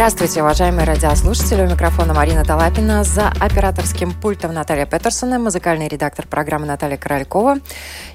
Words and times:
Здравствуйте, 0.00 0.40
уважаемые 0.40 0.86
радиослушатели. 0.86 1.60
У 1.60 1.68
микрофона 1.68 2.14
Марина 2.14 2.42
Талапина. 2.42 3.04
За 3.04 3.28
операторским 3.38 4.12
пультом 4.12 4.54
Наталья 4.54 4.86
Петерсона, 4.86 5.38
музыкальный 5.38 5.88
редактор 5.88 6.26
программы 6.26 6.64
Наталья 6.64 6.96
Королькова. 6.96 7.58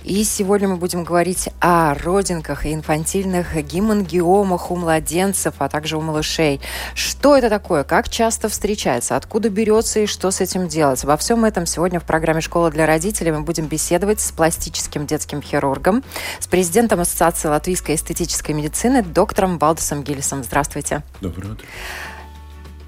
И 0.04 0.24
сегодня 0.24 0.68
мы 0.68 0.78
будем 0.78 1.04
говорить 1.04 1.50
о 1.62 1.94
родинках 1.94 2.66
и 2.66 2.74
инфантильных 2.74 3.56
гемангиомах 3.64 4.72
у 4.72 4.76
младенцев, 4.78 5.54
а 5.60 5.70
также 5.70 5.96
у 5.98 6.02
малышей. 6.02 6.60
Что 6.96 7.38
это 7.38 7.52
такое? 7.52 7.84
Как 7.84 8.10
часто 8.10 8.50
встречается? 8.50 9.16
Откуда 9.16 9.50
берется 9.50 10.00
и 10.00 10.06
что 10.08 10.32
с 10.32 10.42
этим 10.42 10.68
делать? 10.68 11.04
Во 11.04 11.16
всем 11.18 11.46
этом 11.46 11.68
сегодня 11.68 12.00
в 12.00 12.04
программе 12.04 12.42
«Школа 12.42 12.72
для 12.72 12.88
родителей» 12.88 13.32
мы 13.32 13.42
будем 13.42 13.68
беседовать 13.68 14.22
с 14.22 14.32
пластическим 14.32 15.06
детским 15.06 15.40
хирургом, 15.40 16.04
с 16.40 16.48
президентом 16.48 17.02
Ассоциации 17.02 17.48
латвийской 17.48 17.94
эстетической 17.94 18.54
медицины, 18.54 19.04
доктором 19.04 19.60
Балдусом 19.60 20.02
Гиллисом. 20.02 20.44
Здравствуйте. 20.44 21.04
Доброе 21.22 21.52
утро. 21.52 21.68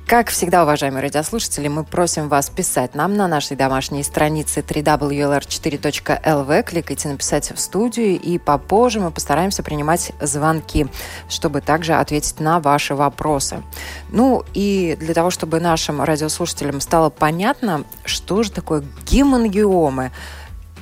Как 0.08 0.30
всегда, 0.30 0.64
уважаемые 0.64 1.04
радиослушатели, 1.04 1.68
мы 1.68 1.84
просим 1.84 2.30
вас 2.30 2.50
писать 2.50 2.96
нам 2.96 3.18
на 3.18 3.28
нашей 3.28 3.58
домашней 3.58 4.04
странице 4.04 4.62
www.lr4.lv. 4.62 6.64
Кликайте 6.64 7.10
«Написать 7.10 7.52
в 7.52 7.60
студию», 7.60 8.18
и 8.18 8.38
попозже 8.38 9.02
мы 9.02 9.12
постараемся 9.12 9.64
принимать 9.64 10.14
звонки, 10.22 10.88
чтобы 11.28 11.60
также 11.60 11.94
ответить 11.94 12.40
на 12.40 12.62
ваши 12.62 12.96
вопросы. 12.96 13.62
Ну 14.10 14.46
и 14.54 14.96
для 14.98 15.14
того, 15.14 15.30
чтобы 15.30 15.60
нашим 15.60 16.02
радиослушателям 16.02 16.80
стало 16.80 17.10
понятно, 17.10 17.84
что 18.06 18.44
же 18.44 18.52
такое 18.52 18.86
гемангиомы, 19.06 20.14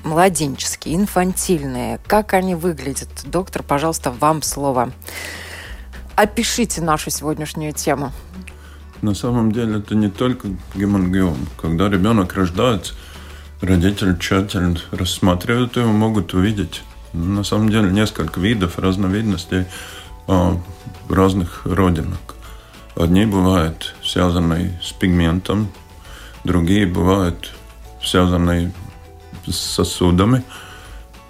младенческие, 0.03 0.97
инфантильные, 0.97 1.99
как 2.05 2.35
они 2.35 2.53
выглядят. 2.53 3.09
Доктор, 3.25 3.63
пожалуйста, 3.63 4.11
вам 4.11 4.43
слово. 4.43 4.91
Опишите 6.15 6.81
нашу 6.81 7.09
сегодняшнюю 7.09 7.73
тему. 7.73 8.11
На 9.01 9.13
самом 9.13 9.51
деле 9.51 9.79
это 9.79 9.95
не 9.95 10.09
только 10.09 10.47
гемангиом. 10.73 11.37
Когда 11.61 11.89
ребенок 11.89 12.33
рождается, 12.33 12.93
родители 13.61 14.15
тщательно 14.17 14.79
рассматривают 14.91 15.75
его, 15.75 15.91
могут 15.91 16.33
увидеть 16.33 16.83
на 17.11 17.43
самом 17.43 17.69
деле 17.69 17.91
несколько 17.91 18.39
видов, 18.39 18.79
разновидностей 18.79 19.65
а, 20.27 20.57
разных 21.09 21.65
родинок. 21.65 22.35
Одни 22.95 23.25
бывают 23.25 23.95
связанные 24.03 24.79
с 24.81 24.93
пигментом, 24.93 25.69
другие 26.45 26.85
бывают 26.85 27.53
связанные 28.01 28.71
с 29.45 29.55
сосудами, 29.55 30.43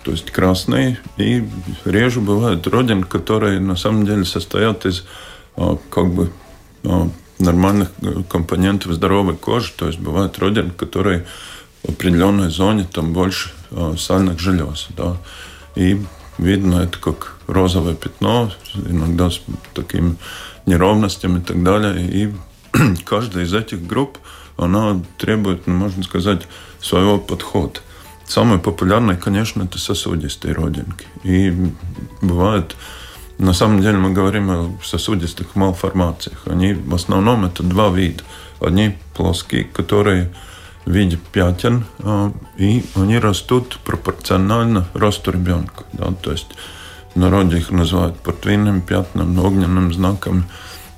то 0.06 0.11
есть 0.11 0.30
красные, 0.30 1.00
и 1.17 1.44
реже 1.84 2.22
бывают 2.22 2.67
родинки, 2.67 3.09
которые 3.09 3.59
на 3.59 3.75
самом 3.75 4.06
деле 4.06 4.23
состоят 4.23 4.86
из 4.86 5.03
а, 5.58 5.80
как 5.89 6.14
бы 6.14 6.31
а, 6.84 7.10
нормальных 7.39 7.89
э, 8.04 8.21
компонентов 8.30 8.93
здоровой 8.93 9.36
кожи. 9.36 9.73
То 9.76 9.88
есть 9.88 9.98
бывают 9.98 10.38
родинки, 10.38 10.76
которые 10.76 11.26
в 11.82 11.89
определенной 11.89 12.52
зоне 12.52 12.88
там 12.89 13.14
больше 13.14 13.49
э, 13.71 13.95
сальных 13.98 14.39
желез. 14.39 14.89
Да. 14.95 15.17
И 15.73 15.99
видно 16.37 16.82
это 16.82 16.99
как 16.99 17.39
розовое 17.48 17.95
пятно, 17.95 18.52
иногда 18.76 19.32
с 19.32 19.42
такими 19.73 20.17
неровностями 20.67 21.39
и 21.39 21.42
так 21.42 21.64
далее. 21.64 22.08
И 22.11 22.33
каждая 23.05 23.45
из 23.45 23.55
этих 23.55 23.87
групп, 23.87 24.20
она 24.55 25.02
требует, 25.17 25.66
можно 25.66 26.04
сказать, 26.04 26.43
своего 26.80 27.17
подхода. 27.17 27.80
Самые 28.27 28.59
популярные, 28.59 29.17
конечно, 29.17 29.63
это 29.63 29.77
сосудистые 29.77 30.53
родинки. 30.53 31.05
И 31.23 31.53
бывают 32.21 32.75
на 33.37 33.53
самом 33.53 33.81
деле 33.81 33.97
мы 33.97 34.11
говорим 34.11 34.49
о 34.49 34.77
сосудистых 34.83 35.55
малформациях. 35.55 36.43
Они 36.45 36.73
в 36.73 36.95
основном 36.95 37.45
это 37.45 37.63
два 37.63 37.89
вида. 37.89 38.23
Одни 38.61 38.97
плоские, 39.13 39.65
которые 39.65 40.31
в 40.86 40.91
виде 40.91 41.19
пятен, 41.33 41.86
а, 41.99 42.31
и 42.58 42.86
они 42.95 43.17
растут 43.19 43.80
пропорционально 43.83 44.87
росту 44.93 45.31
ребенка. 45.31 45.83
Да? 45.93 46.13
То 46.13 46.31
есть 46.31 46.47
в 47.13 47.19
народе 47.19 47.57
их 47.57 47.71
называют 47.71 48.17
портвинным 48.19 48.81
пятном, 48.81 49.37
огненным 49.39 49.93
знаком 49.93 50.45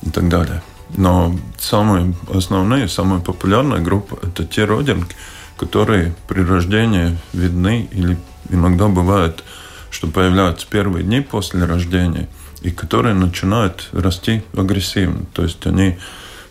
и 0.04 0.10
так 0.10 0.30
далее. 0.30 0.62
Но 0.96 1.36
самые 1.58 2.14
основные, 2.32 2.88
самая 2.88 3.20
популярная 3.20 3.80
группа– 3.80 4.20
это 4.22 4.46
те 4.46 4.66
родинки, 4.66 5.16
которые 5.58 6.16
при 6.28 6.42
рождении 6.42 7.18
видны 7.34 7.90
или 7.92 8.18
иногда 8.50 8.88
бывают 8.88 9.44
что 9.90 10.08
появляются 10.08 10.68
первые 10.70 11.04
дни 11.04 11.22
после 11.22 11.66
рождения, 11.66 12.28
и 12.62 12.72
которые 12.72 13.14
начинают 13.16 13.90
расти 13.94 14.44
агрессивно. 14.56 15.26
То 15.34 15.44
есть 15.44 15.66
они 15.66 15.98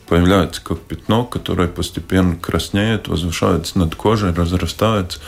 появляются 0.09 0.63
как 0.63 0.81
пятно, 0.81 1.25
которое 1.25 1.69
постепенно 1.69 2.37
краснеет, 2.37 3.09
возвышается 3.09 3.79
над 3.79 3.95
кожей, 3.95 4.33
разрастается. 4.33 5.21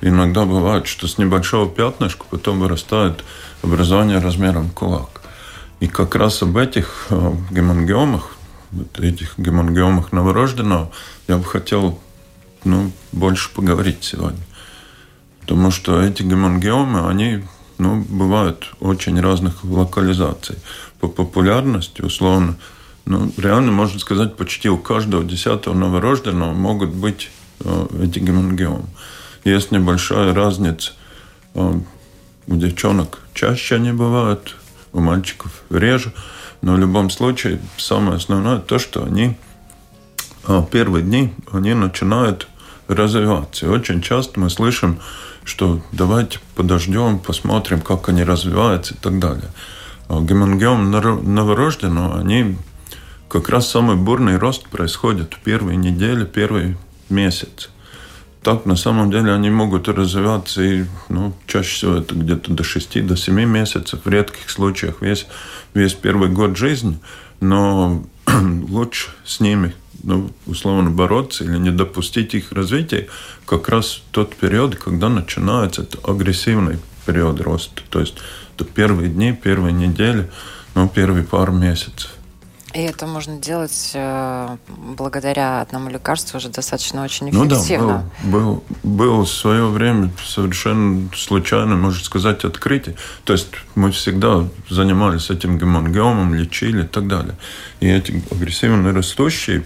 иногда 0.00 0.44
бывает, 0.44 0.86
что 0.86 1.06
с 1.06 1.18
небольшого 1.18 1.68
пятнышка 1.70 2.24
потом 2.30 2.60
вырастает 2.60 3.24
образование 3.62 4.18
размером 4.18 4.70
кулак. 4.70 5.22
И 5.80 5.86
как 5.86 6.14
раз 6.14 6.42
об 6.42 6.56
этих 6.56 7.06
э, 7.10 7.32
гемангиомах, 7.50 8.36
этих 8.98 9.38
гемангиомах 9.38 10.12
новорожденного, 10.12 10.90
я 11.28 11.38
бы 11.38 11.44
хотел 11.44 11.98
ну, 12.64 12.90
больше 13.12 13.50
поговорить 13.52 14.02
сегодня. 14.02 14.40
Потому 15.40 15.70
что 15.70 16.00
эти 16.00 16.22
гемангиомы, 16.22 17.08
они 17.08 17.44
ну, 17.78 18.02
бывают 18.08 18.74
очень 18.80 19.20
разных 19.20 19.64
локализаций. 19.64 20.56
По 21.00 21.08
популярности, 21.08 22.00
условно, 22.02 22.56
ну, 23.04 23.30
реально 23.36 23.72
можно 23.72 23.98
сказать, 23.98 24.36
почти 24.36 24.70
у 24.70 24.78
каждого 24.78 25.22
десятого 25.24 25.74
новорожденного 25.74 26.54
могут 26.54 26.90
быть 26.90 27.30
э, 27.60 27.86
эти 28.02 28.18
гемангиомы. 28.18 28.86
Есть 29.44 29.70
небольшая 29.70 30.32
разница. 30.32 30.92
Э, 31.54 31.78
у 32.46 32.56
девчонок 32.56 33.20
чаще 33.34 33.74
они 33.74 33.92
бывают, 33.92 34.56
у 34.92 35.00
мальчиков 35.00 35.62
реже. 35.68 36.12
Но 36.62 36.74
в 36.74 36.78
любом 36.78 37.10
случае, 37.10 37.60
самое 37.76 38.16
основное 38.16 38.58
то, 38.58 38.78
что 38.78 39.04
они 39.04 39.36
э, 40.46 40.62
первые 40.70 41.02
дни 41.02 41.34
они 41.52 41.74
начинают 41.74 42.48
развиваться. 42.88 43.66
И 43.66 43.68
очень 43.68 44.02
часто 44.02 44.40
мы 44.40 44.50
слышим, 44.50 44.98
что 45.44 45.80
давайте 45.92 46.38
подождем, 46.54 47.18
посмотрим, 47.18 47.80
как 47.80 48.08
они 48.08 48.24
развиваются 48.24 48.94
и 48.94 48.96
так 48.96 49.18
далее. 49.18 49.50
А 50.08 50.20
гемангиом 50.20 50.90
новорожденного, 50.90 52.20
они 52.20 52.56
как 53.28 53.48
раз 53.48 53.68
самый 53.70 53.96
бурный 53.96 54.36
рост 54.36 54.68
происходит 54.68 55.34
в 55.34 55.40
первые 55.40 55.76
недели, 55.76 56.24
первый 56.24 56.76
месяц. 57.08 57.70
Так, 58.42 58.66
на 58.66 58.76
самом 58.76 59.10
деле, 59.10 59.32
они 59.32 59.48
могут 59.48 59.88
развиваться 59.88 60.62
и, 60.62 60.84
ну, 61.08 61.32
чаще 61.46 61.74
всего 61.74 61.94
это 61.94 62.14
где-то 62.14 62.52
до 62.52 62.62
6 62.62 63.06
до 63.06 63.16
7 63.16 63.44
месяцев, 63.44 64.00
в 64.04 64.08
редких 64.08 64.50
случаях 64.50 65.00
весь, 65.00 65.26
весь 65.72 65.94
первый 65.94 66.28
год 66.28 66.56
жизни, 66.58 66.98
но 67.40 68.04
лучше 68.68 69.08
с 69.24 69.40
ними 69.40 69.74
ну, 70.04 70.30
условно 70.46 70.90
бороться 70.90 71.44
или 71.44 71.56
не 71.56 71.70
допустить 71.70 72.34
их 72.34 72.52
развития, 72.52 73.08
как 73.46 73.68
раз 73.68 74.02
тот 74.10 74.36
период, 74.36 74.76
когда 74.76 75.08
начинается 75.08 75.82
этот 75.82 76.08
агрессивный 76.08 76.78
период 77.06 77.40
роста. 77.40 77.82
То 77.90 78.00
есть 78.00 78.14
это 78.54 78.64
первые 78.64 79.08
дни, 79.08 79.32
первые 79.32 79.72
недели, 79.72 80.30
ну, 80.74 80.88
первые 80.88 81.24
пару 81.24 81.52
месяцев. 81.52 82.10
И 82.74 82.80
это 82.80 83.06
можно 83.06 83.38
делать 83.38 83.92
э, 83.94 84.56
благодаря 84.66 85.60
одному 85.60 85.90
лекарству 85.90 86.38
уже 86.38 86.48
достаточно 86.48 87.04
очень 87.04 87.30
эффективно. 87.30 88.10
Ну 88.22 88.30
да, 88.30 88.36
был, 88.36 88.64
был, 88.82 88.96
был 88.96 89.24
в 89.24 89.30
свое 89.30 89.68
время 89.68 90.10
совершенно 90.26 91.08
случайно, 91.14 91.76
можно 91.76 92.02
сказать, 92.02 92.44
открытие. 92.44 92.96
То 93.22 93.32
есть 93.32 93.46
мы 93.76 93.92
всегда 93.92 94.48
занимались 94.68 95.30
этим 95.30 95.56
гемангиомом, 95.56 96.34
лечили 96.34 96.82
и 96.82 96.86
так 96.86 97.06
далее. 97.06 97.36
И 97.78 97.86
эти 97.86 98.20
агрессивно 98.32 98.92
растущие 98.92 99.64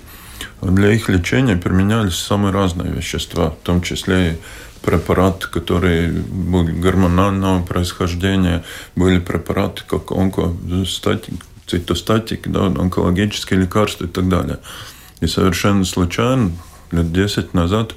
для 0.62 0.92
их 0.92 1.08
лечения 1.08 1.56
применялись 1.56 2.16
самые 2.16 2.52
разные 2.52 2.92
вещества, 2.92 3.50
в 3.50 3.64
том 3.64 3.82
числе 3.82 4.32
и 4.32 4.36
препараты, 4.84 5.48
которые 5.48 6.10
были 6.10 6.72
гормонального 6.72 7.62
происхождения, 7.62 8.64
были 8.96 9.18
препараты 9.18 9.82
как 9.86 10.12
онкостатик, 10.12 11.34
цитостатик, 11.66 12.48
да, 12.48 12.66
онкологические 12.66 13.60
лекарства 13.60 14.04
и 14.04 14.08
так 14.08 14.28
далее. 14.28 14.58
И 15.20 15.26
совершенно 15.26 15.84
случайно 15.84 16.52
лет 16.90 17.12
10 17.12 17.54
назад 17.54 17.94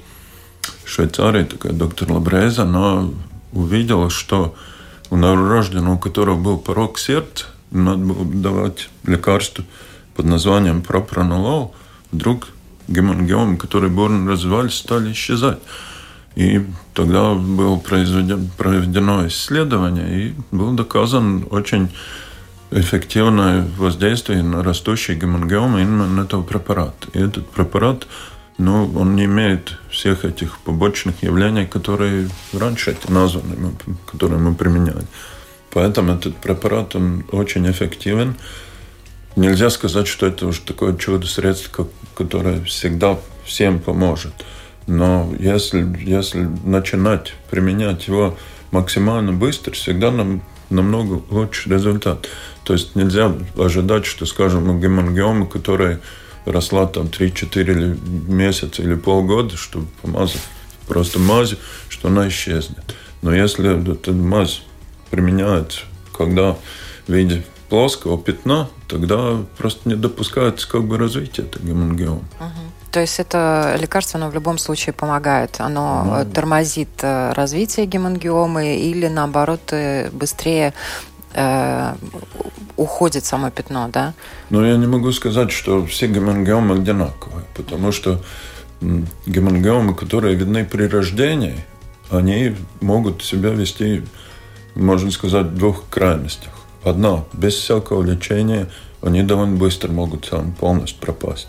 в 0.84 0.88
Швейцарии 0.88 1.44
такая 1.44 1.72
доктор 1.72 2.12
Лабреза, 2.12 2.62
она 2.62 3.08
увидела, 3.52 4.10
что 4.10 4.54
у 5.10 5.16
новорожденного, 5.16 5.94
у 5.94 5.98
которого 5.98 6.36
был 6.36 6.58
порог 6.58 6.98
сердца, 6.98 7.46
надо 7.70 7.98
было 7.98 8.24
давать 8.24 8.88
лекарство 9.04 9.64
под 10.14 10.26
названием 10.26 10.82
пропронолол, 10.82 11.74
вдруг 12.12 12.48
гемангиомы, 12.88 13.56
которые 13.56 13.90
бурно 13.90 14.30
развивались, 14.30 14.74
стали 14.74 15.12
исчезать. 15.12 15.58
И 16.34 16.64
тогда 16.94 17.34
было 17.34 17.76
произведено, 17.76 18.46
проведено 18.56 19.26
исследование, 19.26 20.28
и 20.28 20.34
был 20.50 20.72
доказан 20.72 21.46
очень 21.50 21.90
эффективное 22.70 23.66
воздействие 23.76 24.42
на 24.42 24.62
растущие 24.62 25.16
гемангиомы 25.18 25.82
именно 25.82 26.22
этого 26.22 26.42
препарата. 26.42 27.08
И 27.12 27.18
этот 27.18 27.50
препарат, 27.50 28.06
ну, 28.56 28.90
он 28.96 29.14
не 29.14 29.26
имеет 29.26 29.78
всех 29.90 30.24
этих 30.24 30.58
побочных 30.60 31.22
явлений, 31.22 31.66
которые 31.66 32.30
раньше 32.54 32.92
эти 32.92 33.10
названы, 33.10 33.72
которые 34.10 34.38
мы 34.38 34.54
применяли. 34.54 35.06
Поэтому 35.72 36.12
этот 36.12 36.36
препарат, 36.36 36.96
он 36.96 37.24
очень 37.30 37.70
эффективен. 37.70 38.36
Нельзя 39.36 39.70
сказать, 39.70 40.06
что 40.06 40.26
это 40.26 40.46
уже 40.46 40.60
такое 40.60 40.96
чудо-средство, 40.96 41.88
которое 42.14 42.62
всегда 42.64 43.18
всем 43.44 43.80
поможет. 43.80 44.32
Но 44.86 45.32
если, 45.38 45.86
если 46.04 46.48
начинать 46.64 47.34
применять 47.50 48.08
его 48.08 48.36
максимально 48.72 49.32
быстро, 49.32 49.72
всегда 49.72 50.10
нам 50.10 50.42
намного 50.70 51.22
лучше 51.30 51.70
результат. 51.70 52.28
То 52.64 52.72
есть 52.72 52.94
нельзя 52.94 53.32
ожидать, 53.56 54.06
что, 54.06 54.26
скажем, 54.26 54.68
у 54.68 54.78
гемангиомы, 54.78 55.46
которая 55.46 56.00
росла 56.44 56.86
там 56.86 57.06
3-4 57.06 58.30
месяца 58.30 58.82
или 58.82 58.94
полгода, 58.94 59.56
чтобы 59.56 59.86
помазать 60.00 60.42
просто 60.88 61.18
мазь, 61.18 61.54
что 61.88 62.08
она 62.08 62.28
исчезнет. 62.28 62.78
Но 63.22 63.34
если 63.34 63.92
эта 63.92 64.12
мазь 64.12 64.62
применяется, 65.10 65.80
когда 66.16 66.56
в 67.06 67.12
виде 67.12 67.44
плоского 67.72 68.18
пятна, 68.18 68.68
тогда 68.86 69.38
просто 69.56 69.88
не 69.88 69.94
допускается 69.94 70.68
как 70.68 70.84
бы 70.84 70.98
развития 70.98 71.44
этого 71.44 71.64
гемангиома. 71.64 72.18
Угу. 72.38 72.62
То 72.90 73.00
есть 73.00 73.18
это 73.18 73.78
лекарство, 73.80 74.20
оно 74.20 74.28
в 74.28 74.34
любом 74.34 74.58
случае 74.58 74.92
помогает. 74.92 75.56
Оно 75.58 76.04
ну, 76.04 76.30
тормозит 76.30 76.90
э, 77.00 77.32
развитие 77.32 77.86
гемангиомы 77.86 78.76
или, 78.76 79.08
наоборот, 79.08 79.72
э, 79.72 80.10
быстрее 80.10 80.74
э, 81.32 81.94
уходит 82.76 83.24
само 83.24 83.50
пятно, 83.50 83.88
да? 83.90 84.12
Ну, 84.50 84.62
я 84.62 84.76
не 84.76 84.86
могу 84.86 85.10
сказать, 85.12 85.50
что 85.50 85.86
все 85.86 86.08
гемангиомы 86.08 86.74
одинаковые, 86.74 87.46
потому 87.54 87.90
что 87.90 88.20
гемангиомы, 88.82 89.94
которые 89.94 90.34
видны 90.34 90.66
при 90.66 90.88
рождении, 90.88 91.64
они 92.10 92.54
могут 92.82 93.24
себя 93.24 93.48
вести, 93.48 94.02
можно 94.74 95.10
сказать, 95.10 95.46
в 95.46 95.56
двух 95.56 95.88
крайностях. 95.88 96.52
Одна, 96.84 97.24
без 97.32 97.54
всякого 97.54 98.02
лечения, 98.02 98.68
они 99.02 99.22
довольно 99.22 99.56
быстро 99.56 99.90
могут 99.90 100.26
сам 100.26 100.52
полностью 100.52 101.00
пропасть. 101.00 101.48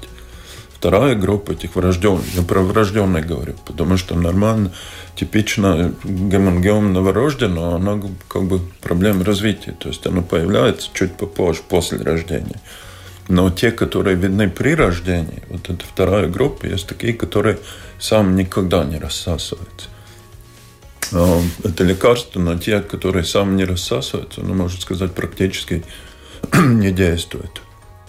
Вторая 0.76 1.16
группа 1.16 1.54
этих 1.54 1.76
врожденных, 1.76 2.26
я 2.36 2.42
про 2.42 2.62
врожденных 2.62 3.26
говорю, 3.26 3.56
потому 3.66 3.96
что 3.96 4.16
нормально, 4.16 4.74
типично 5.16 5.94
гемангиом 6.04 6.92
новорожденного, 6.92 7.76
она 7.76 8.02
как 8.28 8.44
бы 8.44 8.60
проблема 8.82 9.24
развития, 9.24 9.72
то 9.72 9.88
есть 9.88 10.06
она 10.06 10.22
появляется 10.22 10.90
чуть 10.94 11.16
попозже, 11.16 11.62
после 11.68 12.00
рождения. 12.00 12.60
Но 13.30 13.50
те, 13.50 13.72
которые 13.72 14.18
видны 14.18 14.50
при 14.50 14.76
рождении, 14.76 15.42
вот 15.50 15.70
эта 15.70 15.86
вторая 15.86 16.28
группа, 16.28 16.66
есть 16.66 16.88
такие, 16.88 17.14
которые 17.14 17.60
сам 17.98 18.36
никогда 18.36 18.84
не 18.84 19.00
рассасываются. 19.00 19.88
А, 21.12 21.42
это 21.64 21.84
лекарство 21.84 22.40
на 22.40 22.58
те, 22.58 22.80
которые 22.82 23.26
сам 23.26 23.56
не 23.56 23.66
рассасываются, 23.66 24.42
оно, 24.42 24.54
можно 24.54 24.80
сказать, 24.80 25.14
практически 25.14 25.84
не 26.54 26.92
действует. 26.92 27.62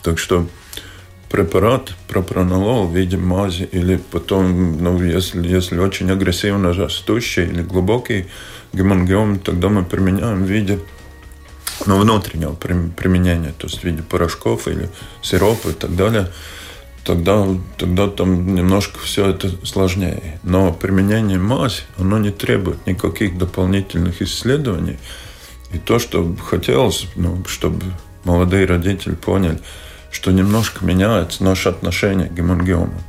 Так 0.03 0.19
что 0.19 0.47
препарат 1.31 1.95
пропронолол 2.07 2.87
в 2.87 2.97
виде 2.97 3.17
мази 3.17 3.65
или 3.65 3.97
потом, 3.97 4.83
ну, 4.83 5.03
если, 5.03 5.47
если 5.47 5.79
очень 5.79 6.11
агрессивно 6.11 6.73
растущий 6.73 7.45
или 7.45 7.63
глубокий 7.63 8.27
гемангиом, 8.73 9.41
тогда 9.41 9.69
мы 9.69 9.85
применяем 9.85 10.45
в 10.45 10.49
виде 10.49 10.79
ну, 11.87 11.99
внутреннего 11.99 12.55
применения, 12.55 13.53
то 13.59 13.67
есть 13.67 13.81
в 13.81 13.85
виде 13.85 14.03
порошков 14.03 14.69
или 14.69 14.89
сиропа 15.23 15.71
и 15.71 15.73
так 15.73 15.97
далее, 15.97 16.31
тогда, 17.05 17.47
тогда 17.77 18.09
там 18.09 18.55
немножко 18.55 18.99
все 18.99 19.31
это 19.31 19.51
сложнее. 19.65 20.41
Но 20.43 20.73
применение 20.73 21.39
мази, 21.39 21.83
оно 21.99 22.19
не 22.19 22.31
требует 22.31 22.87
никаких 22.87 23.39
дополнительных 23.39 24.23
исследований. 24.23 24.99
И 25.73 25.79
то, 25.79 25.99
что 25.99 26.35
хотелось, 26.37 27.07
ну, 27.17 27.45
чтобы 27.47 27.83
молодые 28.25 28.67
родители 28.67 29.15
поняли– 29.15 29.59
что 30.15 30.31
немножко 30.31 30.85
меняется 30.85 31.43
наше 31.43 31.69
отношение 31.69 32.29
к 32.29 32.35
гемангиомам. 32.35 33.03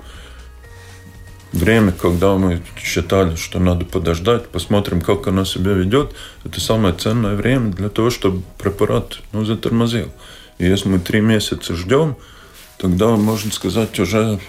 Время, 1.54 1.92
когда 1.92 2.36
мы 2.36 2.62
считали, 2.78 3.36
что 3.36 3.60
надо 3.60 3.86
подождать, 3.86 4.48
посмотрим, 4.50 5.02
как 5.02 5.28
она 5.28 5.46
себя 5.46 5.74
ведет, 5.74 6.14
это 6.44 6.60
самое 6.60 6.96
ценное 6.96 7.36
время 7.36 7.72
для 7.72 7.90
того, 7.90 8.10
чтобы 8.10 8.42
препарат 8.58 9.20
ну, 9.32 9.46
затормозил. 9.46 10.12
И 10.58 10.66
если 10.66 10.90
мы 10.90 11.00
три 11.00 11.22
месяца 11.22 11.76
ждем, 11.76 12.18
тогда, 12.78 13.16
можно 13.16 13.52
сказать, 13.52 14.00
уже... 14.00 14.40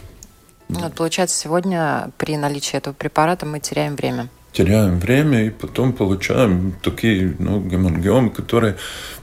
Вот, 0.69 0.94
получается, 0.94 1.38
сегодня 1.38 2.11
при 2.19 2.37
наличии 2.37 2.76
этого 2.76 2.94
препарата 2.94 3.46
мы 3.46 3.61
теряем 3.61 3.96
время 3.96 4.28
теряем 4.56 4.99
время 4.99 5.46
и 5.46 5.50
потом 5.50 5.93
получаем 5.93 6.75
такие 6.82 7.37
ну, 7.38 7.61
гемангиомы, 7.61 8.31
которые... 8.31 8.76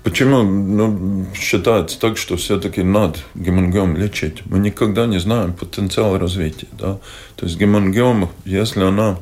Почему 0.04 0.44
ну, 0.44 1.26
считается 1.34 2.00
так, 2.00 2.18
что 2.18 2.38
все-таки 2.38 2.84
надо 2.84 3.18
гемангиом 3.34 3.98
лечить? 3.98 4.46
Мы 4.46 4.60
никогда 4.60 5.08
не 5.08 5.20
знаем 5.20 5.54
потенциал 5.54 6.20
развития. 6.20 6.68
Да? 6.74 7.00
То 7.36 7.46
есть 7.48 7.58
гемангиома, 7.58 8.30
если 8.46 8.84
она 8.84 9.18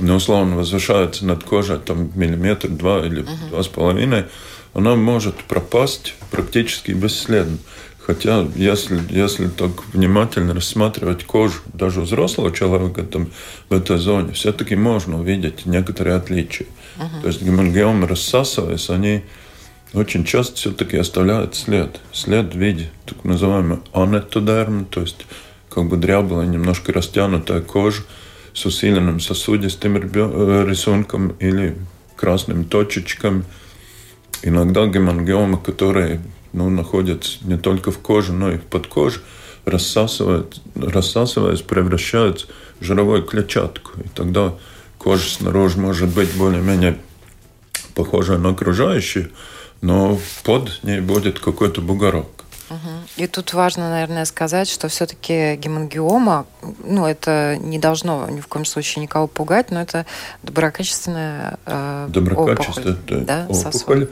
ну, 0.00 0.16
условно 0.16 0.56
возвышается 0.56 1.24
над 1.24 1.44
кожей 1.44 1.78
там, 1.78 2.10
миллиметр, 2.16 2.68
два 2.68 3.06
или 3.06 3.22
uh-huh. 3.22 3.50
два 3.50 3.62
с 3.62 3.68
половиной, 3.68 4.24
она 4.74 4.96
может 4.96 5.36
пропасть 5.44 6.14
практически 6.32 6.90
бесследно. 6.90 7.58
Хотя, 8.08 8.48
если, 8.56 9.02
если 9.10 9.48
так 9.48 9.70
внимательно 9.92 10.54
рассматривать 10.54 11.24
кожу 11.24 11.60
даже 11.74 12.00
взрослого 12.00 12.50
человека 12.50 13.02
там, 13.02 13.28
в 13.68 13.74
этой 13.74 13.98
зоне, 13.98 14.32
все-таки 14.32 14.76
можно 14.76 15.20
увидеть 15.20 15.66
некоторые 15.66 16.16
отличия. 16.16 16.66
Uh-huh. 16.96 17.20
То 17.20 17.26
есть 17.28 17.42
гемангиомы, 17.42 18.06
рассасываясь, 18.08 18.88
они 18.88 19.24
очень 19.92 20.24
часто 20.24 20.56
все-таки 20.56 20.96
оставляют 20.96 21.54
след. 21.54 22.00
След 22.10 22.54
в 22.54 22.58
виде 22.58 22.88
так 23.04 23.24
называемого 23.24 23.82
анетодерма, 23.92 24.86
то 24.86 25.02
есть 25.02 25.26
как 25.68 25.86
бы 25.86 25.98
дряблая, 25.98 26.46
немножко 26.46 26.94
растянутая 26.94 27.60
кожа 27.60 28.04
с 28.54 28.64
усиленным 28.64 29.20
сосудистым 29.20 29.98
э, 29.98 30.64
рисунком 30.66 31.36
или 31.40 31.76
красными 32.16 32.64
точечками. 32.64 33.44
Иногда 34.42 34.86
гемангиомы, 34.86 35.58
которые 35.58 36.22
ну, 36.52 36.68
находятся 36.70 37.38
не 37.42 37.56
только 37.56 37.90
в 37.90 37.98
коже, 37.98 38.32
но 38.32 38.52
и 38.52 38.58
под 38.58 38.86
кожей, 38.86 39.22
рассасывают, 39.64 40.60
рассасываясь, 40.74 41.62
превращаются 41.62 42.46
в 42.80 42.84
жировую 42.84 43.22
клетчатку. 43.24 44.00
И 44.00 44.08
тогда 44.08 44.54
кожа 44.98 45.28
снаружи 45.28 45.78
может 45.78 46.08
быть 46.08 46.34
более-менее 46.34 46.98
похожа 47.94 48.38
на 48.38 48.50
окружающую, 48.50 49.30
но 49.80 50.18
под 50.44 50.80
ней 50.82 51.00
будет 51.00 51.40
какой-то 51.40 51.80
бугорок. 51.80 52.26
И 53.16 53.26
тут 53.26 53.54
важно, 53.54 53.90
наверное, 53.90 54.24
сказать, 54.26 54.68
что 54.68 54.88
все-таки 54.88 55.56
гемангиома, 55.56 56.46
ну, 56.84 57.06
это 57.06 57.56
не 57.60 57.78
должно 57.78 58.28
ни 58.28 58.40
в 58.40 58.46
коем 58.46 58.64
случае 58.64 59.02
никого 59.02 59.26
пугать, 59.26 59.70
но 59.70 59.80
это 59.80 60.04
доброкачественная 60.42 61.58
э, 61.64 62.08
доброкачественная 62.10 62.92
опухоль. 62.92 63.24
Да, 63.24 63.46
опухоль. 63.48 64.08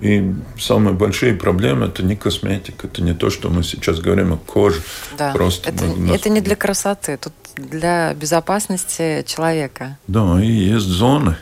И 0.00 0.32
самые 0.58 0.94
большие 0.94 1.34
проблемы 1.34 1.86
это 1.86 2.04
не 2.04 2.14
косметика, 2.14 2.86
это 2.86 3.02
не 3.02 3.14
то, 3.14 3.30
что 3.30 3.50
мы 3.50 3.64
сейчас 3.64 3.98
говорим 3.98 4.32
о 4.32 4.36
коже. 4.36 4.80
Да. 5.16 5.32
Просто 5.32 5.70
это, 5.70 5.84
мы, 5.86 6.14
это 6.14 6.28
не 6.28 6.40
для 6.40 6.54
красоты, 6.54 7.16
тут 7.16 7.32
для 7.56 8.14
безопасности 8.14 9.24
человека. 9.26 9.98
Да, 10.06 10.40
и 10.40 10.46
есть 10.46 10.86
зоны, 10.86 11.36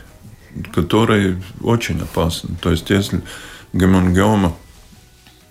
которые 0.73 1.41
очень 1.61 2.01
опасны. 2.01 2.55
То 2.59 2.71
есть, 2.71 2.89
если 2.89 3.21
гемангиома 3.73 4.55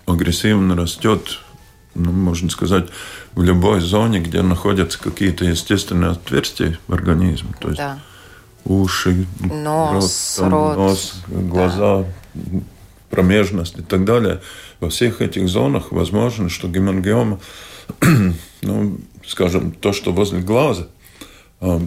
агрессивно 0.05 0.75
растет, 0.75 1.39
ну, 1.95 2.11
можно 2.11 2.49
сказать, 2.49 2.87
в 3.31 3.41
любой 3.41 3.79
зоне, 3.79 4.19
где 4.19 4.41
находятся 4.41 4.99
какие-то 4.99 5.45
естественные 5.45 6.11
отверстия 6.11 6.77
в 6.87 6.93
организме, 6.93 7.53
то 7.57 7.69
есть 7.69 7.79
да. 7.79 7.99
уши, 8.65 9.25
нос, 9.39 10.39
рот, 10.39 10.51
рот 10.51 10.77
нос 10.77 11.13
глаза, 11.27 12.03
да 12.33 12.61
промежность 13.09 13.79
и 13.79 13.81
так 13.81 14.05
далее, 14.05 14.41
во 14.79 14.89
всех 14.89 15.21
этих 15.21 15.47
зонах 15.47 15.91
возможно, 15.91 16.49
что 16.49 16.67
гемангиома, 16.67 17.39
ну, 18.61 18.97
скажем, 19.25 19.71
то, 19.71 19.93
что 19.93 20.11
возле 20.11 20.39
глаза, 20.39 20.87
а, 21.59 21.81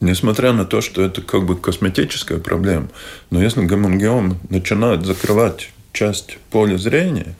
несмотря 0.00 0.52
на 0.52 0.64
то, 0.64 0.80
что 0.80 1.02
это 1.02 1.22
как 1.22 1.44
бы 1.46 1.56
косметическая 1.56 2.38
проблема, 2.38 2.88
но 3.30 3.42
если 3.42 3.64
гемангиом 3.64 4.38
начинает 4.50 5.06
закрывать 5.06 5.70
часть 5.92 6.38
поля 6.50 6.76
зрения, 6.76 7.34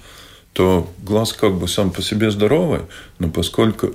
то 0.52 0.90
глаз 1.02 1.34
как 1.34 1.54
бы 1.54 1.68
сам 1.68 1.90
по 1.90 2.00
себе 2.00 2.30
здоровый, 2.30 2.82
но 3.18 3.28
поскольку 3.28 3.94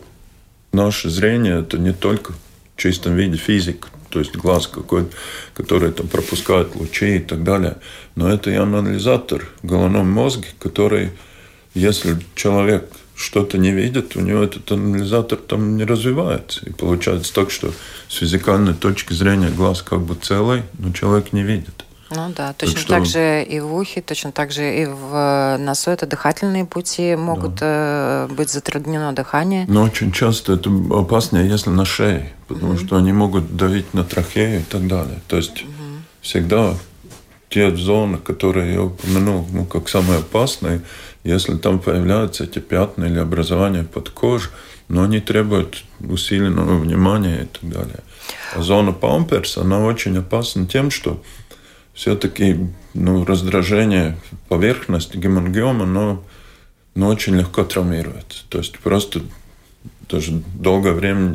наше 0.71 1.09
зрение 1.09 1.61
это 1.61 1.79
не 1.79 1.91
только 1.91 2.33
в 2.33 2.37
чистом 2.77 3.15
виде 3.15 3.37
физик, 3.37 3.87
то 4.11 4.19
есть 4.19 4.35
глаз 4.35 4.67
какой-то, 4.67 5.09
который 5.53 5.91
там 5.91 6.07
пропускает 6.07 6.75
лучи 6.75 7.17
и 7.17 7.19
так 7.19 7.43
далее, 7.43 7.77
но 8.15 8.29
это 8.29 8.51
и 8.51 8.55
анализатор 8.55 9.47
в 9.61 9.67
головном 9.67 10.11
мозге, 10.11 10.47
который, 10.59 11.11
если 11.73 12.17
человек 12.35 12.91
что-то 13.15 13.57
не 13.57 13.71
видит, 13.71 14.15
у 14.15 14.21
него 14.21 14.43
этот 14.43 14.71
анализатор 14.71 15.37
там 15.37 15.77
не 15.77 15.85
развивается. 15.85 16.65
И 16.65 16.71
получается 16.71 17.33
так, 17.33 17.51
что 17.51 17.71
с 18.07 18.15
физикальной 18.15 18.73
точки 18.73 19.13
зрения 19.13 19.49
глаз 19.49 19.81
как 19.81 20.01
бы 20.01 20.15
целый, 20.15 20.63
но 20.77 20.91
человек 20.91 21.31
не 21.31 21.43
видит. 21.43 21.85
Ну 22.11 22.33
да, 22.35 22.53
точно 22.53 22.75
так, 22.75 22.81
что... 22.81 22.89
так 22.89 23.05
же 23.05 23.43
и 23.43 23.59
в 23.59 23.73
ухе, 23.73 24.01
точно 24.01 24.31
так 24.31 24.51
же 24.51 24.81
и 24.81 24.85
в 24.85 25.13
э, 25.13 25.57
носу 25.57 25.91
это 25.91 26.05
дыхательные 26.05 26.65
пути 26.65 27.15
могут 27.15 27.55
да. 27.55 28.27
Э, 28.29 28.33
быть 28.33 28.49
затруднено 28.49 29.13
дыхание. 29.13 29.65
Но 29.67 29.83
очень 29.83 30.11
часто 30.11 30.53
это 30.53 30.69
опаснее, 30.91 31.47
если 31.47 31.69
на 31.69 31.85
шее, 31.85 32.33
потому 32.47 32.73
mm-hmm. 32.73 32.85
что 32.85 32.97
они 32.97 33.13
могут 33.13 33.55
давить 33.55 33.93
на 33.93 34.03
трахею 34.03 34.59
и 34.59 34.63
так 34.63 34.87
далее. 34.87 35.21
То 35.27 35.37
есть 35.37 35.63
mm-hmm. 35.63 35.99
всегда 36.21 36.73
те 37.49 37.75
зоны, 37.75 38.17
которые 38.17 38.73
я 38.73 38.83
упомянул, 38.83 39.45
ну, 39.51 39.65
как 39.65 39.89
самые 39.89 40.19
опасные, 40.19 40.81
если 41.23 41.55
там 41.57 41.79
появляются 41.79 42.45
эти 42.45 42.59
пятна 42.59 43.05
или 43.05 43.19
образования 43.19 43.83
под 43.83 44.09
кожей, 44.09 44.51
но 44.87 45.03
они 45.03 45.19
требуют 45.19 45.83
усиленного 45.99 46.77
внимания 46.77 47.43
и 47.43 47.45
так 47.45 47.69
далее. 47.69 47.99
А 48.55 48.61
зона 48.61 48.91
памперс, 48.91 49.57
она 49.57 49.79
очень 49.79 50.17
опасна 50.17 50.65
тем, 50.65 50.91
что 50.91 51.21
все-таки 51.93 52.67
ну, 52.93 53.25
раздражение 53.25 54.17
поверхности 54.47 55.17
гемангиома, 55.17 55.85
но, 55.85 56.23
но 56.95 57.07
очень 57.07 57.37
легко 57.37 57.63
травмируется. 57.63 58.43
То 58.49 58.59
есть 58.59 58.79
просто 58.79 59.21
даже 60.09 60.31
долгое 60.55 60.93
время 60.93 61.33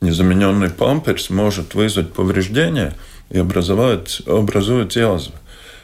незамененный 0.00 0.70
памперс 0.70 1.30
может 1.30 1.74
вызвать 1.74 2.12
повреждение 2.12 2.94
и 3.30 3.38
образовать, 3.38 4.22
образует 4.26 4.96
язвы. 4.96 5.34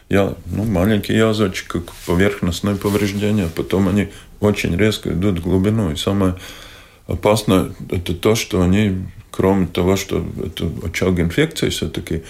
Я, 0.09 0.35
ну, 0.47 0.64
маленькие 0.64 1.17
язвочки, 1.17 1.67
как 1.67 1.93
поверхностное 2.07 2.76
повреждение, 2.76 3.49
потом 3.55 3.88
они 3.88 4.09
очень 4.41 4.76
резко 4.76 5.11
идут 5.11 5.38
в 5.38 5.43
глубину. 5.43 5.91
И 5.91 5.97
самое 5.97 6.37
опасное– 7.07 7.73
это 7.91 8.14
то, 8.14 8.35
что 8.35 8.62
они, 8.62 9.07
кроме 9.31 9.67
того, 9.67 9.97
что 9.97 10.25
это 10.45 10.71
очаг 10.87 11.19
инфекции 11.19 11.71
все-таки, 11.71 12.23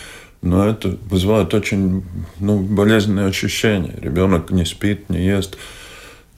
но 0.44 0.68
это 0.68 0.98
вызывает 1.08 1.54
очень 1.54 2.04
ну, 2.38 2.58
болезненные 2.58 3.26
ощущения. 3.26 3.94
Ребенок 4.00 4.50
не 4.50 4.66
спит, 4.66 5.08
не 5.08 5.24
ест. 5.24 5.56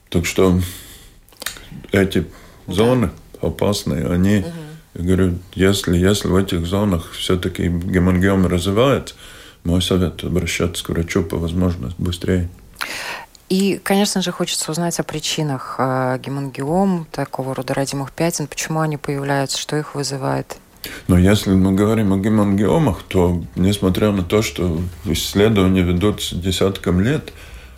Так 0.09 0.25
что 0.25 0.61
эти 1.91 2.25
зоны 2.67 3.09
опасные, 3.41 4.07
они, 4.07 4.37
угу. 4.37 4.47
я 4.95 5.03
говорю, 5.03 5.39
если, 5.55 5.97
если 5.97 6.29
в 6.29 6.35
этих 6.37 6.65
зонах 6.65 7.11
все-таки 7.11 7.67
гемангиомы 7.67 8.47
развивается, 8.47 9.15
мой 9.65 9.81
совет 9.81 10.23
обращаться 10.23 10.85
к 10.85 10.89
врачу 10.89 11.23
по 11.23 11.35
возможности 11.35 12.01
быстрее. 12.01 12.47
И, 13.49 13.77
конечно 13.83 14.21
же, 14.21 14.31
хочется 14.31 14.71
узнать 14.71 14.99
о 15.01 15.03
причинах 15.03 15.75
э, 15.79 16.17
гемангиом, 16.23 17.07
такого 17.11 17.53
рода 17.53 17.73
родимых 17.73 18.13
пятен, 18.13 18.47
почему 18.47 18.79
они 18.79 18.95
появляются, 18.95 19.57
что 19.57 19.75
их 19.75 19.95
вызывает. 19.95 20.57
Но 21.07 21.17
если 21.17 21.51
мы 21.51 21.73
говорим 21.73 22.13
о 22.13 22.17
гемангиомах, 22.17 23.03
то, 23.07 23.41
несмотря 23.55 24.11
на 24.11 24.23
то, 24.23 24.41
что 24.41 24.81
исследования 25.05 25.81
ведутся 25.81 26.35
десяткам 26.35 27.01
лет, 27.01 27.33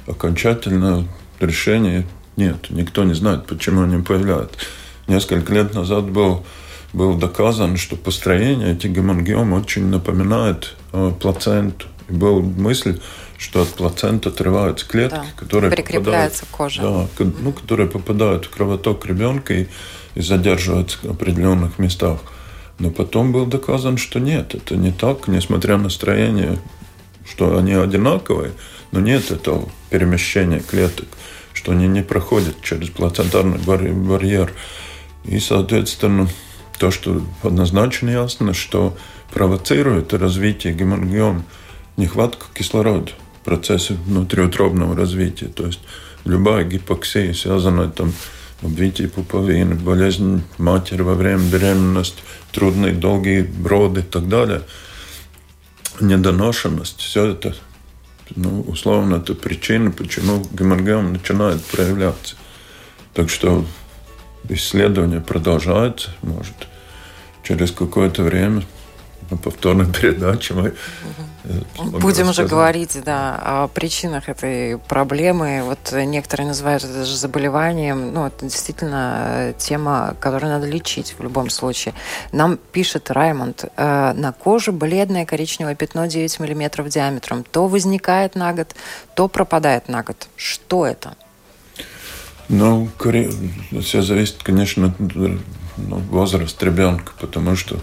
окончательно 0.07 1.07
решения 1.39 2.05
нет. 2.35 2.69
Никто 2.69 3.03
не 3.03 3.13
знает, 3.13 3.45
почему 3.45 3.83
они 3.83 4.01
появляются. 4.01 4.57
Несколько 5.07 5.53
лет 5.53 5.73
назад 5.73 6.09
был, 6.09 6.45
был 6.93 7.15
доказано, 7.15 7.77
что 7.77 7.95
построение 7.95 8.73
этих 8.73 8.91
гемангиом 8.91 9.53
очень 9.53 9.87
напоминает 9.87 10.75
э, 10.93 11.11
плаценту. 11.19 11.87
И 12.09 12.13
была 12.13 12.41
мысль, 12.41 12.99
что 13.37 13.61
от 13.61 13.69
плаценты 13.69 14.29
отрываются 14.29 14.87
клетки, 14.87 15.15
да, 15.15 15.25
которые 15.35 15.71
прикрепляются 15.71 16.45
попадают, 16.45 16.51
к 16.51 16.57
коже. 16.57 16.81
Да, 16.81 17.25
ну, 17.41 17.53
которые 17.53 17.89
попадают 17.89 18.45
в 18.45 18.49
кровоток 18.49 19.05
ребенка 19.05 19.53
и, 19.53 19.67
и 20.15 20.21
задерживаются 20.21 20.97
в 21.01 21.11
определенных 21.11 21.79
местах. 21.79 22.19
Но 22.79 22.89
потом 22.89 23.31
был 23.33 23.45
доказан, 23.45 23.97
что 23.97 24.19
нет, 24.19 24.55
это 24.55 24.75
не 24.75 24.91
так, 24.91 25.27
несмотря 25.27 25.77
на 25.77 25.89
строение, 25.89 26.57
что 27.29 27.57
они 27.57 27.73
одинаковые, 27.73 28.53
но 28.91 29.01
нет 29.01 29.31
этого 29.31 29.69
перемещения 29.89 30.59
клеток, 30.59 31.07
что 31.53 31.73
они 31.73 31.87
не 31.87 32.01
проходят 32.01 32.61
через 32.63 32.89
плацентарный 32.89 33.59
барьер. 33.59 34.53
И, 35.25 35.39
соответственно, 35.39 36.29
то, 36.79 36.89
что 36.89 37.21
однозначно 37.43 38.09
ясно, 38.09 38.53
что 38.53 38.97
провоцирует 39.31 40.13
развитие 40.13 40.73
гемангиом 40.73 41.43
нехватка 41.97 42.45
кислорода 42.53 43.11
в 43.41 43.45
процессе 43.45 43.95
внутриутробного 44.05 44.95
развития. 44.95 45.47
То 45.47 45.65
есть 45.65 45.81
любая 46.23 46.63
гипоксия, 46.63 47.33
связанная 47.33 47.89
там 47.89 48.13
обвитие 48.61 49.07
пуповины, 49.07 49.75
болезнь 49.75 50.43
матери 50.57 51.01
во 51.01 51.13
время 51.13 51.49
беременности, 51.49 52.21
трудные 52.51 52.93
долгие 52.93 53.41
броды 53.41 54.01
и 54.01 54.03
так 54.03 54.27
далее, 54.27 54.61
недоношенность, 55.99 56.99
все 56.99 57.31
это, 57.31 57.55
ну, 58.35 58.61
условно, 58.61 59.15
это 59.15 59.33
причина, 59.33 59.91
почему 59.91 60.45
гемангиом 60.51 61.13
начинает 61.13 61.63
проявляться. 61.65 62.35
Так 63.13 63.29
что 63.29 63.65
исследование 64.49 65.21
продолжается, 65.21 66.11
может, 66.21 66.55
через 67.43 67.71
какое-то 67.71 68.23
время 68.23 68.63
на 69.29 69.37
повторной 69.37 69.91
передаче 69.91 70.53
мы 70.53 70.73
Будем 71.77 72.29
уже 72.29 72.45
говорить, 72.45 72.97
да, 73.03 73.39
о 73.41 73.67
причинах 73.67 74.27
этой 74.27 74.77
проблемы. 74.77 75.63
Вот 75.63 75.91
некоторые 75.93 76.47
называют 76.47 76.83
это 76.83 76.93
даже 76.93 77.15
заболеванием. 77.15 78.13
Ну, 78.13 78.27
это 78.27 78.45
действительно 78.45 79.23
э, 79.25 79.53
тема, 79.57 80.15
которую 80.19 80.51
надо 80.51 80.67
лечить 80.67 81.15
в 81.17 81.23
любом 81.23 81.49
случае. 81.49 81.93
Нам 82.31 82.57
пишет 82.57 83.09
Раймонд, 83.09 83.65
э, 83.75 84.13
на 84.13 84.33
коже 84.33 84.71
бледное 84.71 85.25
коричневое 85.25 85.75
пятно 85.75 86.07
9 86.07 86.39
миллиметров 86.39 86.89
диаметром. 86.89 87.43
То 87.43 87.67
возникает 87.67 88.35
на 88.35 88.53
год, 88.53 88.75
то 89.15 89.27
пропадает 89.27 89.87
на 89.87 90.03
год. 90.03 90.27
Что 90.35 90.85
это? 90.85 91.15
Ну, 92.49 92.89
все 93.81 94.01
зависит, 94.01 94.37
конечно, 94.43 94.87
от 94.87 95.15
ну, 95.77 95.97
возраста 96.09 96.65
ребенка, 96.65 97.13
потому 97.19 97.55
что 97.55 97.79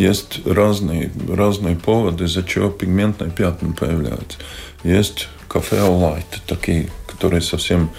есть 0.00 0.40
разные, 0.46 1.12
разные 1.28 1.76
поводы, 1.76 2.24
из-за 2.24 2.42
чего 2.42 2.70
пигментные 2.70 3.30
пятна 3.30 3.72
появляются. 3.72 4.38
Есть 4.82 5.28
кофе 5.46 5.76
light, 5.76 6.40
такие, 6.46 6.88
которые 7.06 7.42
совсем 7.42 7.90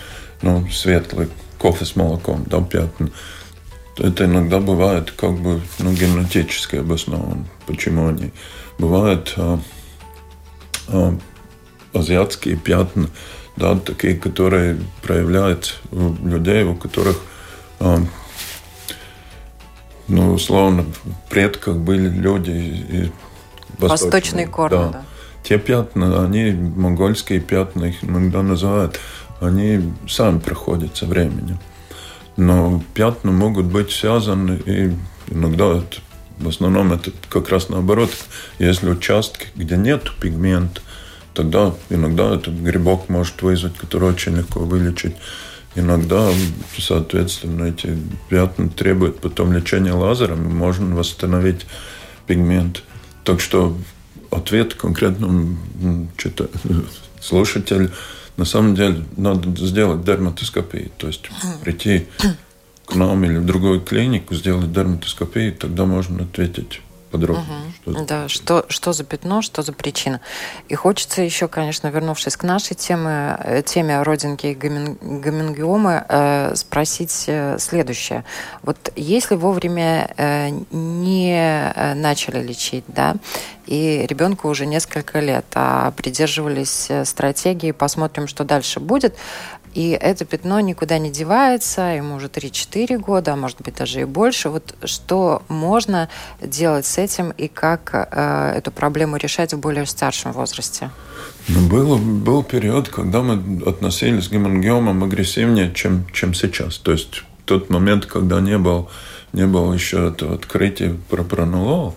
ну, 0.41 0.67
светлые, 0.69 1.29
кофе 1.59 1.85
с 1.85 1.95
молоком, 1.95 2.43
да, 2.47 2.59
пятна. 2.61 3.11
Это 3.97 4.25
иногда 4.25 4.59
бывает 4.59 5.11
как 5.11 5.33
бы 5.33 5.61
ну, 5.77 5.93
генетически 5.93 6.77
обосновано, 6.77 7.45
почему 7.67 8.07
они. 8.07 8.31
Бывают 8.79 9.33
а, 9.37 9.59
а, 10.87 11.15
азиатские 11.93 12.55
пятна, 12.55 13.09
да, 13.57 13.77
такие, 13.77 14.15
которые 14.15 14.79
проявляются 15.03 15.75
у 15.91 16.15
людей, 16.27 16.63
у 16.63 16.73
которых 16.73 17.19
а, 17.79 17.99
ну, 20.11 20.33
условно, 20.33 20.85
предках 21.29 21.77
были 21.77 22.09
люди 22.09 22.51
из 22.51 23.09
Восточные 23.79 24.45
корни, 24.45 24.75
да. 24.75 24.89
да. 24.89 25.05
Те 25.43 25.57
пятна, 25.57 26.23
они, 26.23 26.51
монгольские 26.51 27.39
пятна, 27.39 27.85
их 27.85 28.03
иногда 28.03 28.43
называют, 28.43 28.99
они 29.39 29.93
сами 30.07 30.39
проходят 30.39 30.97
со 30.97 31.05
временем. 31.05 31.59
Но 32.37 32.83
пятна 32.93 33.31
могут 33.31 33.65
быть 33.65 33.91
связаны, 33.91 34.61
и 34.65 34.93
иногда 35.29 35.77
это, 35.77 35.97
в 36.37 36.47
основном 36.49 36.91
это 36.93 37.11
как 37.29 37.49
раз 37.49 37.69
наоборот. 37.69 38.11
Если 38.59 38.89
участки, 38.89 39.47
где 39.55 39.77
нет 39.77 40.11
пигмента, 40.19 40.81
тогда 41.33 41.73
иногда 41.89 42.35
этот 42.35 42.53
грибок 42.53 43.07
может 43.09 43.41
вызвать, 43.41 43.77
который 43.77 44.09
очень 44.09 44.35
легко 44.35 44.59
вылечить. 44.59 45.15
Иногда, 45.75 46.29
соответственно, 46.77 47.65
эти 47.65 47.97
пятна 48.29 48.69
требуют 48.69 49.19
потом 49.19 49.53
лечения 49.53 49.93
лазером, 49.93 50.45
и 50.45 50.53
можно 50.53 50.95
восстановить 50.95 51.65
пигмент. 52.27 52.83
Так 53.23 53.39
что 53.39 53.77
ответ 54.31 54.73
конкретному 54.73 55.57
слушателю 57.21 57.91
на 58.37 58.45
самом 58.45 58.75
деле 58.75 59.05
надо 59.17 59.65
сделать 59.65 60.03
дерматоскопию, 60.03 60.91
то 60.97 61.07
есть 61.07 61.29
прийти 61.63 62.07
к 62.85 62.95
нам 62.95 63.23
или 63.23 63.37
в 63.37 63.45
другую 63.45 63.81
клинику, 63.81 64.35
сделать 64.35 64.71
дерматоскопию, 64.71 65.53
тогда 65.53 65.85
можно 65.85 66.23
ответить 66.23 66.81
подробно. 67.11 67.43
Угу. 67.85 67.93
Что 67.93 68.05
да, 68.05 68.27
что, 68.27 68.65
что 68.69 68.93
за 68.93 69.03
пятно, 69.03 69.41
что 69.41 69.61
за 69.61 69.73
причина. 69.73 70.21
И 70.69 70.75
хочется 70.75 71.21
еще, 71.21 71.47
конечно, 71.47 71.87
вернувшись 71.87 72.37
к 72.37 72.43
нашей 72.43 72.75
теме, 72.75 73.37
э, 73.43 73.61
теме 73.63 74.01
родинки 74.01 74.47
и 74.47 74.53
гомингиомы, 74.53 76.05
э, 76.07 76.55
спросить 76.55 77.25
э, 77.27 77.57
следующее. 77.59 78.23
Вот 78.63 78.91
если 78.95 79.35
вовремя 79.35 80.09
э, 80.17 80.49
не 80.71 81.35
э, 81.35 81.93
начали 81.93 82.41
лечить, 82.41 82.85
да, 82.87 83.15
и 83.67 84.05
ребенку 84.07 84.49
уже 84.49 84.65
несколько 84.65 85.19
лет, 85.19 85.45
а 85.53 85.91
придерживались 85.91 86.89
стратегии, 87.05 87.71
посмотрим, 87.71 88.27
что 88.27 88.43
дальше 88.43 88.79
будет, 88.79 89.15
и 89.73 89.91
это 89.91 90.25
пятно 90.25 90.59
никуда 90.59 90.97
не 90.97 91.09
девается, 91.09 91.81
ему 91.81 92.15
уже 92.15 92.27
3-4 92.27 92.97
года, 92.97 93.33
а 93.33 93.35
может 93.35 93.61
быть 93.61 93.75
даже 93.75 94.01
и 94.01 94.03
больше. 94.03 94.49
Вот 94.49 94.75
что 94.83 95.43
можно 95.47 96.09
делать 96.41 96.85
с 96.85 96.97
этим 96.97 97.31
и 97.31 97.47
как 97.47 97.91
э, 97.93 98.53
эту 98.57 98.71
проблему 98.71 99.17
решать 99.17 99.53
в 99.53 99.59
более 99.59 99.85
старшем 99.85 100.33
возрасте? 100.33 100.89
Ну, 101.47 101.67
был, 101.67 101.97
был 101.97 102.43
период, 102.43 102.89
когда 102.89 103.21
мы 103.21 103.61
относились 103.65 104.27
к 104.27 104.31
гемангиомам 104.31 105.03
агрессивнее, 105.03 105.73
чем, 105.73 106.05
чем 106.13 106.33
сейчас. 106.33 106.77
То 106.77 106.91
есть 106.91 107.23
тот 107.45 107.69
момент, 107.69 108.05
когда 108.05 108.41
не 108.41 108.57
был, 108.57 108.89
не 109.33 109.47
было 109.47 109.73
еще 109.73 110.09
этого 110.09 110.35
открытия 110.35 110.95
про 111.09 111.23
пронолол, 111.23 111.95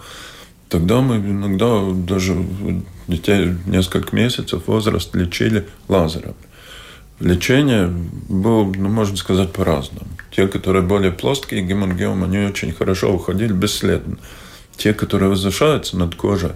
тогда 0.68 1.00
мы 1.00 1.16
иногда 1.16 1.80
даже 1.92 2.36
детей 3.08 3.54
несколько 3.66 4.14
месяцев 4.14 4.66
возраст 4.66 5.14
лечили 5.14 5.66
лазером. 5.88 6.34
Лечение 7.20 7.86
было, 8.28 8.64
ну, 8.64 8.88
можно 8.88 9.16
сказать, 9.16 9.52
по-разному. 9.52 10.06
Те, 10.30 10.48
которые 10.48 10.82
более 10.82 11.12
плоские, 11.12 11.62
гемангиом, 11.62 12.24
они 12.24 12.38
очень 12.38 12.72
хорошо 12.72 13.12
уходили 13.12 13.52
бесследно. 13.52 14.18
Те, 14.76 14.92
которые 14.92 15.28
возвышаются 15.28 15.96
над 15.96 16.16
кожей, 16.16 16.50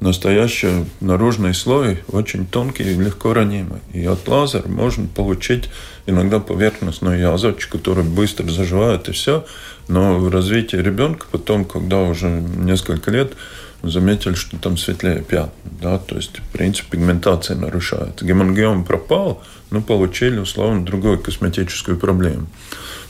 настоящий 0.00 0.86
наружный 1.00 1.52
слой 1.52 2.02
очень 2.08 2.46
тонкий 2.46 2.84
и 2.84 2.94
легко 2.94 3.34
ранимый. 3.34 3.80
И 3.92 4.04
от 4.06 4.26
лазера 4.26 4.66
можно 4.66 5.06
получить 5.06 5.68
иногда 6.06 6.40
поверхностную 6.40 7.18
язвочку, 7.18 7.76
которая 7.76 8.04
быстро 8.04 8.48
заживает 8.48 9.08
и 9.10 9.12
все. 9.12 9.44
Но 9.88 10.18
в 10.18 10.30
развитии 10.30 10.76
ребенка 10.76 11.26
потом, 11.30 11.66
когда 11.66 12.00
уже 12.00 12.28
несколько 12.28 13.10
лет, 13.10 13.34
заметили, 13.82 14.34
что 14.34 14.58
там 14.58 14.76
светлее 14.76 15.22
пятна. 15.22 15.52
Да? 15.80 15.98
То 15.98 16.16
есть, 16.16 16.38
в 16.38 16.48
принципе, 16.52 16.90
пигментация 16.92 17.56
нарушается. 17.56 18.24
Гемангиом 18.24 18.84
пропал, 18.84 19.42
но 19.70 19.80
получили, 19.80 20.38
условно, 20.38 20.84
другую 20.84 21.18
косметическую 21.18 21.98
проблему. 21.98 22.46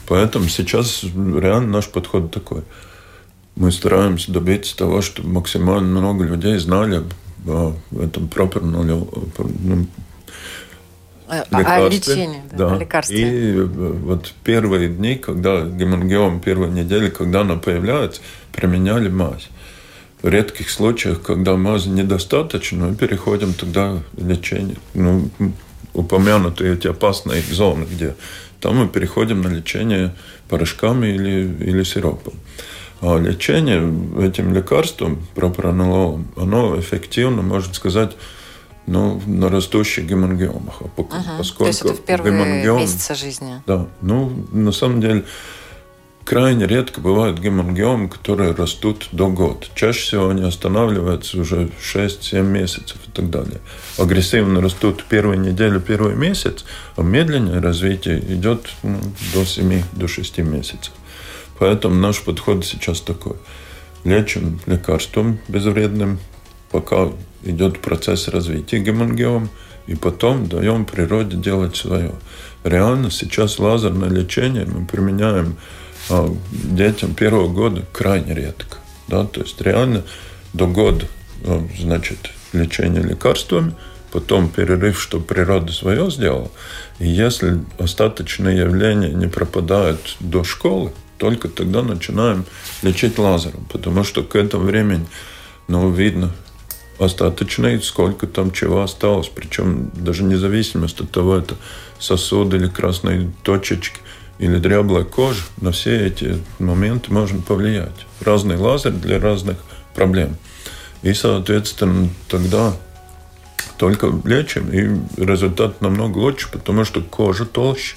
Поэтому 0.07 0.47
сейчас 0.47 1.03
реально 1.03 1.67
наш 1.67 1.87
подход 1.87 2.31
такой. 2.31 2.63
Мы 3.55 3.71
стараемся 3.71 4.31
добиться 4.31 4.77
того, 4.77 5.01
чтобы 5.01 5.29
максимально 5.29 5.99
много 5.99 6.25
людей 6.25 6.57
знали 6.57 7.03
о 7.47 7.75
этом 7.99 8.27
проперном 8.27 8.87
ну, 8.87 9.09
о 11.51 11.87
лечении, 11.89 12.41
да, 12.51 12.69
да. 12.69 12.75
о 12.75 12.79
лекарстве. 12.79 13.21
И 13.21 13.55
э, 13.57 13.63
вот 13.63 14.33
первые 14.43 14.89
дни, 14.89 15.15
когда 15.15 15.61
гемангиом, 15.65 16.41
первые 16.41 16.71
недели, 16.71 17.09
когда 17.09 17.41
она 17.41 17.55
появляется, 17.55 18.21
применяли 18.51 19.07
мазь. 19.07 19.49
В 20.21 20.27
редких 20.27 20.69
случаях, 20.69 21.21
когда 21.21 21.55
мази 21.55 21.89
недостаточно, 21.89 22.87
мы 22.87 22.95
переходим 22.95 23.53
тогда 23.53 23.97
в 24.13 24.27
лечение. 24.27 24.77
Ну, 24.93 25.29
упомянутые 25.93 26.75
эти 26.75 26.87
опасные 26.87 27.41
зоны, 27.41 27.85
где 27.85 28.15
там 28.59 28.77
мы 28.77 28.87
переходим 28.87 29.41
на 29.41 29.47
лечение 29.47 30.15
порошками 30.47 31.07
или, 31.07 31.55
или 31.59 31.83
сиропом. 31.83 32.33
А 33.01 33.17
лечение 33.17 33.81
этим 34.23 34.53
лекарством, 34.53 35.25
пропранололом, 35.33 36.27
оно 36.37 36.79
эффективно, 36.79 37.41
можно 37.41 37.73
сказать, 37.73 38.15
ну, 38.85 39.19
на 39.25 39.49
растущих 39.49 40.05
гемангиомах. 40.05 40.81
Угу. 40.81 41.07
Поскольку 41.37 41.63
То 41.63 41.67
есть 41.67 41.81
это 41.81 41.93
в 41.93 42.01
первые 42.01 42.33
гемангиом, 42.33 42.77
месяцы 42.77 43.15
жизни? 43.15 43.61
Да. 43.65 43.87
Ну, 44.01 44.45
на 44.51 44.71
самом 44.71 45.01
деле, 45.01 45.25
крайне 46.31 46.65
редко 46.65 47.01
бывают 47.01 47.39
гемангиомы, 47.39 48.07
которые 48.07 48.53
растут 48.53 49.09
до 49.11 49.27
года. 49.27 49.67
Чаще 49.75 49.99
всего 49.99 50.29
они 50.29 50.43
останавливаются 50.43 51.37
уже 51.37 51.71
6-7 51.81 52.41
месяцев 52.43 52.95
и 53.05 53.11
так 53.11 53.29
далее. 53.29 53.59
Агрессивно 53.97 54.61
растут 54.61 55.03
первые 55.09 55.37
недели, 55.37 55.77
первый 55.77 56.15
месяц, 56.15 56.63
а 56.95 57.01
медленное 57.01 57.61
развитие 57.61 58.19
идет 58.19 58.69
ну, 58.81 59.01
до 59.33 59.43
7 59.43 59.83
до 59.91 60.07
6 60.07 60.37
месяцев. 60.37 60.93
Поэтому 61.59 61.95
наш 61.95 62.21
подход 62.21 62.65
сейчас 62.65 63.01
такой. 63.01 63.35
Лечим 64.05 64.61
лекарством 64.67 65.37
безвредным, 65.49 66.17
пока 66.71 67.09
идет 67.43 67.81
процесс 67.81 68.29
развития 68.29 68.79
гемангиом, 68.79 69.49
и 69.85 69.95
потом 69.95 70.47
даем 70.47 70.85
природе 70.85 71.35
делать 71.35 71.75
свое. 71.75 72.13
Реально 72.63 73.11
сейчас 73.11 73.59
лазерное 73.59 74.09
лечение 74.09 74.65
мы 74.65 74.85
применяем 74.85 75.57
детям 76.51 77.13
первого 77.13 77.47
года 77.47 77.85
крайне 77.91 78.33
редко. 78.33 78.77
Да? 79.07 79.25
То 79.25 79.41
есть 79.41 79.59
реально 79.61 80.03
до 80.53 80.67
года 80.67 81.07
а, 81.45 81.65
значит, 81.79 82.31
лечение 82.53 83.01
лекарствами, 83.01 83.75
потом 84.11 84.49
перерыв, 84.49 85.01
чтобы 85.01 85.25
природа 85.25 85.71
свое 85.71 86.09
сделала. 86.11 86.51
И 86.99 87.07
если 87.07 87.59
остаточные 87.79 88.59
явления 88.59 89.09
не 89.09 89.27
пропадают 89.27 90.17
до 90.19 90.43
школы, 90.43 90.91
только 91.17 91.47
тогда 91.47 91.83
начинаем 91.83 92.45
лечить 92.81 93.17
лазером, 93.17 93.65
потому 93.71 94.03
что 94.03 94.23
к 94.23 94.35
этому 94.35 94.65
времени 94.65 95.05
ну, 95.67 95.91
видно 95.91 96.31
остаточные, 96.99 97.81
сколько 97.81 98.27
там 98.27 98.51
чего 98.51 98.81
осталось, 98.81 99.29
причем 99.33 99.91
даже 99.93 100.23
независимость 100.23 100.99
от 100.99 101.11
того, 101.11 101.37
это 101.37 101.55
сосуды 101.99 102.57
или 102.57 102.67
красные 102.67 103.31
точечки– 103.43 103.99
или 104.41 104.57
дряблая 104.57 105.03
кожа, 105.03 105.43
на 105.61 105.71
все 105.71 106.07
эти 106.07 106.39
моменты 106.57 107.13
можно 107.13 107.39
повлиять. 107.41 108.07
Разный 108.21 108.57
лазер 108.57 108.91
для 108.91 109.19
разных 109.19 109.57
проблем. 109.93 110.35
И, 111.03 111.13
соответственно, 111.13 112.09
тогда 112.27 112.73
только 113.77 114.11
лечим, 114.25 114.71
и 114.71 115.23
результат 115.23 115.79
намного 115.81 116.17
лучше, 116.17 116.49
потому 116.51 116.85
что 116.85 117.01
кожа 117.01 117.45
толще, 117.45 117.95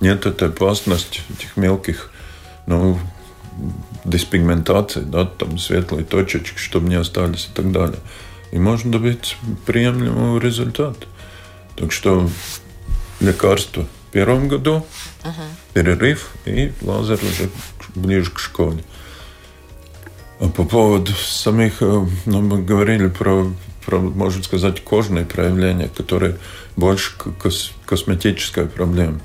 нет 0.00 0.26
этой 0.26 0.48
опасности 0.48 1.22
этих 1.28 1.56
мелких 1.56 2.12
ну, 2.66 2.96
диспигментации, 4.04 5.00
да, 5.00 5.24
там 5.24 5.58
светлые 5.58 6.04
точечки, 6.04 6.56
чтобы 6.56 6.88
не 6.88 6.94
остались 6.94 7.48
и 7.52 7.52
так 7.52 7.72
далее. 7.72 7.98
И 8.52 8.60
можно 8.60 8.92
добиться 8.92 9.34
приемлемого 9.66 10.38
результата. 10.38 11.08
Так 11.74 11.90
что 11.90 12.30
лекарство 13.18 13.86
в 13.86 13.99
первом 14.12 14.48
году– 14.48 14.86
Ага. 15.22 15.42
Перерыв 15.74 16.30
и 16.46 16.72
лазер 16.82 17.18
уже 17.22 17.50
ближе 17.94 18.30
к 18.30 18.38
школе. 18.38 18.82
А 20.38 20.48
по 20.48 20.64
поводу 20.64 21.12
самих, 21.12 21.82
э, 21.82 22.06
ну, 22.24 22.40
мы 22.40 22.62
говорили 22.62 23.08
про, 23.08 23.52
про, 23.84 23.98
можно 23.98 24.42
сказать, 24.42 24.82
кожные 24.82 25.26
проявления, 25.26 25.88
которые 25.88 26.38
больше 26.76 27.12
кос, 27.42 27.72
косметическая 27.84 28.66
проблема. 28.66 29.20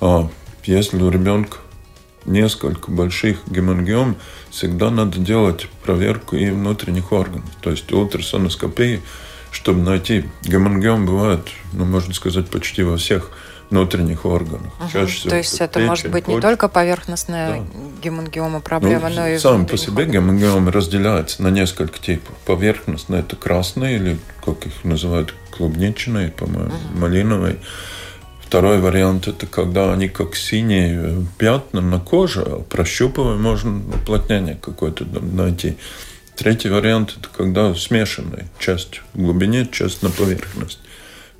А 0.00 0.28
если 0.64 1.00
у 1.00 1.10
ребенка 1.10 1.58
несколько 2.24 2.90
больших 2.90 3.38
гемангиом, 3.46 4.16
всегда 4.50 4.90
надо 4.90 5.18
делать 5.18 5.68
проверку 5.84 6.36
и 6.36 6.50
внутренних 6.50 7.12
органов, 7.12 7.48
то 7.60 7.70
есть 7.70 7.90
ультрасоноскопии, 7.92 9.00
чтобы 9.52 9.82
найти. 9.82 10.24
Гемангиом 10.42 11.06
бывает, 11.06 11.46
ну, 11.72 11.84
можно 11.84 12.12
сказать, 12.14 12.48
почти 12.48 12.82
во 12.82 12.96
всех 12.96 13.30
внутренних 13.72 14.24
органах. 14.26 14.72
Угу. 14.78 14.90
Чаще 14.92 15.14
всего 15.14 15.30
То 15.30 15.36
есть 15.36 15.60
это 15.60 15.74
печень, 15.74 15.86
может 15.88 16.10
быть 16.10 16.28
не 16.28 16.34
почек. 16.34 16.42
только 16.42 16.68
поверхностная 16.68 17.56
да. 17.56 17.64
гемангиома 18.02 18.60
проблема, 18.60 19.08
ну, 19.08 19.16
но 19.16 19.28
и 19.28 19.38
Сам 19.38 19.66
по 19.66 19.76
себе 19.76 20.04
гемангиома 20.04 20.70
разделяется 20.70 21.42
на 21.42 21.48
несколько 21.48 21.98
типов. 21.98 22.36
Поверхностная– 22.44 23.20
это 23.20 23.34
красные 23.34 23.96
или, 23.96 24.18
как 24.44 24.66
их 24.66 24.84
называют, 24.84 25.34
клубничные, 25.50 26.30
по-моему, 26.30 26.68
угу. 26.68 26.98
малиновые. 26.98 27.56
Второй 28.46 28.78
вариант– 28.80 29.26
это 29.28 29.46
когда 29.46 29.94
они 29.94 30.08
как 30.10 30.36
синие 30.36 31.26
пятна 31.38 31.80
на 31.80 31.98
коже, 31.98 32.42
а 32.46 32.60
прощупывая 32.60 33.36
можно 33.38 33.78
уплотнение 33.78 34.58
какое-то 34.60 35.06
найти. 35.06 35.78
Третий 36.36 36.68
вариант– 36.68 37.14
это 37.18 37.28
когда 37.34 37.74
смешанная 37.74 38.46
часть 38.58 39.00
в 39.14 39.22
глубине, 39.22 39.66
часть 39.66 40.02
на 40.02 40.10
поверхность. 40.10 40.80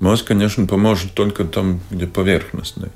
Мозг, 0.03 0.25
конечно, 0.25 0.67
поможет 0.67 1.13
только 1.13 1.45
там, 1.45 1.79
где 1.89 2.07
поверхностный. 2.07 2.89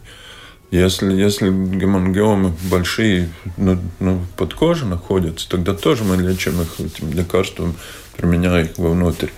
Если, 0.72 1.14
если 1.14 1.50
гемангиомы 1.50 2.54
большие 2.70 3.30
ну, 3.56 3.80
ну, 4.02 4.26
под 4.36 4.54
кожей 4.54 4.90
находятся, 4.90 5.48
тогда 5.48 5.74
тоже 5.74 6.04
мы 6.04 6.18
лечим 6.18 6.62
их 6.62 6.82
этим 6.82 7.14
лекарством, 7.14 7.78
применяя 8.18 8.66
их 8.66 8.78
вовнутрь. 8.78 9.30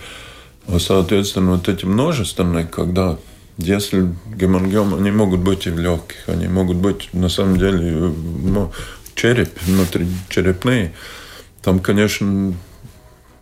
А, 0.66 0.80
соответственно, 0.80 1.52
вот 1.52 1.68
эти 1.68 1.84
множественные, 1.84 2.66
когда 2.66 3.18
если 3.56 4.16
гемангиомы, 4.26 4.96
они 4.96 5.12
могут 5.12 5.38
быть 5.38 5.68
и 5.68 5.70
в 5.70 5.78
легких, 5.78 6.28
они 6.28 6.48
могут 6.48 6.78
быть 6.78 7.08
на 7.12 7.28
самом 7.28 7.56
деле 7.56 8.12
ну, 8.42 8.72
череп, 9.14 9.50
внутри 9.62 10.08
черепные. 10.28 10.92
Там, 11.62 11.78
конечно, 11.78 12.52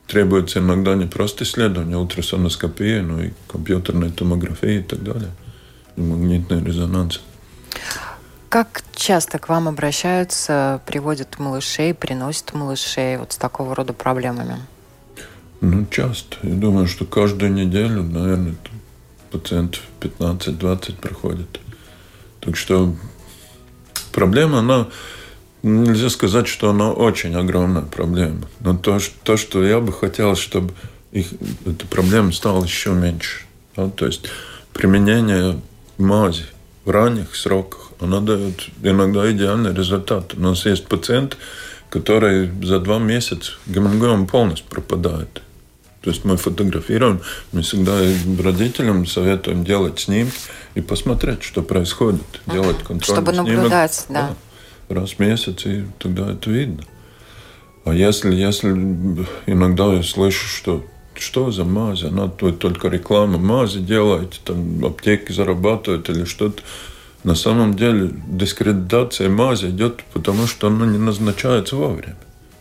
требуется 0.08 0.58
иногда 0.58 0.96
не 0.96 1.06
просто 1.06 1.44
исследование, 1.44 1.96
а 1.96 2.00
ультрасоноскопия, 2.00 3.02
но 3.02 3.22
и 3.22 3.30
компьютерная 3.46 4.10
томография 4.10 4.80
и 4.80 4.82
так 4.82 5.04
далее, 5.04 5.30
и 5.96 6.00
магнитный 6.00 6.64
резонанс. 6.64 7.20
Как 8.48 8.82
часто 8.96 9.38
к 9.38 9.50
вам 9.50 9.68
обращаются, 9.68 10.80
приводят 10.86 11.38
малышей, 11.38 11.92
приносят 11.92 12.54
малышей 12.54 13.18
вот 13.18 13.32
с 13.32 13.36
такого 13.36 13.74
рода 13.74 13.92
проблемами? 13.92 14.56
Ну, 15.60 15.86
часто. 15.90 16.36
Я 16.42 16.54
думаю, 16.54 16.86
что 16.86 17.04
каждую 17.04 17.52
неделю, 17.52 18.02
наверное, 18.02 18.54
пациентов 19.30 19.82
15-20 20.00 20.96
проходит. 20.96 21.60
Так 22.40 22.56
что 22.56 22.94
проблема, 24.12 24.60
она 24.60 24.86
нельзя 25.62 26.10
сказать, 26.10 26.48
что 26.48 26.70
она 26.70 26.92
очень 26.92 27.34
огромная 27.34 27.82
проблема. 27.82 28.48
Но 28.60 28.76
то, 28.76 28.98
что, 28.98 29.14
то, 29.22 29.36
что 29.36 29.64
я 29.64 29.80
бы 29.80 29.92
хотел, 29.92 30.36
чтобы 30.36 30.72
их, 31.12 31.28
эта 31.66 31.86
проблема 31.86 32.32
стала 32.32 32.64
еще 32.64 32.90
меньше. 32.90 33.44
Да? 33.76 33.88
То 33.88 34.06
есть 34.06 34.26
применение 34.72 35.60
мази 35.96 36.46
в 36.84 36.90
ранних 36.90 37.34
сроках, 37.34 37.92
она 38.00 38.20
дает 38.20 38.68
иногда 38.82 39.30
идеальный 39.30 39.74
результат. 39.74 40.34
У 40.34 40.40
нас 40.40 40.64
есть 40.66 40.86
пациент, 40.86 41.36
который 41.90 42.50
за 42.62 42.80
два 42.80 42.98
месяца 42.98 43.52
гемоглобин 43.66 44.26
полностью 44.26 44.66
пропадает. 44.68 45.42
То 46.00 46.10
есть 46.10 46.24
мы 46.24 46.36
фотографируем, 46.36 47.20
мы 47.52 47.62
всегда 47.62 47.98
родителям 48.42 49.04
советуем 49.04 49.64
делать 49.64 49.98
снимки 49.98 50.32
и 50.74 50.80
посмотреть, 50.80 51.42
что 51.42 51.62
происходит, 51.62 52.22
делать 52.46 52.78
контроль. 52.78 53.16
Чтобы 53.16 53.32
наблюдать, 53.32 54.06
да. 54.08 54.28
да. 54.28 54.34
Раз 54.88 55.12
в 55.12 55.18
месяц, 55.18 55.66
и 55.66 55.84
тогда 55.98 56.32
это 56.32 56.50
видно. 56.50 56.84
А 57.84 57.94
если, 57.94 58.34
если 58.34 58.70
иногда 59.46 59.94
я 59.94 60.02
слышу, 60.02 60.46
что 60.46 60.84
что 61.20 61.50
за 61.50 61.64
мази, 61.64 62.06
она 62.06 62.28
только 62.28 62.88
реклама 62.88 63.38
мази 63.38 63.80
делает, 63.80 64.40
там 64.44 64.84
аптеки 64.84 65.32
зарабатывают 65.32 66.08
или 66.10 66.24
что-то. 66.24 66.62
На 67.24 67.34
самом 67.34 67.74
деле 67.74 68.10
дискредитация 68.28 69.28
мази 69.28 69.66
идет, 69.66 70.04
потому 70.12 70.46
что 70.46 70.68
она 70.68 70.86
не 70.86 70.98
назначается 70.98 71.76
вовремя. 71.76 72.16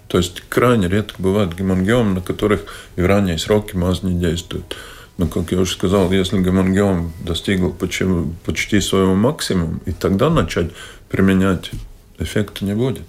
То 0.07 0.17
есть 0.17 0.41
крайне 0.49 0.87
редко 0.87 1.21
бывают 1.21 1.53
гемангиомы, 1.53 2.15
на 2.15 2.21
которых 2.21 2.65
и 2.95 3.01
в 3.01 3.05
ранние 3.05 3.37
сроки 3.37 3.75
мазь 3.75 4.03
не 4.03 4.19
действует. 4.19 4.75
Но, 5.17 5.27
как 5.27 5.51
я 5.51 5.59
уже 5.59 5.73
сказал, 5.73 6.11
если 6.11 6.41
гемангиом 6.41 7.11
достигл 7.25 7.71
почти, 7.71 8.05
почти 8.45 8.79
своего 8.81 9.15
максимума, 9.15 9.79
и 9.85 9.91
тогда 9.91 10.29
начать 10.29 10.71
применять, 11.09 11.71
эффекта 12.19 12.65
не 12.65 12.73
будет. 12.73 13.03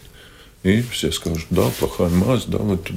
И 0.62 0.82
все 0.82 1.12
скажут, 1.12 1.46
да, 1.50 1.70
плохая 1.78 2.08
мазь, 2.08 2.44
да, 2.46 2.58
вы 2.58 2.76
тут 2.76 2.96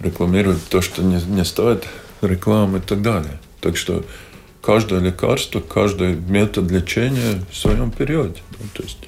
рекламируете 0.00 0.62
то, 0.68 0.80
что 0.80 1.02
не, 1.02 1.22
не 1.22 1.44
стоит 1.44 1.84
рекламы 2.20 2.78
и 2.78 2.80
так 2.80 3.02
далее. 3.02 3.38
Так 3.60 3.76
что 3.76 4.04
каждое 4.60 5.00
лекарство, 5.00 5.60
каждый 5.60 6.14
метод 6.16 6.70
лечения 6.70 7.42
в 7.50 7.56
своем 7.56 7.90
периоде. 7.90 8.40
Да, 8.50 8.66
то 8.74 8.82
есть... 8.82 8.98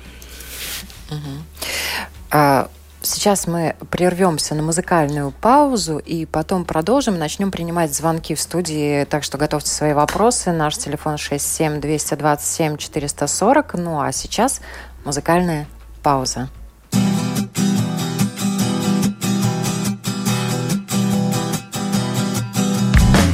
А 2.30 2.68
Сейчас 3.06 3.46
мы 3.46 3.76
прервемся 3.90 4.54
на 4.54 4.62
музыкальную 4.62 5.30
паузу 5.30 5.98
и 5.98 6.24
потом 6.24 6.64
продолжим. 6.64 7.18
Начнем 7.18 7.50
принимать 7.50 7.94
звонки 7.94 8.34
в 8.34 8.40
студии, 8.40 9.04
так 9.04 9.24
что 9.24 9.36
готовьте 9.36 9.68
свои 9.68 9.92
вопросы. 9.92 10.52
Наш 10.52 10.78
телефон 10.78 11.18
67 11.18 11.82
227 11.82 12.78
440. 12.78 13.74
Ну 13.74 14.00
а 14.00 14.10
сейчас 14.10 14.62
музыкальная 15.04 15.66
пауза. 16.04 16.50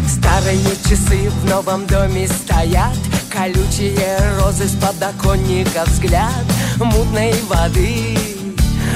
Старые 0.09 0.77
часы 0.89 1.31
в 1.31 1.51
новом 1.51 1.87
доме 1.87 2.29
стоят 2.29 2.97
Колючие 3.31 4.19
розы 4.39 4.67
с 4.69 4.77
подоконника 4.77 5.85
взгляд 5.87 6.45
Мутной 6.79 7.35
воды 7.49 8.17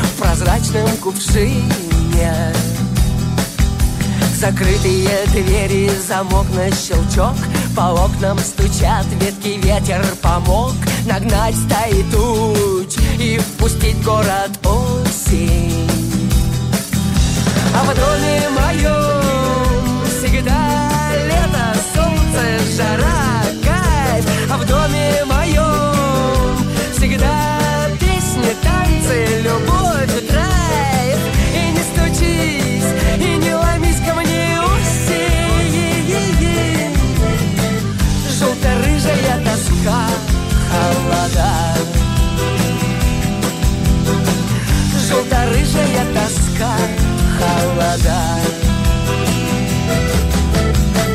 в 0.02 0.20
прозрачном 0.20 0.88
кувшине 1.02 2.52
Закрытые 4.36 5.26
двери, 5.32 5.90
замок 6.06 6.46
на 6.54 6.70
щелчок 6.70 7.36
По 7.76 7.92
окнам 7.92 8.38
стучат 8.38 9.04
ветки, 9.20 9.58
ветер 9.60 10.04
помог. 10.22 10.74
Нагнать 11.06 11.56
стаи 11.56 12.04
туч 12.12 12.94
и 13.18 13.38
впустить 13.38 14.00
город 14.04 14.50
осень. 14.64 15.90
А 17.74 17.82
в 17.82 17.88
доме 17.96 18.48
моем 18.50 20.06
всегда 20.06 20.78
лето, 21.26 21.76
солнце, 21.94 22.76
жара, 22.76 23.42
кайф. 23.64 24.24
А 24.52 24.56
в 24.56 24.66
доме 24.66 25.24
моем 25.24 26.56
всегда 26.96 27.63
холода 41.24 41.74
Желто-рыжая 45.08 46.06
тоска, 46.14 46.76
холода. 47.38 48.20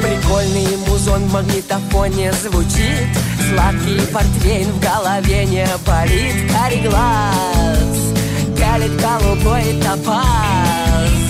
Прикольный 0.02 0.78
музон 0.88 1.24
в 1.24 1.34
магнитофоне 1.34 2.32
звучит. 2.34 3.08
Сладкий 3.50 4.00
портвейн 4.13 4.72
в 4.72 4.80
голове 4.80 5.45
не 5.45 5.67
болит. 5.86 6.52
Карий 6.52 6.88
глаз 6.88 7.78
пялит 8.56 8.95
голубой 9.02 9.82
топаз 9.82 11.29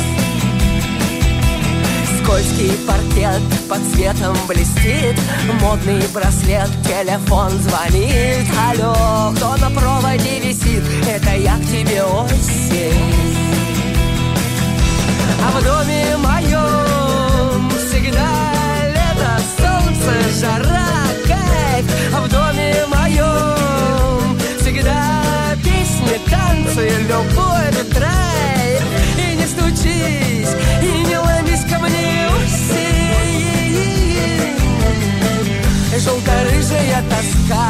Скользкий 2.30 2.74
паркет 2.86 3.42
под 3.68 3.80
светом 3.92 4.38
блестит. 4.48 5.20
Модный 5.62 6.00
браслет, 6.14 6.70
телефон 6.84 7.50
звонит. 7.60 8.46
Алло, 8.70 9.34
кто 9.36 9.58
на 9.58 9.72
проводе 9.72 10.40
висит? 10.40 10.84
Это 11.08 11.36
я 11.36 11.56
к 11.56 11.62
тебе 11.62 12.04
осень 12.04 13.14
А 15.44 15.60
в 15.60 15.64
доме 15.64 16.18
моем 16.18 17.72
всегда 17.72 18.30
лето, 18.86 19.42
солнце, 19.58 20.40
жара, 20.40 20.88
кайф. 21.28 21.86
А 22.14 22.22
в 22.22 22.30
доме 22.30 22.86
моем 22.90 24.38
всегда 24.60 25.56
песни, 25.64 26.22
танцы, 26.30 26.92
любовь, 27.08 27.90
драйв. 27.92 28.84
И 29.18 29.36
не 29.36 29.48
стучись, 29.48 30.54
и 30.84 31.08
не 31.08 31.09
тоска, 37.20 37.66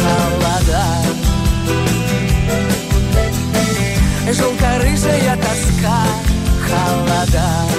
холода. 0.00 0.84
Желто-рыжая 4.32 5.36
тоска, 5.36 5.98
холода. 6.66 7.71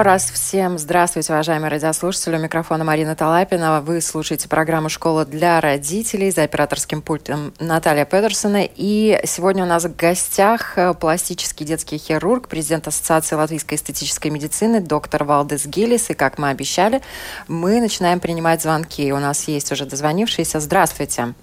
Еще 0.00 0.06
раз 0.08 0.30
всем 0.30 0.78
здравствуйте, 0.78 1.30
уважаемые 1.30 1.70
радиослушатели. 1.70 2.34
У 2.36 2.38
микрофона 2.38 2.84
Марина 2.84 3.14
Талапина. 3.14 3.82
Вы 3.82 4.00
слушаете 4.00 4.48
программу 4.48 4.88
«Школа 4.88 5.26
для 5.26 5.60
родителей» 5.60 6.30
за 6.30 6.44
операторским 6.44 7.02
пультом 7.02 7.52
Наталья 7.60 8.06
Петерсона. 8.06 8.62
И 8.64 9.20
сегодня 9.24 9.62
у 9.62 9.66
нас 9.66 9.84
в 9.84 9.94
гостях 9.94 10.78
э, 10.78 10.94
пластический 10.94 11.66
детский 11.66 11.98
хирург, 11.98 12.48
президент 12.48 12.88
Ассоциации 12.88 13.36
латвийской 13.36 13.74
эстетической 13.74 14.28
медицины, 14.28 14.80
доктор 14.80 15.24
Валдес 15.24 15.66
Гиллис. 15.66 16.08
И, 16.08 16.14
как 16.14 16.38
мы 16.38 16.48
обещали, 16.48 17.02
мы 17.46 17.78
начинаем 17.82 18.20
принимать 18.20 18.62
звонки. 18.62 19.12
У 19.12 19.18
нас 19.18 19.48
есть 19.48 19.70
уже 19.70 19.84
дозвонившиеся. 19.84 20.60
Здравствуйте. 20.60 21.34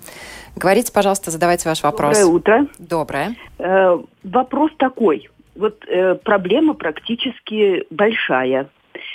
Говорите, 0.56 0.91
пожалуйста, 0.91 1.30
задавайте 1.30 1.70
ваш 1.70 1.84
вопрос. 1.84 2.17
Доброе 2.17 2.36
утро. 2.36 2.67
Доброе. 2.80 3.36
Э, 3.60 4.00
вопрос 4.24 4.72
такой 4.80 5.30
вот 5.58 5.84
э, 5.88 6.15
проблема 6.15 6.74
практически 6.74 7.86
большая 7.89 8.70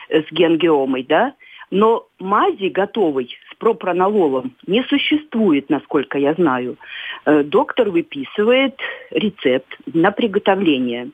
э, 0.08 0.22
с 0.22 0.32
генгиомой, 0.32 1.04
да, 1.04 1.34
но 1.70 2.06
мази 2.18 2.68
готовой 2.68 3.34
с 3.50 3.56
пропронололом 3.56 4.54
не 4.66 4.82
существует, 4.84 5.70
насколько 5.70 6.18
я 6.18 6.34
знаю. 6.34 6.76
Э, 7.24 7.42
доктор 7.42 7.90
выписывает 7.90 8.76
рецепт 9.10 9.74
на 9.86 10.10
приготовление. 10.10 11.10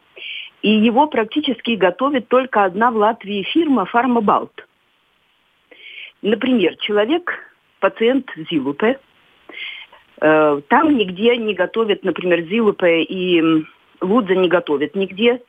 И 0.62 0.71
его 0.71 1.07
практически 1.07 1.77
готовит 1.77 2.27
только 2.29 2.64
одна 2.64 2.91
в 2.91 2.97
Латвии 2.97 3.43
фирма 3.43 3.85
«Фармабалт». 3.85 4.67
Например, 6.21 6.75
человек, 6.79 7.33
пациент 7.79 8.29
Зилупе, 8.51 8.99
э, 10.21 10.61
там 10.69 10.97
нигде 10.97 11.37
не 11.37 11.55
готовят, 11.55 12.03
например, 12.03 12.43
Зилупе 12.43 13.03
и 13.03 13.64
Лудза 14.00 14.34
не 14.34 14.48
готовит 14.48 14.94
нигде, 14.94 15.42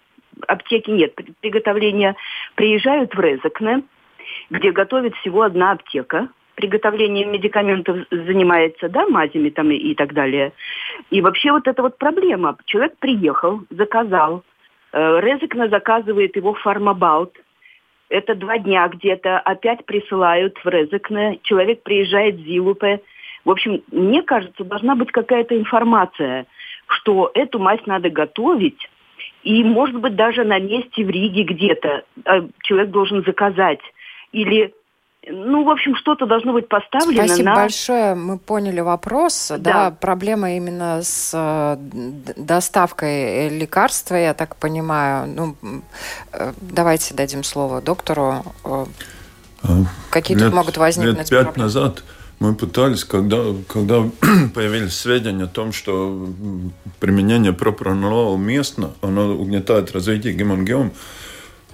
аптеки 0.47 0.89
нет 0.89 1.13
приготовления. 1.41 2.15
Приезжают 2.55 3.13
в 3.13 3.19
Резекне, 3.19 3.83
где 4.49 4.71
готовит 4.71 5.15
всего 5.17 5.43
одна 5.43 5.71
аптека. 5.71 6.29
Приготовлением 6.55 7.31
медикаментов 7.31 7.99
занимается, 8.11 8.89
да, 8.89 9.07
мазями 9.07 9.49
там 9.49 9.71
и, 9.71 9.75
и 9.75 9.95
так 9.95 10.13
далее. 10.13 10.51
И 11.09 11.21
вообще 11.21 11.51
вот 11.51 11.67
эта 11.67 11.81
вот 11.81 11.97
проблема. 11.97 12.57
Человек 12.65 12.97
приехал, 12.99 13.61
заказал, 13.69 14.43
э, 14.91 15.19
Резекна 15.21 15.69
заказывает 15.69 16.35
его 16.35 16.53
фармабаут. 16.55 17.33
Это 18.09 18.35
два 18.35 18.57
дня 18.57 18.87
где-то, 18.89 19.39
опять 19.39 19.85
присылают 19.85 20.57
в 20.61 20.67
Резекне, 20.67 21.39
человек 21.43 21.83
приезжает 21.83 22.35
в 22.35 22.43
Зилупе. 22.43 23.01
В 23.45 23.51
общем, 23.51 23.81
мне 23.91 24.21
кажется, 24.23 24.65
должна 24.65 24.95
быть 24.95 25.11
какая-то 25.11 25.57
информация– 25.57 26.45
что 26.89 27.31
эту 27.33 27.59
мазь 27.59 27.85
надо 27.85 28.09
готовить, 28.09 28.89
и, 29.43 29.63
может 29.63 29.95
быть, 29.95 30.15
даже 30.15 30.43
на 30.43 30.59
месте 30.59 31.03
в 31.05 31.09
Риге 31.09 31.43
где-то 31.43 32.03
э, 32.25 32.47
человек 32.61 32.89
должен 32.89 33.23
заказать. 33.23 33.79
Или 34.31 34.73
ну, 35.27 35.63
в 35.63 35.69
общем, 35.69 35.95
что-то 35.95 36.25
должно 36.25 36.53
быть 36.53 36.67
поставлено 36.67 37.27
Спасибо 37.27 37.49
на... 37.49 37.55
большое. 37.55 38.15
Мы 38.15 38.37
поняли 38.37 38.79
вопрос. 38.79 39.49
Да. 39.49 39.57
да, 39.57 39.91
проблема 39.91 40.55
именно 40.55 41.01
с 41.03 41.31
э, 41.33 41.77
доставкой 42.35 43.49
лекарства, 43.49 44.15
я 44.15 44.33
так 44.33 44.55
понимаю. 44.55 45.27
Ну, 45.27 45.83
э, 46.33 46.53
давайте 46.61 47.13
дадим 47.13 47.43
слово 47.43 47.81
доктору. 47.81 48.43
А, 48.63 48.85
Какие 50.09 50.37
лет, 50.37 50.47
тут 50.47 50.55
могут 50.55 50.77
возникнуть 50.77 51.17
лет 51.17 51.29
пять 51.29 51.43
проблемы? 51.43 51.63
назад 51.63 52.03
мы 52.39 52.55
пытались, 52.55 53.03
когда, 53.03 53.43
когда 53.67 54.09
появились 54.53 54.95
сведения 54.95 55.43
о 55.43 55.47
том, 55.47 55.73
что 55.73 56.29
применение 56.99 57.53
пропронолола 57.53 58.37
местно, 58.37 58.91
оно 59.01 59.35
угнетает 59.35 59.91
развитие 59.91 60.33
гемангиом, 60.33 60.93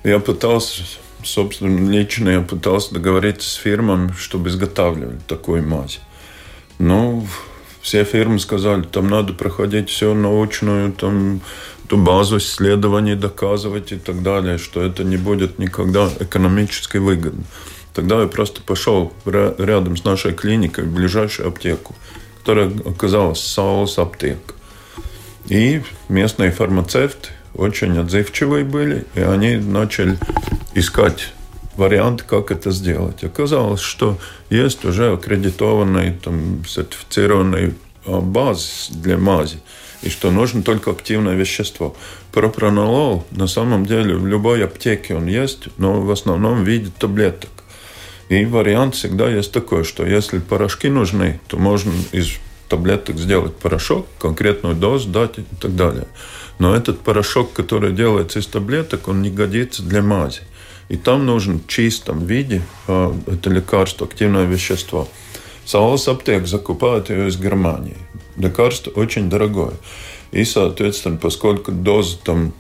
я 0.03 0.19
пытался, 0.19 0.83
собственно, 1.23 1.89
лично 1.89 2.29
я 2.29 2.41
пытался 2.41 2.93
договориться 2.93 3.49
с 3.49 3.53
фирмами, 3.53 4.11
чтобы 4.17 4.49
изготавливали 4.49 5.19
такую 5.27 5.67
мазь. 5.67 5.99
Но 6.79 7.25
все 7.81 8.03
фирмы 8.03 8.39
сказали, 8.39 8.81
там 8.81 9.07
надо 9.07 9.33
проходить 9.33 9.89
все 9.89 10.15
научную, 10.15 10.91
там, 10.93 11.41
ту 11.87 11.97
базу 11.97 12.37
исследований 12.37 13.15
доказывать 13.15 13.91
и 13.91 13.97
так 13.97 14.23
далее, 14.23 14.57
что 14.57 14.81
это 14.81 15.03
не 15.03 15.17
будет 15.17 15.59
никогда 15.59 16.09
экономически 16.19 16.97
выгодно. 16.97 17.43
Тогда 17.95 18.21
я 18.21 18.27
просто 18.27 18.61
пошел 18.61 19.13
рядом 19.25 19.95
с 19.95 20.03
нашей 20.03 20.33
клиникой 20.33 20.83
в 20.83 20.93
ближайшую 20.93 21.47
аптеку, 21.47 21.95
которая 22.39 22.69
оказалась 22.85 23.39
Саус 23.39 23.97
аптека. 23.97 24.53
И 25.47 25.81
местные 26.09 26.51
фармацевты 26.51 27.29
очень 27.53 27.97
отзывчивые 27.97 28.65
были, 28.65 29.05
и 29.15 29.21
они 29.21 29.55
начали 29.55 30.17
искать 30.73 31.33
вариант, 31.77 32.23
как 32.23 32.51
это 32.51 32.71
сделать. 32.71 33.23
Оказалось, 33.23 33.81
что 33.81 34.17
есть 34.49 34.83
уже 34.83 35.13
аккредитованный, 35.13 36.13
там, 36.21 36.65
сертифицированный 36.67 37.75
а, 38.05 38.19
баз 38.19 38.89
для 38.91 39.17
мази, 39.17 39.59
и 40.01 40.09
что 40.09 40.31
нужно 40.31 40.63
только 40.63 40.91
активное 40.91 41.35
вещество. 41.35 41.95
Пропронолол 42.33 43.25
на 43.31 43.47
самом 43.47 43.85
деле 43.85 44.15
в 44.15 44.27
любой 44.27 44.65
аптеке 44.65 45.15
он 45.15 45.27
есть, 45.27 45.69
но 45.77 46.01
в 46.01 46.11
основном 46.11 46.63
в 46.63 46.67
виде 46.67 46.91
таблеток. 46.97 47.49
И 48.29 48.45
вариант 48.45 48.95
всегда 48.95 49.29
есть 49.29 49.51
такой, 49.51 49.83
что 49.83 50.05
если 50.05 50.39
порошки 50.39 50.89
нужны, 50.89 51.39
то 51.47 51.57
можно 51.57 51.91
из 52.11 52.37
таблеток 52.67 53.17
сделать 53.17 53.55
порошок, 53.55 54.07
конкретную 54.19 54.75
дозу 54.75 55.09
дать 55.09 55.37
и 55.37 55.43
так 55.61 55.75
далее. 55.75 56.07
Но 56.57 56.75
этот 56.75 57.01
порошок, 57.01 57.53
который 57.53 57.93
делается 57.93 58.39
из 58.39 58.47
таблеток, 58.47 59.07
он 59.07 59.21
не 59.21 59.29
годится 59.29 59.83
для 59.83 60.01
мази. 60.01 60.41
И 60.89 60.97
там 60.97 61.25
нужен 61.25 61.59
в 61.59 61.67
чистом 61.67 62.25
виде 62.25 62.61
а, 62.87 63.15
это 63.27 63.49
лекарство, 63.49 64.07
активное 64.07 64.45
вещество. 64.45 65.07
Саус 65.65 66.07
аптек 66.07 66.47
закупает 66.47 67.09
ее 67.09 67.27
из 67.27 67.37
Германии. 67.37 67.97
Лекарство 68.37 68.91
очень 68.91 69.29
дорогое. 69.29 69.73
И, 70.31 70.45
соответственно, 70.45 71.17
поскольку 71.17 71.71
дозы 71.71 72.17
там 72.23 72.53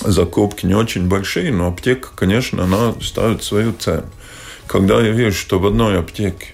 закупки 0.00 0.66
не 0.66 0.74
очень 0.74 1.08
большие, 1.08 1.52
но 1.52 1.68
аптека, 1.68 2.10
конечно, 2.14 2.64
она 2.64 2.94
ставит 3.02 3.42
свою 3.42 3.72
цену. 3.72 4.06
Когда 4.66 5.00
я 5.00 5.10
вижу, 5.10 5.36
что 5.36 5.58
в 5.58 5.66
одной 5.66 5.98
аптеке 5.98 6.48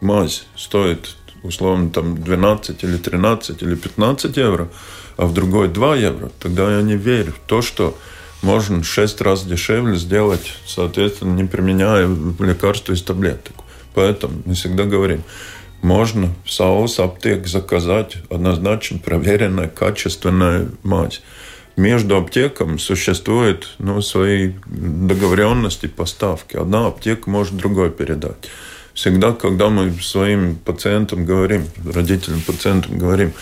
мазь 0.00 0.46
стоит 0.56 1.16
условно 1.42 1.90
там 1.90 2.22
12 2.22 2.82
или 2.84 2.96
13 2.96 3.62
или 3.62 3.74
15 3.74 4.36
евро, 4.36 4.68
а 5.16 5.26
в 5.26 5.34
другой 5.34 5.68
2 5.68 5.96
евро, 5.96 6.30
тогда 6.40 6.76
я 6.76 6.82
не 6.82 6.96
верю 6.96 7.32
в 7.32 7.48
то, 7.48 7.62
что 7.62 7.96
можно 8.42 8.82
6 8.82 9.20
раз 9.20 9.44
дешевле 9.44 9.96
сделать, 9.96 10.56
соответственно, 10.66 11.34
не 11.34 11.44
применяя 11.44 12.08
лекарства 12.40 12.92
из 12.92 13.02
таблеток. 13.02 13.54
Поэтому 13.94 14.42
мы 14.44 14.54
всегда 14.54 14.84
говорим, 14.84 15.22
можно 15.82 16.34
в 16.44 16.50
САОС 16.50 16.98
аптек 16.98 17.46
заказать 17.46 18.16
однозначно 18.30 18.98
проверенная 18.98 19.68
качественная 19.68 20.68
мазь 20.82 21.22
между 21.76 22.16
аптеками 22.16 22.76
существуют 22.76 23.74
ну, 23.78 24.00
свои 24.00 24.52
договоренности 24.66 25.86
поставки. 25.86 26.56
Одна 26.56 26.86
аптека 26.86 27.28
может 27.28 27.56
другой 27.56 27.90
передать. 27.90 28.48
Всегда, 28.94 29.32
когда 29.32 29.70
мы 29.70 29.92
своим 30.00 30.56
пациентам 30.56 31.26
говорим, 31.26 31.66
родителям 31.84 32.40
пациентам 32.42 32.96
говорим, 32.96 33.32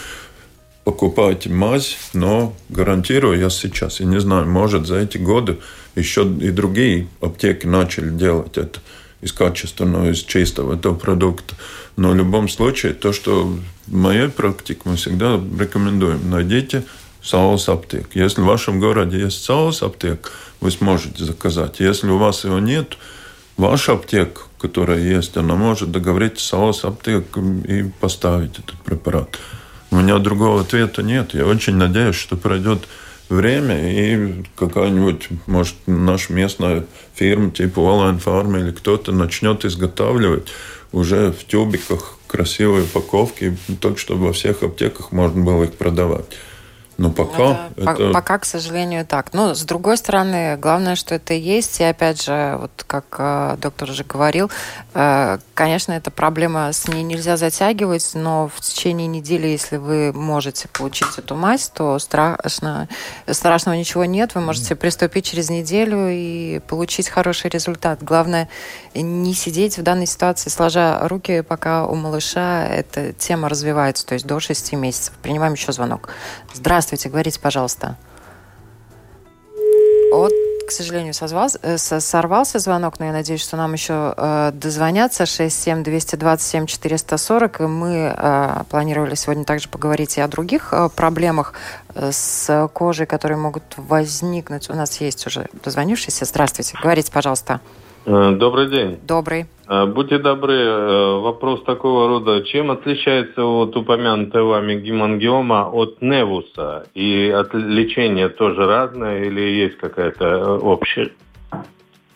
покупайте 0.85 1.51
мазь, 1.51 1.99
но 2.14 2.55
гарантирую 2.71 3.38
я 3.38 3.51
сейчас, 3.51 4.01
и 4.01 4.07
не 4.07 4.18
знаю, 4.18 4.49
может 4.49 4.87
за 4.87 4.97
эти 4.97 5.18
годы 5.18 5.59
еще 5.95 6.23
и 6.23 6.51
другие 6.51 7.09
аптеки 7.21 7.66
начали 7.66 8.09
делать 8.09 8.57
это 8.57 8.81
из 9.21 9.33
качественного, 9.33 10.11
из 10.11 10.21
чистого 10.21 10.75
этого 10.75 10.95
продукта. 10.95 11.55
Но 11.97 12.11
в 12.11 12.16
любом 12.16 12.49
случае, 12.49 12.95
то, 12.95 13.12
что 13.12 13.57
в 13.87 13.95
моей 13.95 14.29
практике 14.29 14.81
мы 14.85 14.97
всегда 14.97 15.40
рекомендуем, 15.59 16.31
найдите 16.31 16.85
Саус 17.23 17.69
аптек. 17.69 18.09
Если 18.15 18.41
в 18.41 18.47
вашем 18.47 18.81
городе 18.81 19.21
есть 19.21 19.45
Саус 19.45 19.83
аптек, 19.83 20.33
вы 20.61 20.71
сможете 20.71 21.25
заказать. 21.25 21.81
Если 21.81 22.09
у 22.09 22.19
вас 22.19 22.45
его 22.45 22.59
нет, 22.59 22.99
ваша 23.57 23.93
аптека, 23.93 24.43
которая 24.59 24.99
есть, 24.99 25.37
она 25.37 25.55
может 25.55 25.91
договориться 25.91 26.45
с 26.45 26.49
Саус 26.49 26.85
аптек 26.85 27.37
и 27.69 27.85
поставить 28.01 28.59
этот 28.59 28.81
препарат. 28.83 29.39
У 29.91 29.97
меня 29.97 30.19
другого 30.19 30.63
ответа 30.63 31.03
нет. 31.03 31.35
Я 31.35 31.47
очень 31.47 31.77
надеюсь, 31.77 32.17
что 32.17 32.37
пройдет 32.37 32.81
время, 33.29 33.77
и 33.91 34.45
какая-нибудь, 34.57 35.29
может, 35.47 35.75
наша 35.87 36.33
местная 36.33 36.87
фирма 37.15 37.51
типа 37.51 37.81
Online 37.81 38.23
Farm 38.23 38.61
или 38.61 38.73
кто-то 38.73 39.13
начнет 39.13 39.65
изготавливать 39.65 40.49
уже 40.93 41.33
в 41.33 41.47
тюбиках 41.47 42.19
красивые 42.27 42.85
упаковки, 42.85 43.57
так, 43.81 43.99
чтобы 43.99 44.27
во 44.27 44.33
всех 44.33 44.63
аптеках 44.63 45.13
можно 45.13 45.43
было 45.43 45.65
их 45.65 45.73
продавать. 45.75 46.27
Но 47.03 47.11
пока 47.11 47.71
это, 47.77 47.91
это... 47.91 48.12
Пока, 48.12 48.38
к 48.38 48.45
сожалению, 48.45 49.05
так. 49.05 49.33
Но, 49.33 49.55
с 49.57 49.65
другой 49.65 49.97
стороны, 49.97 50.57
главное, 50.57 50.95
что 50.95 51.17
это 51.17 51.35
есть. 51.35 51.81
И, 51.81 51.83
опять 51.83 52.23
же, 52.23 52.57
вот 52.61 52.85
как 52.87 53.17
э, 53.19 53.57
доктор 53.61 53.91
уже 53.91 54.05
говорил, 54.05 54.53
э, 54.95 55.38
конечно, 55.55 55.91
эта 55.91 56.12
проблема, 56.12 56.73
с 56.73 56.87
ней 56.87 57.03
нельзя 57.03 57.37
затягивать, 57.37 58.12
но 58.15 58.49
в 58.55 58.61
течение 58.61 59.09
недели, 59.09 59.49
если 59.49 59.79
вы 59.79 60.12
можете 60.12 60.69
получить 60.69 61.19
эту 61.19 61.35
мазь, 61.35 61.71
то 61.75 61.99
страшно, 61.99 62.88
страшного 63.29 63.75
ничего 63.75 64.05
нет. 64.05 64.37
Вы 64.37 64.41
можете 64.41 64.77
приступить 64.77 65.25
через 65.25 65.51
неделю 65.51 66.07
и 66.09 66.61
получить 66.69 67.09
хороший 67.09 67.51
результат. 67.51 68.01
Главное, 68.01 68.49
не 68.95 69.35
сидеть 69.35 69.77
в 69.77 69.83
данной 69.83 70.07
ситуации, 70.07 70.51
сложа 70.51 71.01
руки, 71.09 71.41
пока 71.41 71.85
у 71.85 71.97
малыша 71.97 72.65
эта 72.69 73.12
тема 73.12 73.49
развивается, 73.49 74.07
то 74.07 74.15
есть 74.15 74.25
до 74.25 74.38
6 74.38 74.75
месяцев. 74.75 75.15
Принимаем 75.21 75.55
еще 75.55 75.73
звонок. 75.73 76.11
Здравствуйте, 76.55 76.91
говорите, 77.09 77.40
пожалуйста. 77.40 77.96
Вот, 80.12 80.33
к 80.66 80.70
сожалению, 80.70 81.14
созвался, 81.14 81.59
э, 81.62 81.78
сорвался 81.78 82.59
звонок, 82.59 82.98
но 82.98 83.07
я 83.07 83.12
надеюсь, 83.12 83.40
что 83.42 83.57
нам 83.57 83.72
еще 83.72 84.12
э, 84.16 84.50
дозвонятся 84.52 85.22
67-227-440. 85.24 87.64
И 87.64 87.66
мы 87.66 88.14
э, 88.16 88.62
планировали 88.68 89.14
сегодня 89.14 89.44
также 89.44 89.68
поговорить 89.68 90.18
и 90.18 90.20
о 90.20 90.28
других 90.28 90.68
э, 90.72 90.88
проблемах 90.94 91.55
э, 91.94 92.11
с 92.12 92.68
кожей, 92.74 93.07
которые 93.07 93.38
могут 93.38 93.62
возникнуть. 93.76 94.68
У 94.70 94.74
нас 94.74 95.00
есть 95.00 95.26
уже 95.26 95.48
дозвонившийся. 95.64 96.26
Здравствуйте, 96.26 96.76
говорите, 96.83 97.11
пожалуйста. 97.11 97.55
Э, 97.55 97.59
добрый 98.05 98.71
день. 98.71 98.99
Добрый. 99.07 99.47
Э, 99.69 99.87
будьте 99.87 100.19
добры, 100.19 100.55
э, 100.55 101.21
вопрос 101.21 101.62
такого 101.65 102.09
рода. 102.09 102.43
Чем 102.43 102.71
отличается 102.71 103.43
вот 103.43 103.77
упомянутая 103.77 104.43
вами 104.43 104.75
гемангиома 104.75 105.71
от 105.71 106.03
невуса? 106.03 106.87
И 106.95 107.29
от 107.29 107.55
лечения 107.55 108.29
тоже 108.29 108.67
разное 108.67 109.25
или 109.25 109.41
есть 109.41 109.79
какая-то 109.79 110.59
общая 110.59 111.11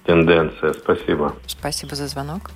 тенденция? 0.04 0.72
Спасибо. 0.74 1.34
Спасибо 1.46 1.94
за 1.94 2.08
звонок. 2.08 2.50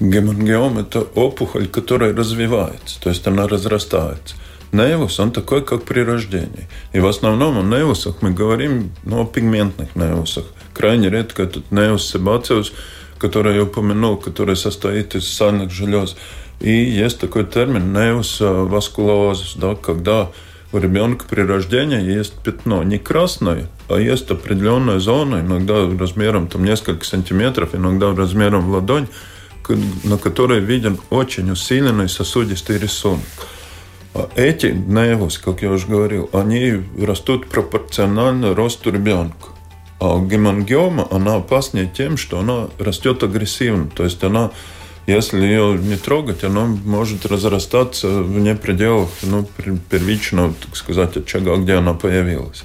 Гемангиом– 0.00 0.78
это 0.80 1.00
опухоль, 1.00 1.66
которая 1.66 2.14
развивается, 2.14 3.02
то 3.02 3.08
есть 3.08 3.26
она 3.26 3.48
разрастается. 3.48 4.36
Невус, 4.72 5.18
он 5.18 5.32
такой, 5.32 5.64
как 5.64 5.84
при 5.84 6.00
рождении. 6.00 6.68
И 6.92 7.00
в 7.00 7.06
основном 7.06 7.58
о 7.58 7.62
невусах 7.62 8.16
мы 8.20 8.32
говорим 8.32 8.92
ну, 9.04 9.22
о 9.22 9.26
пигментных 9.26 9.96
невусах. 9.96 10.44
Крайне 10.74 11.08
редко 11.08 11.42
этот 11.42 11.70
невус 11.70 12.06
себациус, 12.06 12.72
который 13.18 13.56
я 13.56 13.62
упомянул, 13.62 14.16
который 14.16 14.56
состоит 14.56 15.14
из 15.14 15.28
сальных 15.28 15.70
желез. 15.70 16.16
И 16.60 16.70
есть 16.70 17.18
такой 17.18 17.44
термин 17.44 17.92
невус 17.92 18.38
васкулозис, 18.40 19.54
да, 19.56 19.74
когда 19.74 20.30
у 20.72 20.78
ребенка 20.78 21.24
при 21.28 21.40
рождении 21.40 22.02
есть 22.02 22.34
пятно. 22.34 22.82
Не 22.82 22.98
красное, 22.98 23.68
а 23.88 23.98
есть 23.98 24.30
определенная 24.30 24.98
зона, 24.98 25.40
иногда 25.40 25.88
размером 25.98 26.48
там, 26.48 26.64
несколько 26.64 27.04
сантиметров, 27.04 27.74
иногда 27.74 28.14
размером 28.14 28.66
в 28.66 28.70
ладонь, 28.70 29.08
на 30.04 30.18
которой 30.18 30.60
виден 30.60 30.98
очень 31.10 31.50
усиленный 31.50 32.08
сосудистый 32.08 32.78
рисунок. 32.78 33.24
А 34.18 34.28
эти 34.34 34.66
невус, 34.66 35.38
как 35.38 35.62
я 35.62 35.70
уже 35.70 35.86
говорил, 35.86 36.28
они 36.32 36.82
растут 37.00 37.46
пропорционально 37.46 38.52
росту 38.52 38.90
ребенка. 38.90 39.50
А 40.00 40.18
гемангиома, 40.18 41.06
она 41.10 41.36
опаснее 41.36 41.86
тем, 41.86 42.16
что 42.16 42.40
она 42.40 42.68
растет 42.80 43.22
агрессивно. 43.22 43.88
То 43.94 44.02
есть 44.02 44.24
она, 44.24 44.50
если 45.06 45.40
ее 45.40 45.78
не 45.78 45.96
трогать, 45.96 46.42
она 46.42 46.64
может 46.64 47.26
разрастаться 47.26 48.08
вне 48.08 48.56
пределов 48.56 49.10
ну, 49.22 49.46
первичного, 49.88 50.52
так 50.54 50.74
сказать, 50.74 51.16
очага, 51.16 51.56
где 51.56 51.74
она 51.74 51.94
появилась. 51.94 52.64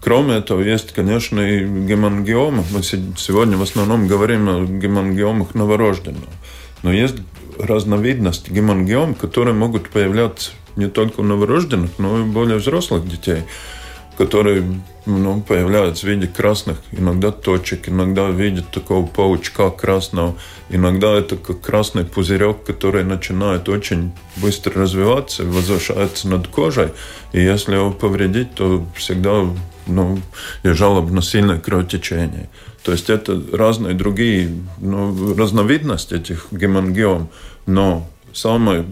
Кроме 0.00 0.34
этого, 0.34 0.60
есть, 0.60 0.92
конечно, 0.92 1.40
и 1.40 1.64
гемангиома. 1.64 2.62
Мы 2.70 2.84
сегодня 2.84 3.56
в 3.56 3.62
основном 3.62 4.06
говорим 4.06 4.48
о 4.48 4.64
гемангиомах 4.64 5.54
новорожденного. 5.54 6.28
Но 6.84 6.92
есть 6.92 7.16
разновидности 7.58 8.50
гемангиом, 8.50 9.14
которые 9.14 9.54
могут 9.54 9.90
появляться 9.90 10.52
не 10.76 10.86
только 10.86 11.20
у 11.20 11.22
новорожденных, 11.22 11.92
но 11.98 12.18
и 12.18 12.22
у 12.22 12.26
более 12.26 12.58
взрослых 12.58 13.08
детей, 13.08 13.44
которые 14.16 14.64
ну, 15.06 15.40
появляются 15.40 16.06
в 16.06 16.08
виде 16.08 16.26
красных, 16.26 16.78
иногда 16.92 17.30
точек, 17.30 17.88
иногда 17.88 18.26
в 18.26 18.40
виде 18.40 18.62
такого 18.62 19.06
паучка 19.06 19.70
красного. 19.70 20.34
Иногда 20.70 21.12
это 21.12 21.36
как 21.36 21.60
красный 21.60 22.04
пузырек, 22.04 22.64
который 22.64 23.04
начинает 23.04 23.68
очень 23.68 24.12
быстро 24.36 24.82
развиваться 24.82 25.44
возвышается 25.44 26.28
над 26.28 26.46
кожей. 26.48 26.88
И 27.32 27.40
если 27.40 27.74
его 27.74 27.90
повредить, 27.90 28.54
то 28.54 28.84
всегда 28.96 29.46
ну, 29.86 30.18
и 30.62 30.68
жалоб 30.68 31.10
на 31.10 31.22
сильное 31.22 31.58
кровотечение. 31.58 32.48
То 32.84 32.92
есть 32.92 33.08
это 33.08 33.42
разные 33.50 33.94
другие 33.94 34.50
ну, 34.78 35.34
разновидности 35.34 36.14
этих 36.14 36.48
гемангиом, 36.50 37.30
но 37.64 38.06
самое 38.34 38.84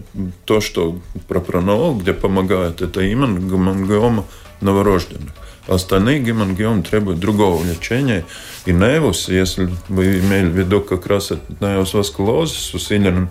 то, 0.45 0.61
что 0.61 0.99
пропронол, 1.27 1.95
где 1.95 2.11
помогает, 2.11 2.81
это 2.81 3.01
именно 3.01 3.37
гемангиома 3.37 4.25
новорожденных. 4.61 5.31
Остальные 5.67 6.21
гемангиомы 6.21 6.81
требуют 6.81 7.19
другого 7.19 7.63
лечения. 7.63 8.25
И 8.65 8.73
невус, 8.73 9.29
если 9.29 9.69
вы 9.89 10.19
имели 10.19 10.47
в 10.47 10.57
виду 10.57 10.81
как 10.81 11.05
раз 11.05 11.29
этот 11.29 11.61
невус 11.61 11.93
васкулозис 11.93 12.57
с 12.57 12.73
усиленным 12.73 13.29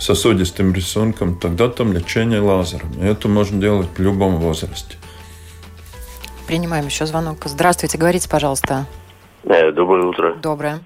сосудистым 0.00 0.74
рисунком, 0.74 1.38
тогда 1.38 1.68
там 1.68 1.92
лечение 1.92 2.40
лазером. 2.40 2.92
И 3.00 3.06
это 3.06 3.28
можно 3.28 3.60
делать 3.60 3.88
в 3.96 4.02
любом 4.02 4.36
возрасте. 4.36 4.96
Принимаем 6.48 6.86
еще 6.86 7.06
звонок. 7.06 7.38
Здравствуйте, 7.44 7.96
говорите, 7.96 8.28
пожалуйста. 8.28 8.86
Доброе 9.44 10.06
утро. 10.06 10.34
Доброе. 10.42 10.80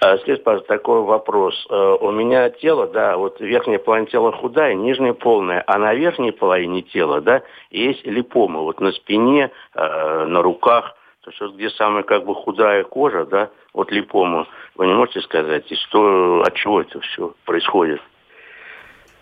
А, 0.00 0.16
скажите, 0.16 0.42
пожалуйста, 0.42 0.76
такой 0.76 1.02
вопрос. 1.02 1.66
Э, 1.68 1.96
у 2.00 2.10
меня 2.10 2.48
тело, 2.48 2.86
да, 2.86 3.18
вот 3.18 3.38
верхняя 3.40 3.78
половина 3.78 4.06
тела 4.06 4.32
худая, 4.32 4.74
нижняя 4.74 5.12
полная, 5.12 5.62
а 5.66 5.78
на 5.78 5.92
верхней 5.92 6.32
половине 6.32 6.80
тела, 6.80 7.20
да, 7.20 7.42
есть 7.70 8.06
липомы, 8.06 8.60
вот 8.60 8.80
на 8.80 8.92
спине, 8.92 9.50
э, 9.74 10.24
на 10.24 10.40
руках, 10.40 10.96
то 11.22 11.30
есть 11.30 11.40
вот 11.42 11.54
где 11.54 11.68
самая 11.68 12.02
как 12.02 12.24
бы 12.24 12.34
худая 12.34 12.82
кожа, 12.82 13.26
да, 13.26 13.50
вот 13.74 13.92
липома, 13.92 14.46
вы 14.74 14.86
не 14.86 14.94
можете 14.94 15.20
сказать, 15.20 15.70
и 15.70 15.76
что, 15.76 16.44
от 16.46 16.54
чего 16.54 16.80
это 16.80 16.98
все 17.00 17.34
происходит? 17.44 18.00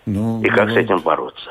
Ну, 0.07 0.41
и 0.43 0.47
как 0.47 0.69
бывает, 0.69 0.75
с 0.75 0.77
этим 0.77 0.99
бороться? 1.03 1.51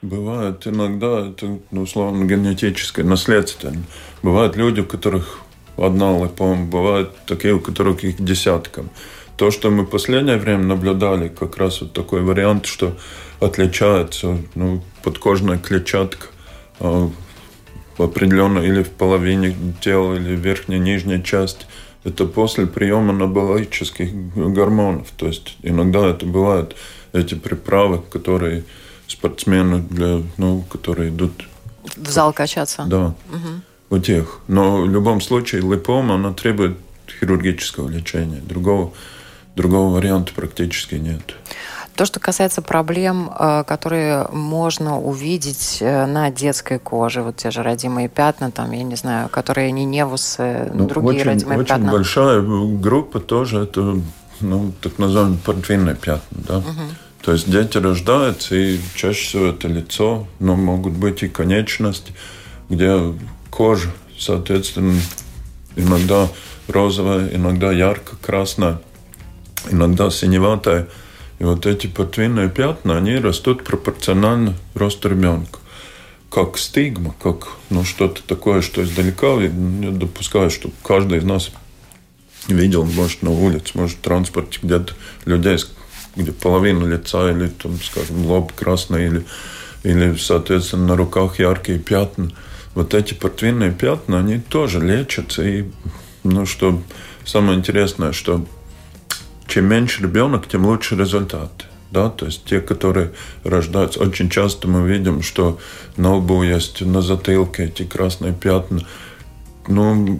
Бывает 0.00 0.66
иногда, 0.66 1.28
это, 1.28 1.58
ну, 1.70 1.82
условно, 1.82 2.24
генетическое, 2.24 3.04
наследственное. 3.04 3.84
Бывают 4.22 4.56
люди, 4.56 4.80
у 4.80 4.86
которых 4.86 5.43
одна 5.76 6.18
липома, 6.18 6.64
бывают 6.64 7.14
такие, 7.26 7.54
у 7.54 7.60
которых 7.60 8.04
их 8.04 8.22
десяткам. 8.22 8.90
То, 9.36 9.50
что 9.50 9.70
мы 9.70 9.82
в 9.82 9.90
последнее 9.90 10.36
время 10.36 10.62
наблюдали, 10.62 11.28
как 11.28 11.56
раз 11.56 11.80
вот 11.80 11.92
такой 11.92 12.22
вариант, 12.22 12.66
что 12.66 12.96
отличается 13.40 14.38
ну, 14.54 14.82
подкожная 15.02 15.58
клетчатка 15.58 16.28
э, 16.78 17.08
определенно 17.98 18.60
или 18.60 18.82
в 18.84 18.90
половине 18.90 19.56
тела, 19.80 20.14
или 20.14 20.36
в 20.36 20.40
верхней, 20.40 20.78
нижней 20.78 21.22
части. 21.22 21.66
Это 22.04 22.26
после 22.26 22.66
приема 22.66 23.12
анаболических 23.12 24.14
гормонов. 24.34 25.10
То 25.16 25.26
есть 25.26 25.56
иногда 25.62 26.06
это 26.06 26.26
бывают 26.26 26.76
эти 27.12 27.34
приправы, 27.34 28.02
которые 28.10 28.64
спортсмены, 29.08 29.80
для, 29.80 30.22
ну, 30.36 30.62
которые 30.70 31.10
идут... 31.10 31.32
В 31.96 32.08
зал 32.08 32.32
качаться? 32.32 32.84
Да. 32.86 33.14
Угу 33.30 33.62
у 33.90 33.98
тех. 33.98 34.40
Но 34.48 34.82
в 34.82 34.88
любом 34.88 35.20
случае 35.20 35.62
липома, 35.62 36.14
она 36.14 36.32
требует 36.32 36.76
хирургического 37.20 37.88
лечения. 37.88 38.40
Другого, 38.40 38.92
другого 39.56 39.94
варианта 39.94 40.32
практически 40.34 40.96
нет. 40.96 41.36
То, 41.94 42.06
что 42.06 42.18
касается 42.18 42.60
проблем, 42.60 43.30
э, 43.38 43.62
которые 43.64 44.26
можно 44.32 44.98
увидеть 44.98 45.78
э, 45.80 46.06
на 46.06 46.30
детской 46.30 46.80
коже, 46.80 47.22
вот 47.22 47.36
те 47.36 47.52
же 47.52 47.62
родимые 47.62 48.08
пятна, 48.08 48.50
там, 48.50 48.72
я 48.72 48.82
не 48.82 48.96
знаю, 48.96 49.28
которые 49.28 49.70
не 49.70 49.84
невусы, 49.84 50.72
ну, 50.74 50.88
другие 50.88 51.20
очень, 51.20 51.24
родимые 51.24 51.58
очень 51.60 51.68
пятна. 51.68 51.84
Очень 51.84 51.96
большая 51.96 52.42
группа 52.42 53.20
тоже, 53.20 53.62
это 53.62 54.00
ну, 54.40 54.72
так 54.80 54.98
называемые 54.98 55.38
портвинные 55.38 55.94
пятна. 55.94 56.38
Да? 56.48 56.58
Угу. 56.58 56.82
То 57.22 57.32
есть 57.32 57.48
дети 57.48 57.78
рождаются, 57.78 58.56
и 58.56 58.80
чаще 58.96 59.24
всего 59.24 59.46
это 59.46 59.68
лицо, 59.68 60.26
но 60.40 60.56
могут 60.56 60.94
быть 60.94 61.22
и 61.22 61.28
конечность, 61.28 62.08
где 62.68 63.14
кожа, 63.54 63.90
соответственно, 64.18 65.00
иногда 65.76 66.28
розовая, 66.66 67.28
иногда 67.32 67.70
ярко-красная, 67.70 68.80
иногда 69.70 70.10
синеватая. 70.10 70.88
И 71.38 71.44
вот 71.44 71.64
эти 71.64 71.86
портвинные 71.86 72.48
пятна, 72.48 72.96
они 72.96 73.16
растут 73.16 73.62
пропорционально 73.62 74.54
росту 74.74 75.08
ребенка. 75.08 75.60
Как 76.30 76.58
стигма, 76.58 77.14
как 77.22 77.46
ну, 77.70 77.84
что-то 77.84 78.22
такое, 78.24 78.60
что 78.60 78.82
издалека, 78.82 79.34
я 79.40 79.50
допускаю, 79.50 80.50
что 80.50 80.70
каждый 80.82 81.18
из 81.18 81.24
нас 81.24 81.50
видел, 82.48 82.84
может, 82.84 83.22
на 83.22 83.30
улице, 83.30 83.70
может, 83.74 83.98
в 83.98 84.00
транспорте 84.00 84.58
где-то 84.62 84.94
людей, 85.26 85.58
где 86.16 86.32
половина 86.32 86.86
лица 86.86 87.30
или, 87.30 87.48
там, 87.48 87.80
скажем, 87.80 88.26
лоб 88.26 88.52
красный, 88.52 89.06
или, 89.06 89.24
или, 89.84 90.16
соответственно, 90.16 90.86
на 90.86 90.96
руках 90.96 91.38
яркие 91.38 91.78
пятна– 91.78 92.32
вот 92.74 92.94
эти 92.94 93.14
портвинные 93.14 93.72
пятна, 93.72 94.18
они 94.18 94.38
тоже 94.38 94.80
лечатся. 94.80 95.42
И, 95.42 95.64
ну, 96.22 96.46
что 96.46 96.82
самое 97.24 97.58
интересное, 97.58 98.12
что 98.12 98.44
чем 99.46 99.66
меньше 99.66 100.02
ребенок, 100.02 100.48
тем 100.48 100.66
лучше 100.66 100.96
результат. 100.96 101.66
Да? 101.90 102.10
То 102.10 102.26
есть 102.26 102.44
те, 102.44 102.60
которые 102.60 103.12
рождаются, 103.44 104.00
очень 104.00 104.28
часто 104.28 104.66
мы 104.66 104.88
видим, 104.88 105.22
что 105.22 105.58
на 105.96 106.16
лбу 106.16 106.42
есть, 106.42 106.80
на 106.80 107.02
затылке 107.02 107.66
эти 107.66 107.84
красные 107.84 108.32
пятна. 108.32 108.80
Ну, 109.68 110.18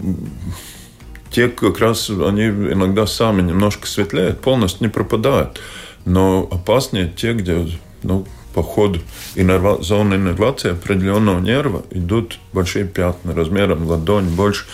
те 1.31 1.49
как 1.49 1.81
раз, 1.81 2.09
они 2.11 2.45
иногда 2.47 3.07
сами 3.07 3.43
немножко 3.43 3.89
светлеют, 3.89 4.41
полностью 4.41 4.87
не 4.87 4.93
пропадают. 4.93 5.61
Но 6.05 6.49
опаснее 6.51 7.13
те, 7.15 7.33
где 7.33 7.67
ну, 8.05 8.27
по 8.55 8.63
ходу 8.63 9.01
иннерва... 9.35 9.83
зоны 9.83 10.15
иннервации 10.15 10.71
определенного 10.71 11.41
нерва 11.41 11.83
идут 11.91 12.39
большие 12.53 12.87
пятна 12.87 13.35
размером 13.35 13.87
ладонь, 13.87 14.29
больше, 14.29 14.65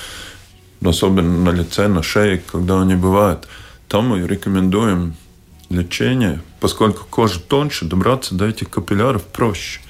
особенно 0.85 1.39
на 1.39 1.51
лице, 1.51 1.89
на 1.89 2.03
шее, 2.03 2.43
когда 2.53 2.81
они 2.81 2.95
бывают. 2.95 3.49
Там 3.89 4.09
мы 4.09 4.27
рекомендуем 4.27 5.15
лечение, 5.71 6.41
поскольку 6.61 7.07
кожа 7.09 7.41
тоньше, 7.41 7.87
добраться 7.87 8.35
до 8.35 8.47
этих 8.47 8.69
капилляров 8.71 9.25
проще. 9.25 9.81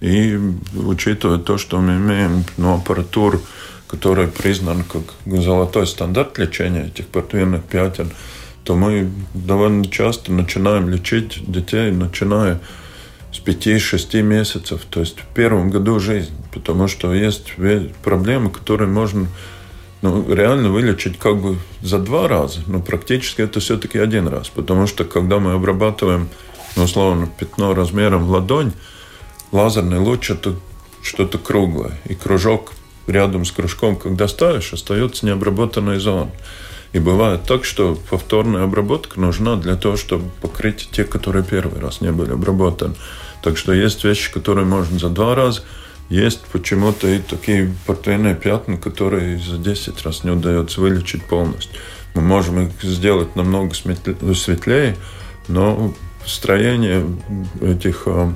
И 0.00 0.38
учитывая 0.76 1.38
то, 1.38 1.58
что 1.58 1.80
мы 1.80 1.96
имеем 1.96 2.44
ну, 2.56 2.74
аппаратуру, 2.76 3.40
которая 3.88 4.28
признана 4.28 4.84
как 4.84 5.02
золотой 5.40 5.86
стандарт 5.86 6.38
лечения 6.38 6.86
этих 6.86 7.06
портвинных 7.06 7.64
пятен, 7.64 8.10
то 8.64 8.76
мы 8.76 9.10
довольно 9.32 9.86
часто 9.86 10.30
начинаем 10.30 10.90
лечить 10.90 11.50
детей, 11.50 11.90
начиная 11.90 12.60
с 13.38 13.46
5-6 13.46 14.22
месяцев, 14.22 14.82
то 14.90 15.00
есть 15.00 15.20
в 15.20 15.26
первом 15.34 15.70
году 15.70 16.00
жизни, 16.00 16.34
потому 16.52 16.88
что 16.88 17.14
есть 17.14 17.54
проблемы, 18.02 18.50
которые 18.50 18.88
можно 18.88 19.28
ну, 20.02 20.32
реально 20.32 20.70
вылечить 20.70 21.18
как 21.18 21.38
бы 21.38 21.56
за 21.82 21.98
два 21.98 22.28
раза, 22.28 22.60
но 22.66 22.80
практически 22.80 23.42
это 23.42 23.60
все-таки 23.60 23.98
один 23.98 24.28
раз, 24.28 24.48
потому 24.48 24.86
что 24.86 25.04
когда 25.04 25.38
мы 25.38 25.52
обрабатываем, 25.52 26.28
ну, 26.76 26.84
условно, 26.84 27.28
пятно 27.38 27.74
размером 27.74 28.24
в 28.24 28.30
ладонь, 28.30 28.72
лазерный 29.52 29.98
луч 29.98 30.30
это 30.30 30.54
что-то 31.02 31.38
круглое, 31.38 31.98
и 32.06 32.14
кружок 32.14 32.72
рядом 33.06 33.44
с 33.44 33.52
кружком, 33.52 33.96
когда 33.96 34.28
ставишь, 34.28 34.72
остается 34.72 35.26
необработанной 35.26 35.98
зона. 35.98 36.30
И 36.92 36.98
бывает 36.98 37.42
так, 37.44 37.64
что 37.64 37.98
повторная 38.08 38.64
обработка 38.64 39.20
нужна 39.20 39.56
для 39.56 39.76
того, 39.76 39.96
чтобы 39.96 40.30
покрыть 40.40 40.88
те, 40.90 41.04
которые 41.04 41.44
первый 41.44 41.80
раз 41.80 42.00
не 42.00 42.12
были 42.12 42.32
обработаны. 42.32 42.94
Так 43.42 43.56
что 43.56 43.72
есть 43.72 44.04
вещи, 44.04 44.32
которые 44.32 44.66
можно 44.66 44.98
за 44.98 45.08
два 45.08 45.34
раза, 45.34 45.62
есть 46.08 46.40
почему-то 46.52 47.06
и 47.06 47.18
такие 47.18 47.74
портвейные 47.86 48.34
пятна, 48.34 48.78
которые 48.78 49.38
за 49.38 49.58
10 49.58 50.02
раз 50.02 50.24
не 50.24 50.30
удается 50.30 50.80
вылечить 50.80 51.22
полностью. 51.24 51.70
Мы 52.14 52.22
можем 52.22 52.60
их 52.60 52.82
сделать 52.82 53.36
намного 53.36 53.74
светлее, 53.74 54.96
но 55.48 55.94
строение 56.26 57.06
этих 57.60 58.04
а, 58.06 58.34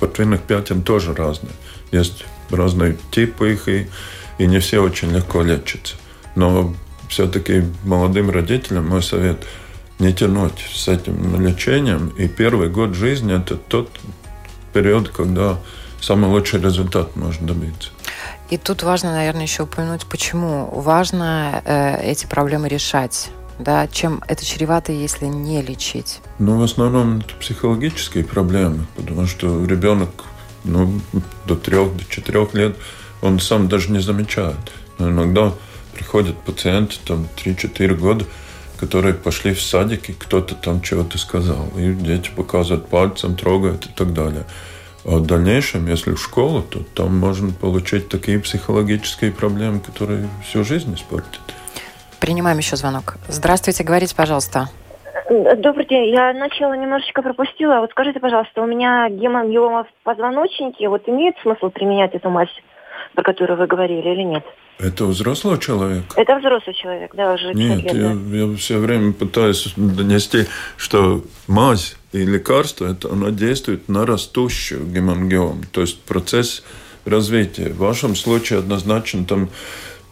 портвейных 0.00 0.42
пятен 0.42 0.82
тоже 0.82 1.14
разное. 1.14 1.52
Есть 1.92 2.24
разные 2.50 2.96
типы 3.10 3.52
их, 3.52 3.68
и, 3.68 3.88
и 4.38 4.46
не 4.46 4.58
все 4.58 4.80
очень 4.80 5.12
легко 5.14 5.42
лечатся. 5.42 5.96
Но 6.34 6.74
все-таки 7.08 7.64
молодым 7.84 8.30
родителям 8.30 8.88
мой 8.88 9.02
совет 9.02 9.44
не 9.98 10.12
тянуть 10.14 10.64
с 10.74 10.88
этим 10.88 11.44
лечением. 11.44 12.08
И 12.16 12.26
первый 12.26 12.70
год 12.70 12.94
жизни– 12.94 13.36
это 13.36 13.56
тот 13.56 13.90
период, 14.72 15.08
когда 15.08 15.58
самый 16.00 16.30
лучший 16.30 16.60
результат 16.60 17.16
можно 17.16 17.48
добиться. 17.48 17.90
И 18.50 18.58
тут 18.58 18.82
важно, 18.82 19.12
наверное, 19.12 19.42
еще 19.42 19.62
упомянуть, 19.62 20.04
почему 20.06 20.68
важно 20.74 21.62
э, 21.64 22.02
эти 22.02 22.26
проблемы 22.26 22.68
решать. 22.68 23.30
Да, 23.58 23.86
чем 23.86 24.22
это 24.28 24.44
чревато, 24.44 24.92
если 24.92 25.26
не 25.26 25.62
лечить? 25.62 26.20
Ну, 26.38 26.58
в 26.58 26.62
основном 26.62 27.18
это 27.20 27.34
психологические 27.36 28.24
проблемы, 28.24 28.86
потому 28.96 29.26
что 29.26 29.64
ребенок 29.64 30.10
ну, 30.64 31.00
до 31.46 31.54
трех, 31.56 31.96
до 31.96 32.04
четырех 32.04 32.54
лет 32.54 32.76
он 33.20 33.40
сам 33.40 33.68
даже 33.68 33.90
не 33.90 34.00
замечает. 34.00 34.56
Но 34.98 35.10
иногда 35.10 35.52
приходят 35.94 36.36
пациенты, 36.38 36.96
там, 37.04 37.28
3-4 37.36 37.94
года, 37.94 38.24
которые 38.82 39.14
пошли 39.14 39.54
в 39.54 39.62
садик, 39.62 40.10
и 40.10 40.12
кто-то 40.12 40.56
там 40.56 40.80
чего-то 40.80 41.16
сказал. 41.16 41.68
И 41.78 41.92
дети 41.92 42.32
показывают 42.34 42.88
пальцем, 42.88 43.36
трогают 43.36 43.86
и 43.86 43.88
так 43.88 44.12
далее. 44.12 44.42
А 45.04 45.18
в 45.18 45.26
дальнейшем, 45.26 45.86
если 45.86 46.10
в 46.10 46.20
школу, 46.20 46.62
то 46.62 46.80
там 46.82 47.16
можно 47.16 47.52
получить 47.52 48.08
такие 48.08 48.40
психологические 48.40 49.30
проблемы, 49.30 49.78
которые 49.78 50.28
всю 50.44 50.64
жизнь 50.64 50.92
испортят. 50.96 51.42
Принимаем 52.18 52.58
еще 52.58 52.74
звонок. 52.74 53.18
Здравствуйте, 53.28 53.84
говорите, 53.84 54.16
пожалуйста. 54.16 54.68
Добрый 55.30 55.86
день. 55.86 56.12
Я 56.12 56.32
начало 56.32 56.72
немножечко 56.72 57.22
пропустила. 57.22 57.78
Вот 57.78 57.90
скажите, 57.92 58.18
пожалуйста, 58.18 58.62
у 58.62 58.66
меня 58.66 59.08
гемангиома 59.08 59.84
в 59.84 60.02
позвоночнике. 60.02 60.88
Вот 60.88 61.08
имеет 61.08 61.36
смысл 61.42 61.70
применять 61.70 62.14
эту 62.14 62.30
мазь, 62.30 62.50
про 63.14 63.22
которую 63.22 63.58
вы 63.58 63.66
говорили, 63.66 64.08
или 64.08 64.22
нет? 64.22 64.44
Это 64.78 65.04
взрослый 65.04 65.58
человек? 65.58 66.04
Это 66.16 66.38
взрослый 66.38 66.74
человек, 66.74 67.14
да, 67.14 67.34
уже 67.34 67.54
Нет, 67.54 67.82
лет, 67.82 67.94
я, 67.94 68.14
да. 68.14 68.36
я 68.36 68.56
все 68.56 68.78
время 68.78 69.12
пытаюсь 69.12 69.72
донести, 69.76 70.46
что 70.76 71.22
мазь 71.46 71.96
и 72.12 72.24
лекарство, 72.24 72.86
это 72.86 73.10
оно 73.10 73.30
действует 73.30 73.88
на 73.88 74.04
растущую 74.06 74.84
гемангиому, 74.86 75.62
то 75.70 75.82
есть 75.82 76.00
процесс 76.02 76.64
развития. 77.04 77.68
В 77.68 77.78
вашем 77.78 78.16
случае 78.16 78.60
однозначно 78.60 79.24
там 79.24 79.50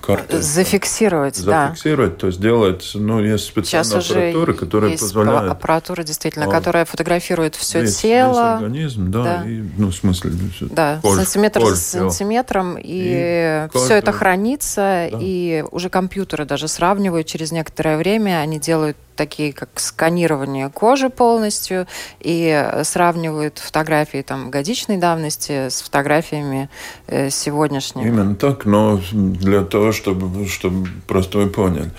карты. 0.00 0.42
Зафиксировать, 0.42 1.36
Зафиксировать, 1.36 2.12
да. 2.12 2.18
то 2.18 2.26
есть 2.26 2.40
делать, 2.40 2.90
ну, 2.94 3.20
есть 3.20 3.44
специальная 3.44 3.84
Сейчас 3.84 4.10
аппаратура, 4.10 4.52
которая 4.52 4.90
есть 4.90 5.02
позволяет... 5.02 5.50
аппаратура, 5.50 6.02
действительно, 6.02 6.46
а, 6.46 6.50
которая 6.50 6.84
фотографирует 6.84 7.54
все 7.54 7.82
весь, 7.82 7.96
тело. 7.98 8.30
Весь 8.30 8.62
организм, 8.62 9.10
да, 9.10 9.22
да. 9.22 9.44
И, 9.48 9.62
ну, 9.76 9.88
в 9.88 9.94
смысле... 9.94 10.32
Да, 10.60 11.00
кожа, 11.02 11.24
сантиметр 11.24 11.60
кожа, 11.60 11.74
за 11.74 11.80
сантиметром, 11.82 12.78
и, 12.78 12.82
и 12.84 13.68
все 13.74 13.94
это 13.94 14.12
хранится, 14.12 15.08
да. 15.10 15.18
и 15.20 15.64
уже 15.70 15.90
компьютеры 15.90 16.44
даже 16.44 16.68
сравнивают 16.68 17.26
через 17.26 17.52
некоторое 17.52 17.96
время, 17.96 18.38
они 18.40 18.58
делают 18.58 18.96
такие 19.20 19.52
как 19.52 19.68
сканирование 19.74 20.70
кожи 20.70 21.10
полностью 21.10 21.86
и 22.20 22.66
сравнивают 22.84 23.58
фотографии 23.58 24.22
там 24.22 24.50
годичной 24.50 24.96
давности 24.96 25.68
с 25.68 25.82
фотографиями 25.82 26.70
э, 27.06 27.28
сегодняшними. 27.28 28.08
Именно 28.08 28.34
так, 28.34 28.64
но 28.64 28.98
для 29.12 29.62
того, 29.62 29.92
чтобы, 29.92 30.48
чтобы 30.48 30.88
просто 31.06 31.36
вы 31.36 31.50
поняли, 31.50 31.90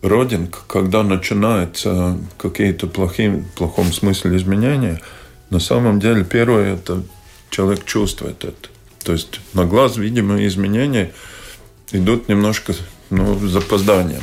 родинка, 0.00 0.60
когда 0.68 1.02
начинаются 1.02 2.16
какие-то 2.38 2.86
плохие, 2.86 3.30
в 3.30 3.58
плохом 3.58 3.92
смысле 3.92 4.36
изменения, 4.36 5.00
на 5.50 5.58
самом 5.58 5.98
деле 5.98 6.22
первое 6.24 6.74
это 6.74 7.02
человек 7.50 7.84
чувствует 7.84 8.44
это. 8.44 8.68
То 9.02 9.10
есть 9.10 9.40
на 9.54 9.64
глаз 9.64 9.96
видимые 9.96 10.46
изменения 10.46 11.10
идут 11.90 12.28
немножко 12.28 12.74
ну, 13.10 13.36
с 13.40 13.50
запозданием. 13.50 14.22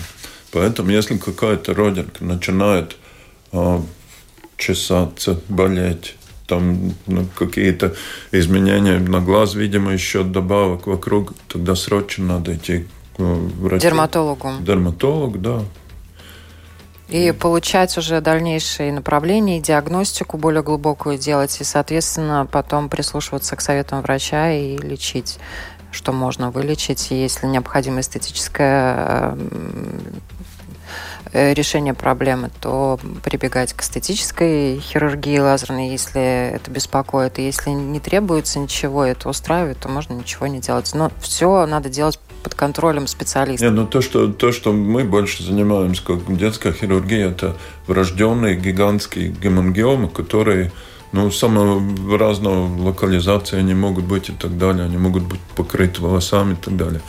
Поэтому 0.57 0.89
если 0.89 1.17
какая-то 1.17 1.75
родинка 1.75 2.25
начинает 2.25 2.95
а, 3.51 3.79
чесаться, 4.57 5.39
болеть, 5.49 6.15
там 6.47 6.93
ну, 7.05 7.27
какие-то 7.35 7.93
изменения 8.31 8.97
на 8.97 9.21
глаз, 9.21 9.53
видимо, 9.53 9.93
еще 9.93 10.23
добавок 10.23 10.87
вокруг, 10.87 11.33
тогда 11.47 11.75
срочно 11.75 12.25
надо 12.25 12.55
идти 12.55 12.87
к 13.15 13.19
врачу. 13.19 13.83
Дерматологу. 13.83 14.49
Дерматолог, 14.61 15.39
да. 15.39 15.61
И 17.07 17.31
получать 17.39 17.95
уже 17.99 18.19
дальнейшие 18.19 18.91
направления 18.91 19.61
диагностику 19.61 20.37
более 20.37 20.63
глубокую 20.63 21.19
делать, 21.19 21.61
и, 21.61 21.63
соответственно, 21.63 22.47
потом 22.51 22.89
прислушиваться 22.89 23.55
к 23.55 23.61
советам 23.61 24.01
врача 24.01 24.53
и 24.53 24.75
лечить, 24.75 25.37
что 25.91 26.13
можно 26.13 26.49
вылечить, 26.49 27.11
если 27.11 27.45
необходимо 27.45 28.01
эстетическое 28.01 29.37
э, 31.33 31.53
решение 31.53 31.93
проблемы, 31.93 32.49
то 32.61 32.99
прибегать 33.23 33.73
к 33.73 33.81
эстетической 33.81 34.79
хирургии 34.79 35.39
лазерной, 35.39 35.89
если 35.89 36.55
это 36.55 36.71
беспокоит. 36.71 37.39
И 37.39 37.45
если 37.45 37.69
не 37.71 37.99
требуется 37.99 38.59
ничего, 38.59 39.03
это 39.05 39.29
устраивает, 39.29 39.79
то 39.79 39.89
можно 39.89 40.13
ничего 40.13 40.47
не 40.47 40.59
делать. 40.59 40.91
Но 40.93 41.11
все 41.19 41.65
надо 41.65 41.89
делать 41.89 42.19
под 42.43 42.55
контролем 42.55 43.07
специалистов. 43.07 43.69
Нет, 43.69 43.73
ну 43.77 43.85
то 43.85 44.01
что, 44.01 44.31
то, 44.31 44.51
что 44.51 44.71
мы 44.71 45.03
больше 45.03 45.43
занимаемся, 45.43 46.03
как 46.03 46.35
детская 46.37 46.73
хирургия, 46.73 47.29
это 47.29 47.57
врожденные 47.87 48.55
гигантские 48.55 49.29
гемангиомы, 49.29 50.09
которые 50.09 50.71
ну, 51.11 51.31
самого 51.31 52.17
разного 52.17 52.67
локализации 52.81 53.57
они 53.57 53.73
могут 53.73 54.05
быть 54.05 54.29
и 54.29 54.33
так 54.33 54.57
далее. 54.57 54.85
Они 54.85 54.97
могут 54.97 55.23
быть 55.23 55.39
покрыты 55.55 56.01
волосами 56.01 56.53
и 56.53 56.55
так 56.55 56.75
далее. 56.75 57.01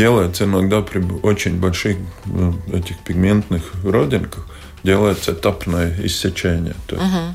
Делается 0.00 0.44
иногда 0.44 0.80
при 0.80 1.02
очень 1.22 1.60
больших 1.60 1.98
ну, 2.24 2.58
этих 2.72 2.98
пигментных 3.00 3.62
родинках 3.84 4.46
делается 4.82 5.32
этапное 5.32 5.94
иссечение. 6.02 6.74
То 6.86 6.96
есть, 6.96 7.06
угу. 7.06 7.34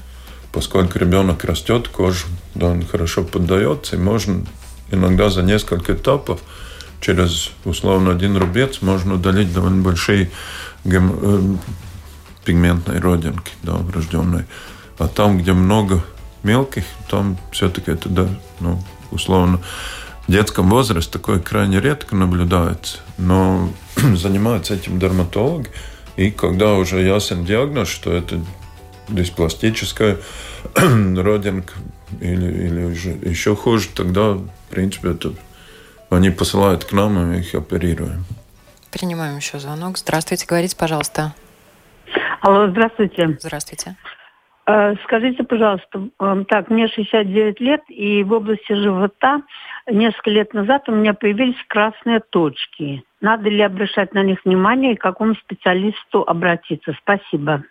Поскольку 0.51 0.97
ребенок 0.97 1.43
растет, 1.43 1.89
кожа 1.89 2.26
да, 2.55 2.68
он 2.68 2.84
хорошо 2.84 3.24
поддается, 3.24 3.97
и 3.97 3.99
можно 3.99 4.43
иногда 4.89 5.30
за 5.30 5.43
несколько 5.43 5.93
этапов 5.93 6.39
через 7.01 7.51
условно 7.66 8.11
один 8.11 8.36
рубец 8.36 8.82
можно 8.82 9.13
удалить 9.13 9.53
довольно 9.53 9.84
большие 9.84 10.32
гем... 10.86 11.16
Э, 11.22 11.55
пигментные 12.45 12.99
родинки, 12.99 13.51
да, 13.63 13.74
врожденные. 13.74 14.47
А 14.97 15.07
там, 15.07 15.38
где 15.38 15.53
много 15.53 16.03
мелких, 16.41 16.86
там 17.11 17.38
все-таки 17.51 17.91
это, 17.91 18.07
да, 18.07 18.28
ну, 18.59 18.82
условно, 19.11 19.61
детском 20.28 20.69
возрасте 20.69 21.11
такое 21.11 21.39
крайне 21.39 21.80
редко 21.80 22.15
наблюдается, 22.15 22.99
но 23.17 23.69
занимаются 23.95 24.76
этим 24.76 24.99
дерматологи, 24.99 25.69
и 26.15 26.32
когда 26.32 26.73
уже 26.73 27.01
ясен 27.01 27.45
диагноз, 27.45 27.88
что 27.88 28.13
это 28.13 28.39
диспластическая 29.07 30.17
родинка 30.76 31.73
или, 32.21 32.45
или 32.45 33.30
еще 33.30 33.55
хуже, 33.55 33.89
тогда, 33.93 34.34
в 34.34 34.49
принципе, 34.69 35.11
это 35.11 35.34
они 36.09 36.30
посылают 36.30 36.86
к 36.86 36.91
нам, 36.93 37.17
и 37.19 37.26
мы 37.26 37.39
их 37.39 37.53
оперируем. 37.55 38.26
Принимаем 38.91 39.38
еще 39.38 39.59
звонок. 39.59 39.97
Здравствуйте, 39.97 40.45
говорите, 40.47 40.76
пожалуйста. 40.78 41.34
Алло, 42.41 42.69
здравствуйте. 42.69 43.38
Здравствуйте. 43.39 43.95
Э, 44.68 44.95
скажите, 45.03 45.43
пожалуйста, 45.43 46.09
эм, 46.20 46.45
так, 46.45 46.70
мне 46.72 46.88
69 46.88 47.59
лет, 47.59 47.82
и 47.88 48.24
в 48.24 48.34
области 48.34 48.74
живота 48.74 49.43
несколько 49.89 50.32
лет 50.32 50.53
назад 50.55 50.89
у 50.89 50.91
меня 50.91 51.13
появились 51.13 51.57
красные 51.68 52.20
точки. 52.20 53.03
Надо 53.22 53.49
ли 53.49 53.61
обращать 53.61 54.13
на 54.16 54.24
них 54.24 54.39
внимание 54.43 54.93
и 54.93 54.95
к 54.95 55.01
какому 55.01 55.36
специалисту 55.36 56.24
обратиться? 56.26 56.95
Спасибо. 56.99 57.63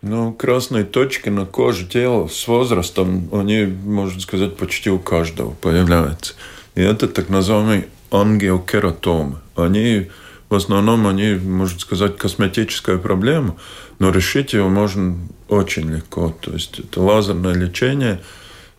Ну, 0.00 0.32
красные 0.32 0.84
точки 0.84 1.28
на 1.28 1.44
коже 1.44 1.84
тела 1.84 2.28
с 2.28 2.48
возрастом, 2.48 3.28
они, 3.32 3.66
можно 3.66 4.20
сказать, 4.20 4.56
почти 4.56 4.90
у 4.90 4.98
каждого 4.98 5.50
появляются. 5.50 6.34
И 6.76 6.80
это 6.80 7.08
так 7.08 7.28
называемые 7.28 7.88
ангиокератомы. 8.10 9.36
Они 9.56 10.08
в 10.48 10.54
основном 10.54 11.06
они, 11.06 11.34
можно 11.34 11.78
сказать, 11.78 12.16
косметическая 12.16 12.96
проблема, 12.96 13.56
но 13.98 14.10
решить 14.10 14.54
его 14.54 14.68
можно 14.68 15.16
очень 15.48 15.90
легко. 15.90 16.34
То 16.40 16.52
есть 16.52 16.78
это 16.78 17.00
лазерное 17.00 17.54
лечение, 17.54 18.20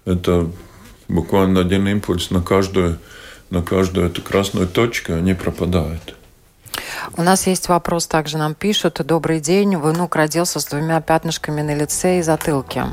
это 0.06 0.50
буквально 1.08 1.62
один 1.62 1.88
импульс 1.88 2.32
на 2.32 2.42
каждую, 2.42 3.00
на 3.50 3.62
каждую 3.62 4.08
эту 4.08 4.22
красную 4.22 4.68
точку, 4.68 5.14
они 5.14 5.34
пропадают. 5.34 6.16
У 7.18 7.24
нас 7.24 7.48
есть 7.48 7.70
вопрос, 7.70 8.08
также 8.08 8.38
нам 8.38 8.54
пишут. 8.54 9.02
Добрый 9.06 9.40
день, 9.40 9.76
внук 9.78 10.16
родился 10.16 10.60
с 10.60 10.66
двумя 10.66 11.02
пятнышками 11.02 11.62
на 11.62 11.76
лице 11.76 12.20
и 12.20 12.22
затылке. 12.22 12.86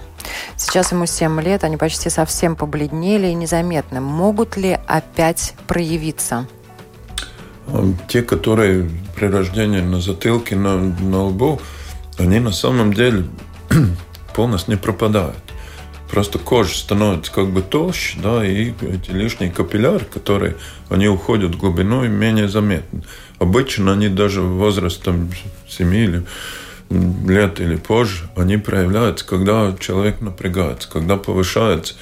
Сейчас 0.56 0.92
ему 0.92 1.06
7 1.06 1.40
лет, 1.40 1.64
они 1.64 1.76
почти 1.76 2.10
совсем 2.10 2.56
побледнели 2.56 3.28
и 3.28 3.34
незаметны. 3.34 4.00
Могут 4.00 4.56
ли 4.56 4.78
опять 4.86 5.54
проявиться? 5.66 6.46
А, 7.68 7.84
те, 8.08 8.22
которые 8.22 8.90
при 9.14 9.26
рождении 9.26 9.80
на 9.80 10.00
затылке, 10.00 10.56
на, 10.56 10.78
на 10.78 11.24
лбу, 11.24 11.60
они 12.18 12.40
на 12.40 12.52
самом 12.52 12.92
деле 12.92 13.24
полностью 14.34 14.74
не 14.74 14.78
пропадают. 14.78 15.36
Просто 16.10 16.38
кожа 16.38 16.74
становится 16.74 17.32
как 17.32 17.50
бы 17.50 17.62
толще, 17.62 18.18
да, 18.22 18.46
и 18.46 18.72
эти 18.80 19.10
лишние 19.10 19.50
капилляры, 19.50 20.04
которые, 20.04 20.56
они 20.88 21.08
уходят 21.08 21.54
в 21.54 21.58
глубину 21.58 22.04
и 22.04 22.08
менее 22.08 22.48
заметны. 22.48 23.02
Обычно 23.40 23.92
они 23.92 24.08
даже 24.08 24.40
в 24.40 24.56
возрасте 24.56 25.12
7 25.68 25.94
или 25.94 26.26
лет 26.90 27.60
или 27.60 27.74
позже, 27.76 28.28
они 28.36 28.56
проявляются, 28.56 29.26
когда 29.26 29.74
человек 29.80 30.20
напрягается, 30.20 30.88
когда 30.88 31.16
повышается 31.16 31.94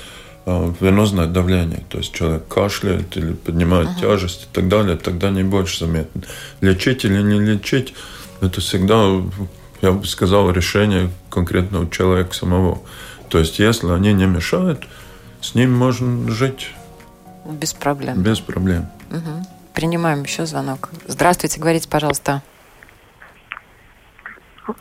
а, 0.45 0.73
венозное 0.81 1.27
давление, 1.27 1.85
то 1.89 1.99
есть 1.99 2.13
человек 2.13 2.47
кашляет 2.49 3.17
или 3.17 3.33
поднимает 3.33 3.89
uh-huh. 3.89 4.01
тяжесть 4.03 4.43
и 4.43 4.55
так 4.55 4.69
далее, 4.69 4.97
тогда 4.97 5.31
не 5.31 5.43
больше 5.43 5.87
заметно. 5.87 6.23
Лечить 6.61 7.07
или 7.07 7.23
не 7.23 7.41
лечить, 7.41 7.95
это 8.43 8.61
всегда, 8.61 9.23
я 9.85 9.93
бы 9.93 10.07
сказал, 10.07 10.51
решение 10.51 11.11
конкретного 11.31 11.91
человека 11.91 12.33
самого. 12.33 12.79
То 13.29 13.39
есть 13.39 13.59
если 13.59 13.93
они 13.93 14.15
не 14.15 14.25
мешают, 14.25 14.87
с 15.43 15.55
ним 15.55 15.73
можно 15.73 16.31
жить. 16.31 16.73
Без 17.45 17.75
проблем. 17.75 18.23
Без 18.23 18.41
проблем. 18.41 18.87
Угу. 19.11 19.47
Принимаем 19.75 20.23
еще 20.23 20.47
звонок. 20.47 20.89
Здравствуйте, 21.07 21.61
говорите, 21.61 21.89
пожалуйста. 21.89 22.43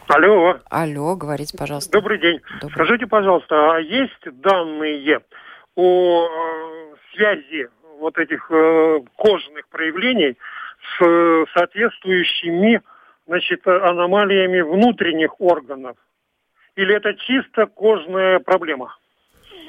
Алло. 0.07 0.59
Алло, 0.69 1.15
говорите, 1.17 1.57
пожалуйста. 1.57 1.91
Добрый 1.91 2.19
день. 2.19 2.39
Добрый. 2.61 2.73
Скажите, 2.73 3.05
пожалуйста, 3.05 3.75
а 3.75 3.79
есть 3.79 4.41
данные 4.41 5.19
о 5.75 6.27
э, 6.27 6.95
связи 7.13 7.67
вот 7.99 8.17
этих 8.17 8.49
э, 8.49 8.99
кожных 9.17 9.67
проявлений 9.67 10.37
с 10.97 11.05
э, 11.05 11.45
соответствующими 11.53 12.81
значит, 13.27 13.65
аномалиями 13.67 14.61
внутренних 14.61 15.39
органов? 15.39 15.97
Или 16.75 16.95
это 16.95 17.13
чисто 17.13 17.67
кожная 17.67 18.39
проблема? 18.39 18.95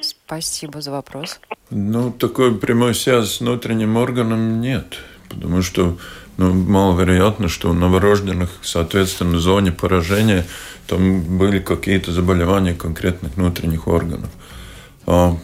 Спасибо 0.01 0.81
за 0.81 0.91
вопрос. 0.91 1.41
Ну, 1.71 2.13
такой 2.13 2.59
прямой 2.59 2.95
связи 2.95 3.27
с 3.27 3.41
внутренним 3.41 3.97
органом 3.97 4.61
нет. 4.61 4.99
Потому 5.29 5.63
что 5.63 5.99
ну, 6.37 6.53
маловероятно, 6.53 7.49
что 7.49 7.71
у 7.71 7.73
новорожденных, 7.73 8.51
соответственно, 8.63 9.37
в 9.37 9.41
зоне 9.41 9.73
поражения 9.73 10.45
там 10.87 11.39
были 11.39 11.59
какие-то 11.59 12.13
заболевания 12.13 12.75
конкретных 12.75 13.37
внутренних 13.37 13.87
органов. 13.89 14.31
А 15.07 15.37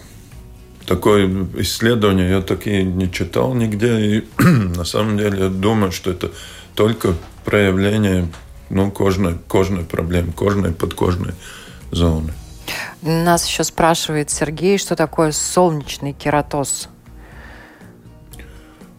такое 0.86 1.46
исследование 1.58 2.30
я 2.30 2.42
такие 2.42 2.82
не 2.82 3.10
читал 3.10 3.54
нигде. 3.54 4.18
И 4.18 4.24
на 4.38 4.84
самом 4.84 5.16
деле 5.16 5.44
я 5.44 5.48
думаю, 5.48 5.92
что 5.92 6.10
это 6.10 6.30
только 6.74 7.14
проявление 7.50 8.28
ну, 8.70 8.90
кожной, 8.90 9.36
кожной 9.48 9.82
проблемы, 9.84 10.32
кожной 10.32 10.72
подкожной 10.72 11.34
зоны. 11.90 12.32
Нас 13.02 13.46
еще 13.48 13.64
спрашивает 13.64 14.30
Сергей, 14.30 14.78
что 14.78 14.94
такое 14.94 15.32
солнечный 15.32 16.12
кератоз? 16.12 16.88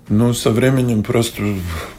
Ну, 0.10 0.34
со 0.34 0.50
временем 0.52 1.04
просто 1.04 1.42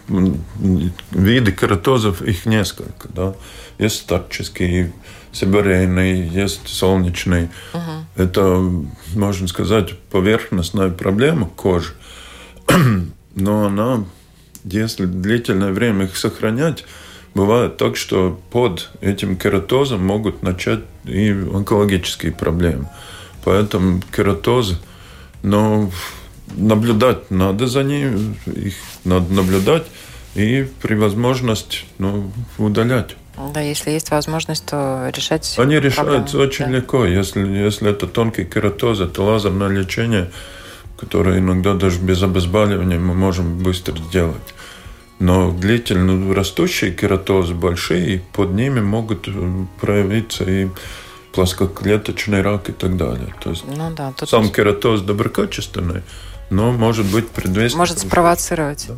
виды 0.09 1.53
кератозов, 1.53 2.21
их 2.21 2.45
несколько, 2.45 3.09
да. 3.09 3.35
Есть 3.79 4.01
старческий, 4.01 4.93
сибирейный, 5.33 6.29
есть 6.29 6.69
солнечный. 6.69 7.49
Это, 8.17 8.63
можно 9.15 9.49
сказать, 9.49 9.99
поверхностная 10.11 10.91
проблема 10.91 11.49
кожи. 11.49 11.95
Но 13.35 13.65
она, 13.65 14.05
если 14.65 15.07
длительное 15.07 15.73
время 15.73 16.05
их 16.05 16.17
сохранять, 16.17 16.85
бывает 17.35 17.77
так, 17.77 17.97
что 17.97 18.41
под 18.51 18.91
этим 19.01 19.37
кератозом 19.37 20.05
могут 20.05 20.43
начать 20.43 20.81
и 21.05 21.31
онкологические 21.31 22.33
проблемы. 22.33 22.89
Поэтому 23.45 24.01
кератоз, 24.15 24.81
но 25.43 25.91
наблюдать 26.57 27.31
надо 27.31 27.67
за 27.67 27.83
ним, 27.83 28.37
их 28.47 28.75
надо 29.05 29.33
наблюдать 29.33 29.85
и 30.35 30.69
при 30.81 30.95
возможности 30.95 31.81
ну, 31.99 32.31
удалять. 32.59 33.17
Да, 33.55 33.61
если 33.61 33.91
есть 33.91 34.11
возможность, 34.11 34.67
то 34.67 35.11
решать 35.15 35.55
Они 35.59 35.81
решаются 35.81 36.39
очень 36.39 36.67
Да. 36.67 36.71
легко. 36.71 37.07
Если, 37.07 37.41
если 37.41 37.91
это 37.91 38.07
тонкий 38.07 38.45
кератоз, 38.45 39.01
это 39.01 39.23
лазерное 39.23 39.69
лечение, 39.69 40.31
которое 41.03 41.41
иногда 41.41 41.75
даже 41.75 41.99
без 41.99 42.23
обезболивания 42.23 42.97
мы 42.97 43.13
можем 43.13 43.59
быстро 43.59 43.97
сделать. 43.97 44.55
Но 45.19 45.51
длительно 45.51 46.33
растущие 46.33 46.93
кератозы 46.93 47.55
большие, 47.55 48.15
и 48.15 48.19
под 48.33 48.53
ними 48.53 48.81
могут 48.81 49.27
э, 49.27 49.33
проявиться 49.81 50.45
и 50.45 50.69
плоскоклеточный 51.33 52.41
рак 52.41 52.69
и 52.69 52.73
так 52.73 52.97
далее. 52.97 53.35
То 53.43 53.51
есть 53.51 53.65
Ну 53.67 53.91
да, 53.97 54.13
тут 54.17 54.29
сам 54.29 54.49
кератоз 54.49 55.01
доброкачественный, 55.01 56.03
но 56.51 56.71
может 56.71 57.07
быть 57.07 57.29
предвестником. 57.29 57.79
может 57.81 57.99
спровоцировать. 57.99 58.87
Да. 58.89 58.95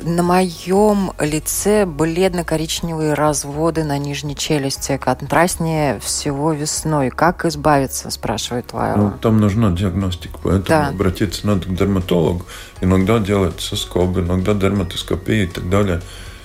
На 0.00 0.22
моем 0.22 1.12
лице 1.18 1.86
бледно-коричневые 1.86 3.14
разводы 3.14 3.84
на 3.84 3.96
нижней 3.98 4.36
челюсти, 4.36 4.98
контрастнее 4.98 5.98
всего 6.00 6.52
весной. 6.52 7.10
Как 7.10 7.44
избавиться, 7.46 8.10
спрашивает 8.10 8.66
Ну, 8.72 8.78
Лайла. 8.78 9.10
там 9.22 9.40
нужна 9.40 9.70
диагностика, 9.70 10.38
поэтому 10.42 10.64
Да. 10.82 10.88
обратиться 10.88 11.46
надо 11.46 11.66
к 11.66 11.74
дерматологу. 11.74 12.44
Иногда 12.80 13.18
делается 13.18 13.76
скоб, 13.76 14.18
иногда 14.18 14.52
дерматоскопия 14.54 15.44
и 15.44 15.46
так 15.46 15.68
далее. 15.70 16.02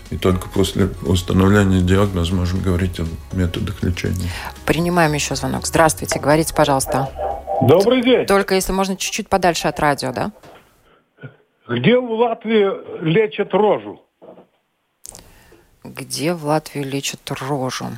И 0.09 0.17
только 0.17 0.49
после 0.49 0.89
установления 1.03 1.81
диагноза 1.81 2.33
можем 2.33 2.61
говорить 2.61 2.99
о 2.99 3.05
методах 3.33 3.83
лечения. 3.83 4.29
Принимаем 4.65 5.13
еще 5.13 5.35
звонок. 5.35 5.67
Здравствуйте, 5.67 6.19
говорите, 6.19 6.53
пожалуйста. 6.55 7.09
Добрый 7.61 8.01
день. 8.01 8.25
Только 8.25 8.55
если 8.55 8.71
можно 8.71 8.95
чуть-чуть 8.95 9.27
подальше 9.29 9.67
от 9.67 9.79
радио, 9.79 10.11
да? 10.13 10.31
Где 11.69 11.99
в 11.99 12.11
Латвии 12.11 12.67
лечат 13.03 13.53
рожу? 13.53 14.01
Где 15.83 16.33
в 16.33 16.43
Латвии 16.45 16.81
лечат 16.81 17.19
рожу? 17.29 17.91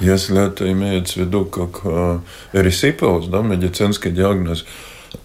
Если 0.00 0.44
это 0.44 0.70
имеется 0.72 1.14
в 1.14 1.16
виду 1.18 1.44
как 1.44 1.82
э, 1.84 2.18
эрисипелс, 2.52 3.28
да, 3.28 3.42
медицинский 3.42 4.10
диагноз, 4.10 4.66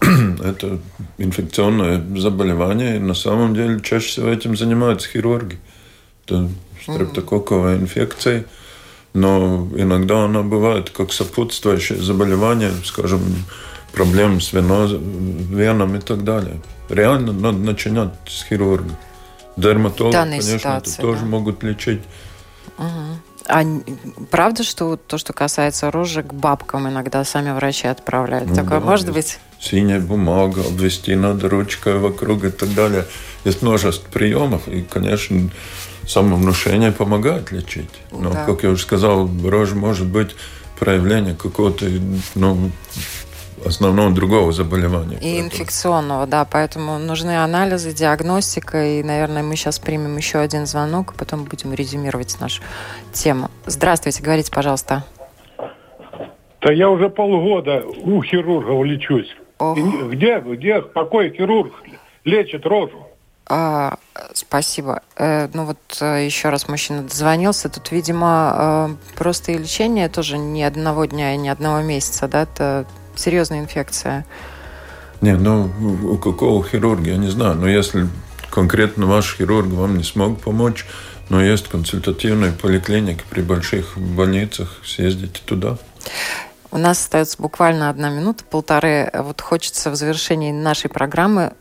это 0.00 0.78
инфекционное 1.18 2.00
заболевание, 2.18 2.96
и 2.96 3.00
на 3.00 3.14
самом 3.14 3.56
деле 3.56 3.80
чаще 3.80 4.06
всего 4.06 4.28
этим 4.28 4.56
занимаются 4.56 5.08
хирурги. 5.08 5.58
Это 6.24 6.48
стрептококковая 6.82 7.78
инфекция, 7.78 8.44
но 9.12 9.68
иногда 9.74 10.26
она 10.26 10.42
бывает 10.42 10.90
как 10.90 11.12
сопутствующее 11.12 11.98
заболевание, 11.98 12.70
скажем, 12.84 13.22
проблем 13.92 14.40
с 14.40 14.52
веноз- 14.52 14.96
веном 15.52 15.96
и 15.96 16.00
так 16.00 16.22
далее. 16.22 16.60
Реально 16.92 17.32
надо 17.32 17.56
начинать 17.58 18.12
с 18.28 18.44
хирурга. 18.44 18.90
Дерматологи, 19.56 20.12
данной 20.12 20.38
конечно, 20.40 20.58
ситуации, 20.58 20.92
это 20.92 21.02
тоже 21.02 21.20
да. 21.20 21.26
могут 21.26 21.62
лечить. 21.62 22.02
А 23.46 23.62
н- 23.62 23.82
правда, 24.30 24.62
что 24.62 24.96
то, 24.96 25.18
что 25.18 25.32
касается 25.32 25.90
рожи, 25.90 26.22
к 26.22 26.32
бабкам 26.32 26.88
иногда 26.88 27.24
сами 27.24 27.50
врачи 27.50 27.88
отправляют? 27.88 28.48
Ну 28.50 28.54
Такое 28.54 28.80
да, 28.80 28.86
может 28.86 29.10
быть? 29.12 29.38
синяя 29.58 30.00
бумага, 30.00 30.60
обвести 30.60 31.14
надо 31.14 31.48
ручкой 31.48 31.98
вокруг 31.98 32.44
и 32.44 32.50
так 32.50 32.72
далее. 32.74 33.06
Есть 33.44 33.62
множество 33.62 34.08
приемов, 34.10 34.68
и, 34.68 34.82
конечно, 34.82 35.50
самовнушение 36.06 36.92
помогает 36.92 37.52
лечить. 37.52 37.90
Но, 38.10 38.30
Да. 38.32 38.44
как 38.44 38.62
я 38.64 38.70
уже 38.70 38.82
сказал, 38.82 39.28
рожа 39.44 39.74
может 39.74 40.06
быть 40.06 40.34
проявление 40.78 41.34
какого-то 41.34 41.86
ну, 42.34 42.70
основного 43.64 44.10
другого 44.10 44.52
заболевания. 44.52 45.16
И 45.16 45.20
Поэтому- 45.20 45.40
инфекционного, 45.40 46.26
да, 46.26 46.44
поэтому 46.44 46.98
нужны 46.98 47.42
анализы, 47.42 47.92
диагностика, 47.92 48.84
и, 48.84 49.02
наверное, 49.02 49.42
мы 49.42 49.56
сейчас 49.56 49.78
примем 49.78 50.16
еще 50.16 50.38
один 50.38 50.66
звонок, 50.66 51.12
и 51.14 51.18
потом 51.18 51.44
будем 51.44 51.72
резюмировать 51.72 52.38
нашу 52.40 52.62
тему. 53.12 53.50
Здравствуйте, 53.66 54.22
говорите, 54.22 54.50
пожалуйста. 54.52 55.04
Да 56.60 56.72
я 56.72 56.90
уже 56.90 57.08
полгода 57.08 57.82
у 58.04 58.22
хирургов 58.22 58.84
лечусь. 58.84 59.34
Ох. 59.58 59.76
Где, 59.76 60.38
где, 60.40 60.80
какой 60.80 61.30
хирург 61.30 61.72
лечит 62.24 62.64
рожу? 62.66 63.06
А, 63.46 63.96
спасибо. 64.34 65.02
Э, 65.16 65.48
ну 65.52 65.64
вот 65.64 65.78
э, 66.00 66.24
еще 66.24 66.50
раз 66.50 66.68
мужчина 66.68 67.02
дозвонился. 67.02 67.68
Тут, 67.68 67.90
видимо, 67.90 68.88
э, 69.14 69.16
просто 69.16 69.52
и 69.52 69.58
лечение 69.58 70.08
тоже 70.08 70.38
не 70.38 70.62
одного 70.62 71.04
дня 71.06 71.34
и 71.34 71.36
не 71.36 71.48
одного 71.48 71.82
месяца, 71.82 72.28
да? 72.28 72.42
Это 72.42 72.86
серьезная 73.16 73.60
инфекция. 73.60 74.24
Не, 75.20 75.36
ну, 75.36 75.70
у 76.04 76.18
какого 76.18 76.64
хирурга, 76.64 77.10
я 77.10 77.16
не 77.16 77.28
знаю. 77.28 77.54
Но 77.54 77.68
если 77.68 78.08
конкретно 78.50 79.06
ваш 79.06 79.36
хирург 79.36 79.68
вам 79.68 79.96
не 79.96 80.04
смог 80.04 80.40
помочь, 80.40 80.84
но 81.28 81.42
есть 81.42 81.68
консультативная 81.68 82.52
поликлиника 82.52 83.24
при 83.30 83.40
больших 83.40 83.96
больницах, 83.96 84.80
съездите 84.84 85.40
туда. 85.44 85.78
У 86.70 86.78
нас 86.78 86.98
остается 86.98 87.40
буквально 87.40 87.88
одна 87.88 88.10
минута, 88.10 88.44
полторы. 88.44 89.10
Вот 89.14 89.40
хочется 89.40 89.90
в 89.90 89.94
завершении 89.94 90.52
нашей 90.52 90.90
программы 90.90 91.52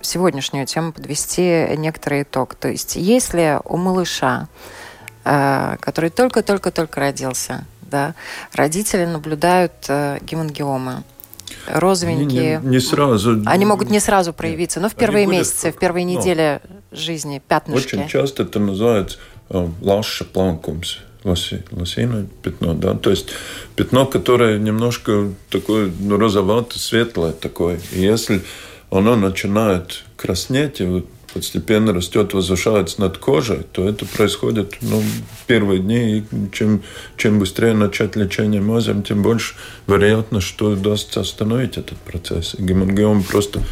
сегодняшнюю 0.00 0.66
тему 0.66 0.92
подвести 0.92 1.66
некоторый 1.76 2.22
итог. 2.22 2.54
То 2.54 2.68
есть, 2.68 2.96
если 2.96 3.60
у 3.64 3.76
малыша, 3.76 4.48
э, 5.24 5.76
который 5.80 6.10
только-только-только 6.10 7.00
родился, 7.00 7.64
да, 7.90 8.14
родители 8.52 9.04
наблюдают 9.04 9.72
э, 9.88 10.18
гемангиомы, 10.22 11.02
розовенькие, 11.66 12.60
не, 12.62 12.70
не 12.70 12.80
сразу. 12.80 13.42
они 13.46 13.64
могут 13.64 13.90
не 13.90 14.00
сразу 14.00 14.32
проявиться, 14.32 14.80
но 14.80 14.88
в 14.88 14.94
первые 14.94 15.26
месяцы, 15.26 15.68
как- 15.68 15.76
в 15.76 15.78
первые 15.78 16.06
ну, 16.06 16.18
недели 16.18 16.60
жизни, 16.92 17.42
пятнышки. 17.46 17.96
Очень 17.96 18.08
часто 18.08 18.42
это 18.44 18.58
называется 18.58 19.18
э, 19.50 19.68
лаша 19.80 20.24
планкумс, 20.24 20.98
лоси- 21.24 21.64
лосиное 21.70 22.26
пятно, 22.42 22.74
да, 22.74 22.94
то 22.94 23.10
есть 23.10 23.28
пятно, 23.74 24.06
которое 24.06 24.58
немножко 24.58 25.30
такое 25.50 25.90
ну, 25.98 26.16
розовато-светлое 26.16 27.32
такое. 27.32 27.80
И 27.92 28.00
если 28.00 28.42
оно 28.90 29.16
начинает 29.16 30.04
краснеть 30.16 30.80
и 30.80 30.84
вот 30.84 31.06
постепенно 31.36 31.92
растет, 31.92 32.32
возвышается 32.32 33.00
над 33.00 33.18
кожей, 33.18 33.60
то 33.72 33.86
это 33.86 34.06
происходит 34.06 34.76
ну, 34.80 35.02
первые 35.46 35.80
дни. 35.80 36.18
И 36.18 36.24
чем, 36.52 36.82
чем 37.16 37.38
быстрее 37.38 37.74
начать 37.74 38.16
лечение 38.16 38.60
мазем, 38.60 39.02
тем 39.02 39.22
больше 39.22 39.54
вероятность, 39.86 40.46
что 40.46 40.70
удастся 40.70 41.20
остановить 41.20 41.76
этот 41.76 41.98
процесс. 41.98 42.54
И 42.58 42.62
гемангиом 42.62 43.22
просто 43.22 43.62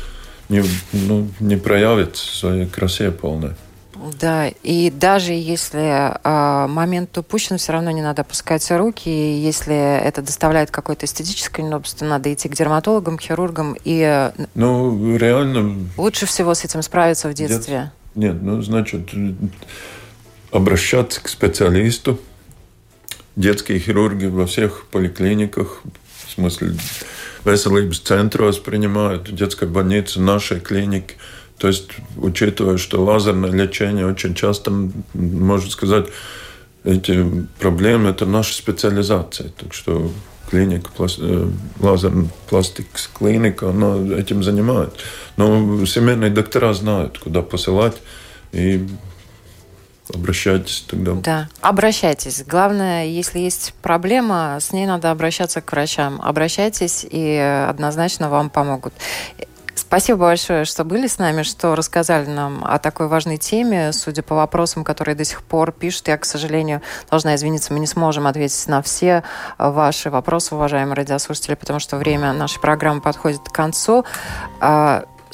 не, 0.48 0.62
ну, 0.92 1.28
не 1.40 1.56
проявит 1.56 2.16
своей 2.16 2.66
красе 2.66 3.10
полной. 3.10 3.52
Да, 4.20 4.48
и 4.48 4.90
даже 4.90 5.32
если 5.32 6.12
э, 6.22 6.66
момент 6.66 7.16
упущен, 7.16 7.58
все 7.58 7.72
равно 7.72 7.90
не 7.90 8.02
надо 8.02 8.22
опускать 8.22 8.68
руки. 8.70 9.08
И 9.08 9.38
если 9.40 9.74
это 9.74 10.22
доставляет 10.22 10.70
какое-то 10.70 11.06
эстетическое 11.06 11.64
неудобство, 11.64 12.04
надо 12.04 12.32
идти 12.32 12.48
к 12.48 12.54
дерматологам, 12.54 13.18
к 13.18 13.22
хирургам. 13.22 13.76
И 13.84 14.00
э, 14.00 14.32
Ну, 14.54 15.16
реально, 15.16 15.88
лучше 15.96 16.26
всего 16.26 16.54
с 16.54 16.64
этим 16.64 16.82
справиться 16.82 17.28
в 17.28 17.34
детстве. 17.34 17.92
нет, 18.14 18.36
ну, 18.42 18.62
значит, 18.62 19.10
обращаться 20.50 21.20
к 21.20 21.28
специалисту. 21.28 22.20
Детские 23.36 23.80
хирурги 23.80 24.26
во 24.26 24.46
всех 24.46 24.86
поликлиниках, 24.92 25.82
в 26.26 26.30
смысле, 26.30 26.76
veselības 27.44 28.00
центros 28.00 28.60
принимают, 28.60 29.34
детской 29.34 29.68
больнице, 29.68 30.20
нашей 30.20 30.60
клинике. 30.60 31.14
То 31.58 31.68
есть, 31.68 31.90
учитывая, 32.16 32.76
что 32.78 33.02
лазерное 33.04 33.50
лечение 33.50 34.06
очень 34.06 34.34
часто, 34.34 34.70
можно 35.14 35.70
сказать, 35.70 36.06
эти 36.84 37.46
проблемы– 37.58 38.10
это 38.10 38.26
наша 38.26 38.54
специализация. 38.54 39.50
Так 39.50 39.72
что 39.72 40.10
клиника, 40.50 40.90
плас- 40.96 41.18
э, 41.18 41.50
лазерная 41.80 42.28
пластикс 42.48 43.08
клиника, 43.08 43.70
она 43.70 43.96
этим 44.16 44.42
занимается. 44.42 44.96
Но 45.36 45.84
семейные 45.86 46.30
доктора 46.30 46.74
знают, 46.74 47.18
куда 47.18 47.42
посылать, 47.42 47.96
и 48.52 48.86
обращайтесь 50.12 50.84
тогда. 50.86 51.14
Да, 51.14 51.48
обращайтесь. 51.60 52.44
Главное, 52.44 53.06
если 53.06 53.38
есть 53.38 53.74
проблема, 53.80 54.58
с 54.60 54.72
ней 54.72 54.86
надо 54.86 55.10
обращаться 55.10 55.60
к 55.62 55.72
врачам. 55.72 56.20
Обращайтесь, 56.22 57.06
и 57.08 57.36
однозначно 57.68 58.28
вам 58.28 58.50
помогут. 58.50 58.92
Спасибо 59.86 60.18
большое, 60.18 60.64
что 60.64 60.82
были 60.82 61.06
с 61.06 61.18
нами, 61.18 61.42
что 61.42 61.76
рассказали 61.76 62.26
нам 62.26 62.64
о 62.64 62.78
такой 62.78 63.06
важной 63.06 63.36
теме. 63.36 63.92
Судя 63.92 64.22
по 64.22 64.34
вопросам, 64.34 64.82
которые 64.82 65.14
до 65.14 65.24
сих 65.24 65.42
пор 65.42 65.70
пишут, 65.70 66.08
я, 66.08 66.18
к 66.18 66.24
сожалению, 66.24 66.82
должна 67.10 67.36
извиниться, 67.36 67.72
мы 67.72 67.78
не 67.78 67.86
сможем 67.86 68.26
ответить 68.26 68.66
на 68.66 68.82
все 68.82 69.22
ваши 69.56 70.10
вопросы, 70.10 70.56
уважаемые 70.56 70.96
радиослушатели, 70.96 71.54
потому 71.54 71.78
что 71.78 71.96
время 71.96 72.32
нашей 72.32 72.60
программы 72.60 73.02
подходит 73.02 73.40
к 73.48 73.52
концу. 73.52 74.04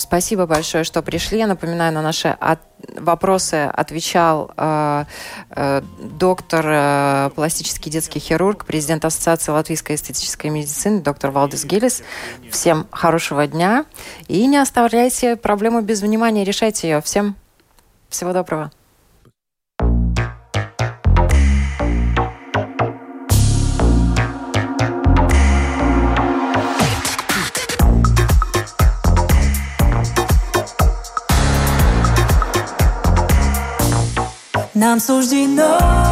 Спасибо 0.00 0.46
большое, 0.46 0.82
что 0.82 1.02
пришли. 1.02 1.38
Я 1.38 1.46
напоминаю, 1.46 1.92
на 1.92 2.00
наши 2.00 2.28
от... 2.28 2.60
вопросы 2.96 3.70
отвечал 3.70 4.50
э, 4.56 5.04
э, 5.50 5.82
доктор, 6.18 6.64
э, 6.66 7.30
пластический 7.34 7.92
детский 7.92 8.18
хирург, 8.18 8.64
президент 8.64 9.04
Ассоциации 9.04 9.52
латвийской 9.52 9.96
эстетической 9.96 10.46
медицины, 10.46 11.02
доктор 11.02 11.32
Валдис 11.32 11.66
Гиллис. 11.66 12.02
Всем 12.50 12.86
хорошего 12.90 13.46
дня 13.46 13.84
и 14.26 14.46
не 14.46 14.56
оставляйте 14.56 15.36
проблему 15.36 15.82
без 15.82 16.00
внимания, 16.00 16.44
решайте 16.44 16.88
ее. 16.88 17.02
Всем 17.02 17.36
всего 18.08 18.32
доброго. 18.32 18.70
Нам 34.79 34.99
суждено 34.99 36.08